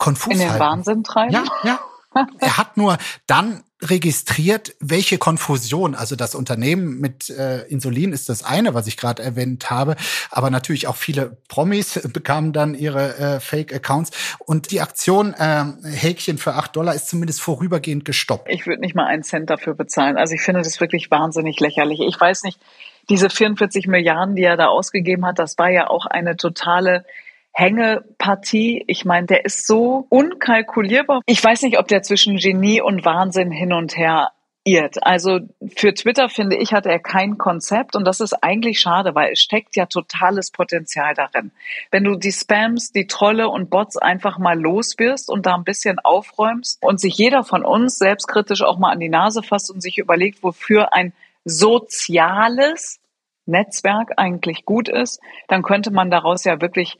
konfus 0.00 0.32
In 0.32 0.40
den 0.40 0.48
halten. 0.48 0.60
Wahnsinn 0.60 1.04
treiben? 1.04 1.32
Ja, 1.32 1.44
ja. 1.62 1.78
Er 2.40 2.58
hat 2.58 2.76
nur 2.76 2.98
dann 3.28 3.62
registriert, 3.82 4.74
welche 4.80 5.16
Konfusion, 5.16 5.94
also 5.94 6.16
das 6.16 6.34
Unternehmen 6.34 7.00
mit 7.00 7.30
äh, 7.30 7.62
Insulin 7.68 8.12
ist 8.12 8.28
das 8.28 8.42
eine, 8.42 8.74
was 8.74 8.88
ich 8.88 8.96
gerade 8.96 9.22
erwähnt 9.22 9.70
habe, 9.70 9.94
aber 10.30 10.50
natürlich 10.50 10.88
auch 10.88 10.96
viele 10.96 11.38
Promis 11.46 12.00
bekamen 12.12 12.52
dann 12.52 12.74
ihre 12.74 13.16
äh, 13.16 13.40
Fake-Accounts 13.40 14.10
und 14.40 14.72
die 14.72 14.80
Aktion 14.80 15.34
äh, 15.34 15.66
Häkchen 15.84 16.36
für 16.38 16.54
acht 16.54 16.74
Dollar 16.74 16.96
ist 16.96 17.08
zumindest 17.08 17.40
vorübergehend 17.40 18.04
gestoppt. 18.04 18.48
Ich 18.50 18.66
würde 18.66 18.80
nicht 18.80 18.96
mal 18.96 19.06
einen 19.06 19.22
Cent 19.22 19.48
dafür 19.48 19.74
bezahlen. 19.74 20.18
Also 20.18 20.34
ich 20.34 20.40
finde 20.40 20.62
das 20.62 20.80
wirklich 20.80 21.10
wahnsinnig 21.12 21.60
lächerlich. 21.60 22.00
Ich 22.00 22.20
weiß 22.20 22.42
nicht, 22.42 22.60
diese 23.08 23.30
44 23.30 23.86
Milliarden, 23.86 24.34
die 24.34 24.42
er 24.42 24.56
da 24.56 24.66
ausgegeben 24.66 25.24
hat, 25.24 25.38
das 25.38 25.56
war 25.58 25.70
ja 25.70 25.88
auch 25.88 26.06
eine 26.06 26.36
totale 26.36 27.04
Hängepartie. 27.52 28.84
Ich 28.86 29.04
meine, 29.04 29.26
der 29.26 29.44
ist 29.44 29.66
so 29.66 30.06
unkalkulierbar. 30.08 31.20
Ich 31.26 31.42
weiß 31.42 31.62
nicht, 31.62 31.78
ob 31.78 31.88
der 31.88 32.02
zwischen 32.02 32.36
Genie 32.36 32.80
und 32.80 33.04
Wahnsinn 33.04 33.50
hin 33.50 33.72
und 33.72 33.96
her 33.96 34.32
irrt. 34.64 35.02
Also 35.02 35.40
für 35.74 35.94
Twitter 35.94 36.28
finde 36.28 36.56
ich, 36.56 36.72
hat 36.72 36.86
er 36.86 36.98
kein 36.98 37.38
Konzept 37.38 37.96
und 37.96 38.04
das 38.04 38.20
ist 38.20 38.34
eigentlich 38.42 38.78
schade, 38.80 39.14
weil 39.14 39.32
es 39.32 39.40
steckt 39.40 39.74
ja 39.74 39.86
totales 39.86 40.50
Potenzial 40.50 41.14
darin. 41.14 41.50
Wenn 41.90 42.04
du 42.04 42.16
die 42.16 42.32
Spams, 42.32 42.92
die 42.92 43.06
Trolle 43.06 43.48
und 43.48 43.70
Bots 43.70 43.96
einfach 43.96 44.38
mal 44.38 44.58
los 44.58 44.98
wirst 44.98 45.30
und 45.30 45.46
da 45.46 45.54
ein 45.54 45.64
bisschen 45.64 45.98
aufräumst 45.98 46.78
und 46.82 47.00
sich 47.00 47.16
jeder 47.16 47.42
von 47.42 47.64
uns 47.64 47.98
selbstkritisch 47.98 48.62
auch 48.62 48.78
mal 48.78 48.92
an 48.92 49.00
die 49.00 49.08
Nase 49.08 49.42
fasst 49.42 49.70
und 49.70 49.80
sich 49.80 49.98
überlegt, 49.98 50.42
wofür 50.42 50.92
ein 50.92 51.12
soziales 51.44 53.00
Netzwerk 53.46 54.12
eigentlich 54.18 54.64
gut 54.64 54.88
ist, 54.88 55.20
dann 55.48 55.62
könnte 55.62 55.90
man 55.90 56.10
daraus 56.10 56.44
ja 56.44 56.60
wirklich 56.60 56.98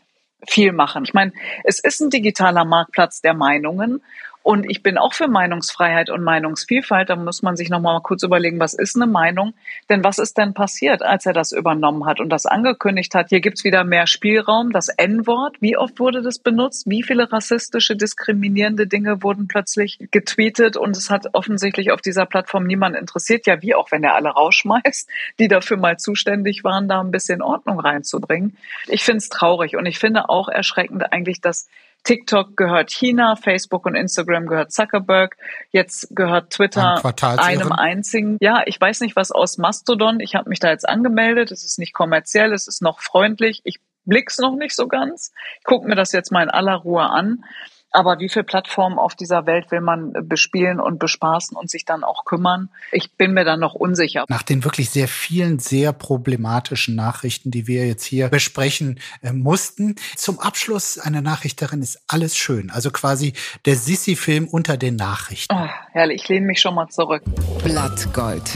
viel 0.49 0.73
machen. 0.73 1.05
Ich 1.05 1.15
meine, 1.15 1.33
es 1.65 1.81
ist 1.81 2.01
ein 2.01 2.11
digitaler 2.11 2.65
Marktplatz 2.65 3.21
der 3.21 3.35
Meinungen 3.35 4.03
und 4.43 4.69
ich 4.71 4.83
bin 4.83 4.97
auch 4.97 5.13
für 5.13 5.29
Meinungsfreiheit 5.29 6.09
und 6.09 6.25
Meinungsvielfalt. 6.25 7.11
Da 7.11 7.17
muss 7.17 7.43
man 7.43 7.57
sich 7.57 7.69
noch 7.69 7.81
mal 7.81 8.01
kurz 8.01 8.23
überlegen, 8.23 8.59
was 8.59 8.73
ist 8.73 8.97
eine 8.97 9.07
Meinung? 9.07 9.53
Denn 9.91 10.03
was 10.03 10.19
ist 10.19 10.39
denn 10.39 10.55
passiert, 10.55 11.03
als 11.03 11.27
er 11.27 11.35
das 11.35 11.53
übernommen 11.53 12.07
hat 12.07 12.21
und 12.21 12.31
das 12.31 12.47
angekündigt 12.47 13.15
hat? 13.15 13.29
Hier 13.29 13.41
gibt's 13.41 13.65
wieder 13.65 13.85
mehr 13.85 14.07
Spielraum. 14.07 14.73
Das 14.73 14.89
N-Wort, 14.89 15.57
wie 15.61 15.77
oft 15.77 16.01
wurde 16.01 16.23
das 16.23 16.39
benutzt? 16.39 16.89
Wie 16.89 17.03
viele 17.03 17.31
rassistische, 17.31 17.97
diskriminierende 17.97 18.87
Dinge 18.87 19.23
wurden 19.23 19.47
plötzlich 19.47 19.99
getweetet? 20.11 20.79
Und 20.79 20.97
es 20.97 21.11
hat 21.11 21.35
offensichtlich 21.35 21.91
auf 21.91 22.01
dieser 22.01 22.25
Plattform 22.25 22.65
niemand 22.65 22.97
interessiert. 22.97 23.47
Ja, 23.47 23.61
wie 23.61 23.75
auch, 23.75 23.91
wenn 23.91 24.03
er 24.05 24.15
alle 24.15 24.31
rausschmeißt, 24.31 25.09
die 25.39 25.49
dafür 25.49 25.77
mal 25.77 25.99
zuständig 25.99 26.65
waren, 26.65 26.89
da 26.89 27.01
ein 27.01 27.11
bisschen 27.11 27.43
Ordnung 27.43 27.79
reinzubringen. 27.79 28.57
Ich 28.87 29.05
finde 29.05 29.19
es 29.19 29.29
traurig 29.29 29.77
und 29.77 29.85
ich 29.85 29.99
finde 29.99 30.31
auch 30.31 30.49
erschreckend 30.49 31.13
eigentlich, 31.13 31.43
dass 31.43 31.69
TikTok 32.05 32.57
gehört 32.57 32.91
China, 32.91 33.37
Facebook 33.37 33.87
und 33.87 33.95
Instagram 33.95 34.47
gehört 34.47 34.73
Zuckerberg, 34.73 35.37
jetzt 35.71 36.09
gehört 36.15 36.51
Twitter 36.51 37.01
einem 37.39 37.73
einzigen. 37.73 38.39
Ja, 38.41 38.63
ich 38.67 38.81
weiß 38.81 39.01
nicht, 39.01 39.17
was 39.17 39.31
aus 39.31 39.59
Mastodon. 39.59 40.21
Ich 40.21 40.35
habe 40.35 40.49
mich 40.49 40.61
da 40.61 40.71
jetzt 40.71 40.89
angemeldet. 40.89 41.51
Es 41.51 41.65
ist 41.65 41.79
nicht 41.79 41.93
kommerziell, 41.93 42.53
es 42.53 42.69
ist 42.69 42.83
noch 42.83 43.01
freundlich. 43.01 43.61
Ich 43.65 43.81
blick's 44.05 44.39
noch 44.39 44.57
nicht 44.57 44.75
so 44.75 44.89
ganz. 44.89 45.33
Ich 45.59 45.65
gucke 45.65 45.87
mir 45.87 45.95
das 45.95 46.13
jetzt 46.13 46.33
mal 46.33 46.43
in 46.43 46.51
aller 46.51 46.77
Ruhe 46.77 47.05
an. 47.05 47.45
Aber 47.93 48.21
wie 48.21 48.29
viele 48.29 48.45
Plattformen 48.45 48.99
auf 48.99 49.17
dieser 49.17 49.47
Welt 49.47 49.71
will 49.71 49.81
man 49.81 50.13
bespielen 50.29 50.81
und 50.81 50.99
bespaßen 50.99 51.57
und 51.57 51.71
sich 51.71 51.85
dann 51.85 52.05
auch 52.05 52.25
kümmern? 52.25 52.71
Ich 52.93 53.13
bin 53.17 53.33
mir 53.33 53.45
dann 53.45 53.59
noch 53.59 53.75
unsicher. 53.75 54.25
Nach 54.29 54.43
den 54.43 54.63
wirklich 54.65 54.91
sehr 54.91 55.09
vielen, 55.09 55.59
sehr 55.59 55.93
problematischen 55.93 56.95
Nachrichten, 56.95 57.51
die 57.51 57.67
wir 57.67 57.87
jetzt 57.87 58.05
hier 58.05 58.29
besprechen 58.29 59.01
äh, 59.23 59.33
mussten. 59.33 59.97
Zum 60.17 60.39
Abschluss 60.39 60.99
eine 60.99 61.21
Nachricht 61.21 61.61
darin 61.61 61.83
ist 61.83 62.01
alles 62.07 62.37
schön. 62.37 62.71
Also 62.71 62.91
quasi 62.91 63.33
der 63.65 63.75
Sissi-Film 63.75 64.47
unter 64.47 64.77
den 64.77 64.95
Nachrichten. 64.95 65.53
Oh, 65.53 65.67
herrlich, 65.93 66.23
ich 66.23 66.29
lehne 66.29 66.47
mich 66.47 66.61
schon 66.61 66.75
mal 66.75 66.89
zurück. 66.89 67.23
Blattgold. 67.65 68.51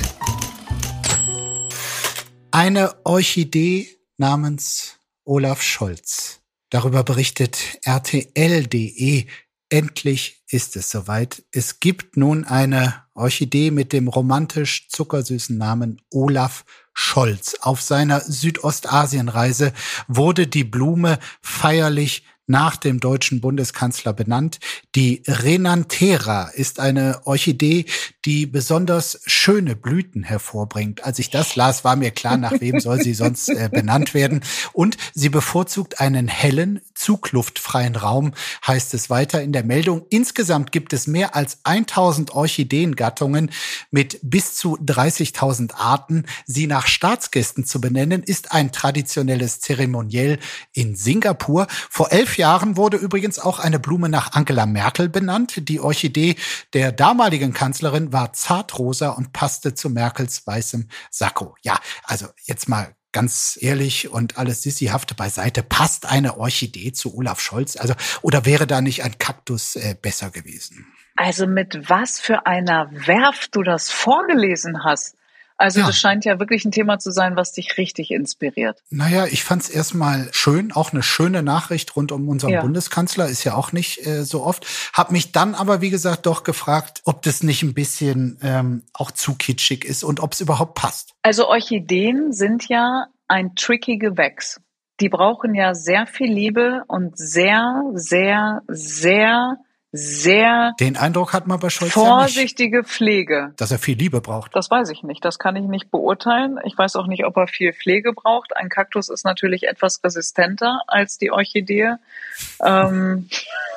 Eine 2.53 2.95
Orchidee 3.05 3.89
namens 4.17 5.01
Olaf 5.25 5.61
Scholz 5.61 6.44
Darüber 6.75 7.05
berichtet 7.05 7.79
RTL.de. 7.85 9.27
Endlich 9.69 10.43
ist 10.49 10.75
es 10.75 10.91
soweit. 10.91 11.45
Es 11.53 11.79
gibt 11.79 12.17
nun 12.17 12.45
eine 12.45 13.05
Orchidee 13.15 13.71
mit 13.71 13.93
dem 13.93 14.09
romantisch 14.09 14.89
zuckersüßen 14.89 15.57
Namen 15.57 16.03
Olaf 16.11 16.65
Scholz. 16.93 17.55
Auf 17.61 17.81
seiner 17.81 18.19
Südostasienreise 18.23 19.73
wurde 20.09 20.49
die 20.49 20.65
Blume 20.65 21.21
feierlich 21.43 22.25
nach 22.47 22.77
dem 22.77 23.01
deutschen 23.01 23.41
Bundeskanzler 23.41 24.13
benannt. 24.13 24.59
Die 24.95 25.23
Renantera 25.27 26.49
ist 26.49 26.81
eine 26.81 27.21
Orchidee, 27.25 27.87
die 28.25 28.47
besonders 28.47 29.21
schöne 29.27 29.77
Blüten 29.77 30.23
hervorbringt. 30.23 31.05
Als 31.05 31.19
ich 31.19 31.31
das 31.31 31.57
las, 31.57 31.85
war 31.85 31.97
mir 31.97 32.11
klar, 32.11 32.37
nach 32.37 32.61
wem 32.61 32.81
soll 32.81 33.01
sie 33.01 33.15
sonst 33.15 33.49
äh, 33.49 33.69
benannt 33.73 34.15
werden. 34.15 34.43
Und 34.73 34.97
sie 35.15 35.29
bevorzugt 35.29 36.01
einen 36.01 36.29
hellen, 36.29 36.81
zugluftfreien 36.95 37.97
Raum, 37.97 38.33
heißt 38.67 38.95
es 38.95 39.11
weiter 39.11 39.43
in 39.43 39.53
der 39.53 39.65
Meldung. 39.65 40.07
Insgesamt 40.11 40.73
gibt 40.73 40.93
es 40.93 41.07
mehr 41.07 41.35
als 41.37 41.59
1000 41.65 42.33
Orchideengattungen 42.33 43.51
mit 43.91 44.19
bis 44.23 44.55
zu 44.55 44.77
30.000 44.79 45.75
Arten. 45.75 46.25
Sie 46.47 46.67
nach 46.67 46.87
Staatsgästen 46.87 47.65
zu 47.65 47.81
benennen, 47.81 48.23
ist 48.23 48.53
ein 48.53 48.73
traditionelles 48.73 49.61
Zeremoniell 49.61 50.39
in 50.73 50.97
Singapur. 50.97 51.67
Vor 51.91 52.13
elf 52.13 52.39
Jahren 52.39 52.77
wurde 52.77 52.97
übrigens 52.97 53.39
auch 53.39 53.59
eine 53.59 53.79
Blume 53.79 54.09
nach 54.09 54.33
Angela 54.33 54.67
Merkel 54.67 55.09
benannt. 55.09 55.69
Die 55.69 55.81
Orchidee 55.81 56.37
der 56.73 56.93
damaligen 56.93 57.53
Kanzlerin 57.53 58.13
war 58.13 58.33
zartrosa 58.33 59.11
und 59.11 59.33
passte 59.33 59.75
zu 59.75 59.91
Merkels 59.91 60.47
weißem 60.47 60.89
Sakko. 61.11 61.55
Ja, 61.63 61.79
also 62.05 62.27
jetzt 62.45 62.69
mal 62.69 62.95
ganz 63.15 63.57
ehrlich 63.63 64.11
und 64.11 64.37
alles 64.37 64.63
Sissihafte 64.63 65.15
beiseite, 65.15 65.63
passt 65.63 66.05
eine 66.05 66.37
Orchidee 66.37 66.93
zu 66.93 67.17
Olaf 67.17 67.41
Scholz? 67.41 67.77
Also, 67.77 67.95
oder 68.21 68.45
wäre 68.45 68.67
da 68.67 68.83
nicht 68.83 69.05
ein 69.05 69.17
Kaktus 69.19 69.77
äh, 69.77 69.97
besser 70.01 70.31
gewesen? 70.31 70.87
Also 71.17 71.47
mit 71.47 71.89
was 71.89 72.21
für 72.21 72.45
einer 72.47 72.91
Werft 72.93 73.55
du 73.55 73.63
das 73.63 73.91
vorgelesen 73.91 74.85
hast. 74.85 75.17
Also 75.57 75.81
ja. 75.81 75.87
das 75.87 75.97
scheint 75.97 76.25
ja 76.25 76.41
wirklich 76.41 76.65
ein 76.65 76.73
Thema 76.73 76.99
zu 76.99 77.11
sein, 77.11 77.37
was 77.37 77.53
dich 77.53 77.77
richtig 77.79 78.11
inspiriert. 78.11 78.83
Naja, 78.91 79.27
ich 79.27 79.45
fand 79.45 79.63
es 79.63 79.69
erstmal 79.69 80.29
schön, 80.33 80.73
auch 80.73 80.93
eine 80.93 81.03
schöne 81.03 81.43
Nachricht 81.43 81.95
rund 81.95 82.11
um 82.13 82.29
unseren 82.29 82.51
ja. 82.51 82.61
Bundeskanzler, 82.63 83.29
ist 83.29 83.45
ja 83.45 83.55
auch 83.55 83.73
nicht 83.73 84.05
äh, 84.07 84.25
so 84.25 84.43
oft. 84.43 84.67
Hab 84.93 85.13
mich 85.13 85.33
dann 85.33 85.55
aber, 85.55 85.81
wie 85.81 85.91
gesagt, 85.91 86.27
doch 86.27 86.43
gefragt, 86.43 87.03
ob 87.05 87.23
das 87.23 87.43
nicht 87.43 87.63
ein 87.63 87.75
bisschen 87.75 88.39
ähm, 88.43 88.83
auch 88.93 89.13
zu 89.13 89.35
kitschig 89.35 89.85
ist 89.85 90.03
und 90.03 90.21
ob 90.21 90.33
es 90.33 90.41
überhaupt 90.41 90.75
passt. 90.75 91.15
Also 91.23 91.49
Orchideen 91.49 92.33
sind 92.33 92.69
ja 92.69 93.07
ein 93.29 93.55
tricky 93.55 93.99
Gewächs. 93.99 94.61
Die 95.01 95.09
brauchen 95.09 95.55
ja 95.55 95.75
sehr 95.75 96.07
viel 96.07 96.33
Liebe 96.33 96.83
und 96.89 97.17
sehr, 97.17 97.83
sehr, 97.95 98.63
sehr 98.69 99.59
sehr 99.97 100.75
den 100.81 100.97
Eindruck 100.97 101.33
hat 101.33 101.47
man 101.47 101.61
bei 101.61 101.71
Scholz 101.71 101.93
vorsichtige 101.93 102.79
ja 102.79 102.83
Pflege. 102.83 103.53
Dass 103.57 103.71
er 103.71 103.79
viel 103.79 103.97
Liebe 103.97 104.21
braucht. 104.21 104.57
Das 104.57 104.69
weiß 104.69 104.91
ich 104.91 105.05
nicht. 105.05 105.25
Das 105.25 105.39
kann 105.39 105.55
ich 105.55 105.67
nicht 105.67 105.93
beurteilen. 105.93 106.59
Ich 106.65 106.77
weiß 106.77 106.97
auch 106.97 107.07
nicht, 107.07 107.25
ob 107.25 107.37
er 107.37 107.47
viel 107.47 107.73
Pflege 107.73 108.13
braucht. 108.13 108.57
Ein 108.57 108.69
Kaktus 108.69 109.09
ist 109.09 109.25
natürlich 109.25 109.69
etwas 109.69 110.03
resistenter 110.03 110.81
als 110.89 111.17
die 111.17 111.31
Orchidee. 111.31 111.95
Ähm, 112.61 113.29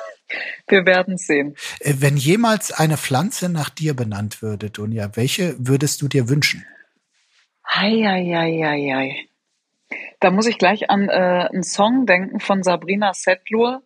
wir 0.66 0.86
werden 0.86 1.18
sehen. 1.18 1.54
Äh, 1.78 1.94
wenn 1.98 2.16
jemals 2.16 2.72
eine 2.72 2.96
Pflanze 2.96 3.48
nach 3.48 3.70
dir 3.70 3.94
benannt 3.94 4.42
würde, 4.42 4.70
Dunja, 4.70 5.14
welche 5.14 5.54
würdest 5.58 6.02
du 6.02 6.08
dir 6.08 6.28
wünschen? 6.28 6.66
Hei, 7.64 7.92
hei, 7.92 8.24
hei, 8.34 8.60
hei, 8.64 8.92
hei. 8.92 9.96
Da 10.18 10.32
muss 10.32 10.46
ich 10.46 10.58
gleich 10.58 10.90
an 10.90 11.08
äh, 11.08 11.12
einen 11.12 11.62
Song 11.62 12.06
denken 12.06 12.40
von 12.40 12.64
Sabrina 12.64 13.14
Settler 13.14 13.82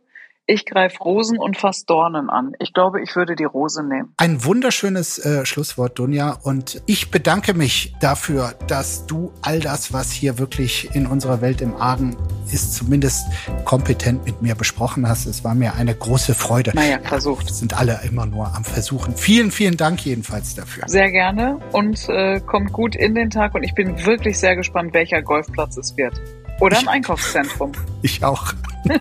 Ich 0.46 0.66
greife 0.66 0.98
Rosen 0.98 1.38
und 1.38 1.56
fast 1.56 1.88
Dornen 1.88 2.28
an. 2.28 2.52
Ich 2.58 2.72
glaube, 2.72 3.00
ich 3.00 3.14
würde 3.14 3.36
die 3.36 3.44
Rose 3.44 3.84
nehmen. 3.84 4.12
Ein 4.16 4.44
wunderschönes 4.44 5.24
äh, 5.24 5.46
Schlusswort, 5.46 5.96
Dunja. 6.00 6.36
Und 6.42 6.82
ich 6.86 7.12
bedanke 7.12 7.54
mich 7.54 7.94
dafür, 8.00 8.54
dass 8.66 9.06
du 9.06 9.32
all 9.42 9.60
das, 9.60 9.92
was 9.92 10.10
hier 10.10 10.40
wirklich 10.40 10.96
in 10.96 11.06
unserer 11.06 11.40
Welt 11.42 11.60
im 11.60 11.76
Argen 11.76 12.16
ist, 12.52 12.74
zumindest 12.74 13.26
kompetent 13.64 14.26
mit 14.26 14.42
mir 14.42 14.56
besprochen 14.56 15.08
hast. 15.08 15.26
Es 15.26 15.44
war 15.44 15.54
mir 15.54 15.74
eine 15.74 15.94
große 15.94 16.34
Freude. 16.34 16.72
Naja, 16.74 16.98
versucht. 17.04 17.54
Sind 17.54 17.78
alle 17.78 18.00
immer 18.02 18.26
nur 18.26 18.52
am 18.52 18.64
Versuchen. 18.64 19.16
Vielen, 19.16 19.52
vielen 19.52 19.76
Dank 19.76 20.04
jedenfalls 20.04 20.56
dafür. 20.56 20.82
Sehr 20.88 21.12
gerne 21.12 21.60
und 21.70 22.08
äh, 22.08 22.40
kommt 22.40 22.72
gut 22.72 22.96
in 22.96 23.14
den 23.14 23.30
Tag. 23.30 23.54
Und 23.54 23.62
ich 23.62 23.74
bin 23.74 24.04
wirklich 24.04 24.40
sehr 24.40 24.56
gespannt, 24.56 24.92
welcher 24.92 25.22
Golfplatz 25.22 25.76
es 25.76 25.96
wird. 25.96 26.20
Oder 26.62 26.80
im 26.80 26.88
Einkaufszentrum. 26.88 27.72
Ich 28.04 28.24
auch. 28.24 28.52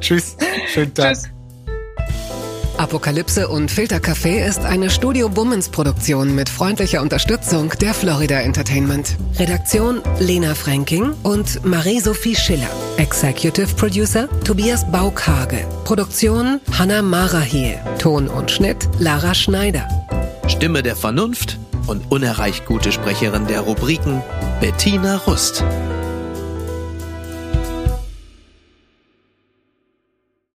Tschüss. 0.00 0.36
Schönen 0.72 0.92
Tag. 0.94 1.14
Tschüss. 1.14 1.28
Apokalypse 2.76 3.46
und 3.48 3.70
Filtercafé 3.70 4.44
ist 4.44 4.64
eine 4.64 4.90
Studio 4.90 5.28
Bummens 5.28 5.68
Produktion 5.68 6.34
mit 6.34 6.48
freundlicher 6.48 7.00
Unterstützung 7.00 7.72
der 7.80 7.94
Florida 7.94 8.40
Entertainment. 8.40 9.16
Redaktion 9.38 10.00
Lena 10.18 10.56
Fränking 10.56 11.14
und 11.22 11.64
Marie-Sophie 11.64 12.34
Schiller. 12.34 12.68
Executive 12.96 13.72
Producer 13.76 14.28
Tobias 14.42 14.84
Baukage. 14.90 15.64
Produktion 15.84 16.60
Hanna 16.76 17.02
Marahiel. 17.02 17.78
Ton 18.00 18.26
und 18.26 18.50
Schnitt 18.50 18.88
Lara 18.98 19.34
Schneider. 19.34 19.88
Stimme 20.48 20.82
der 20.82 20.96
Vernunft 20.96 21.58
und 21.86 22.10
unerreicht 22.10 22.66
gute 22.66 22.90
Sprecherin 22.90 23.46
der 23.46 23.60
Rubriken 23.60 24.20
Bettina 24.60 25.18
Rust. 25.18 25.62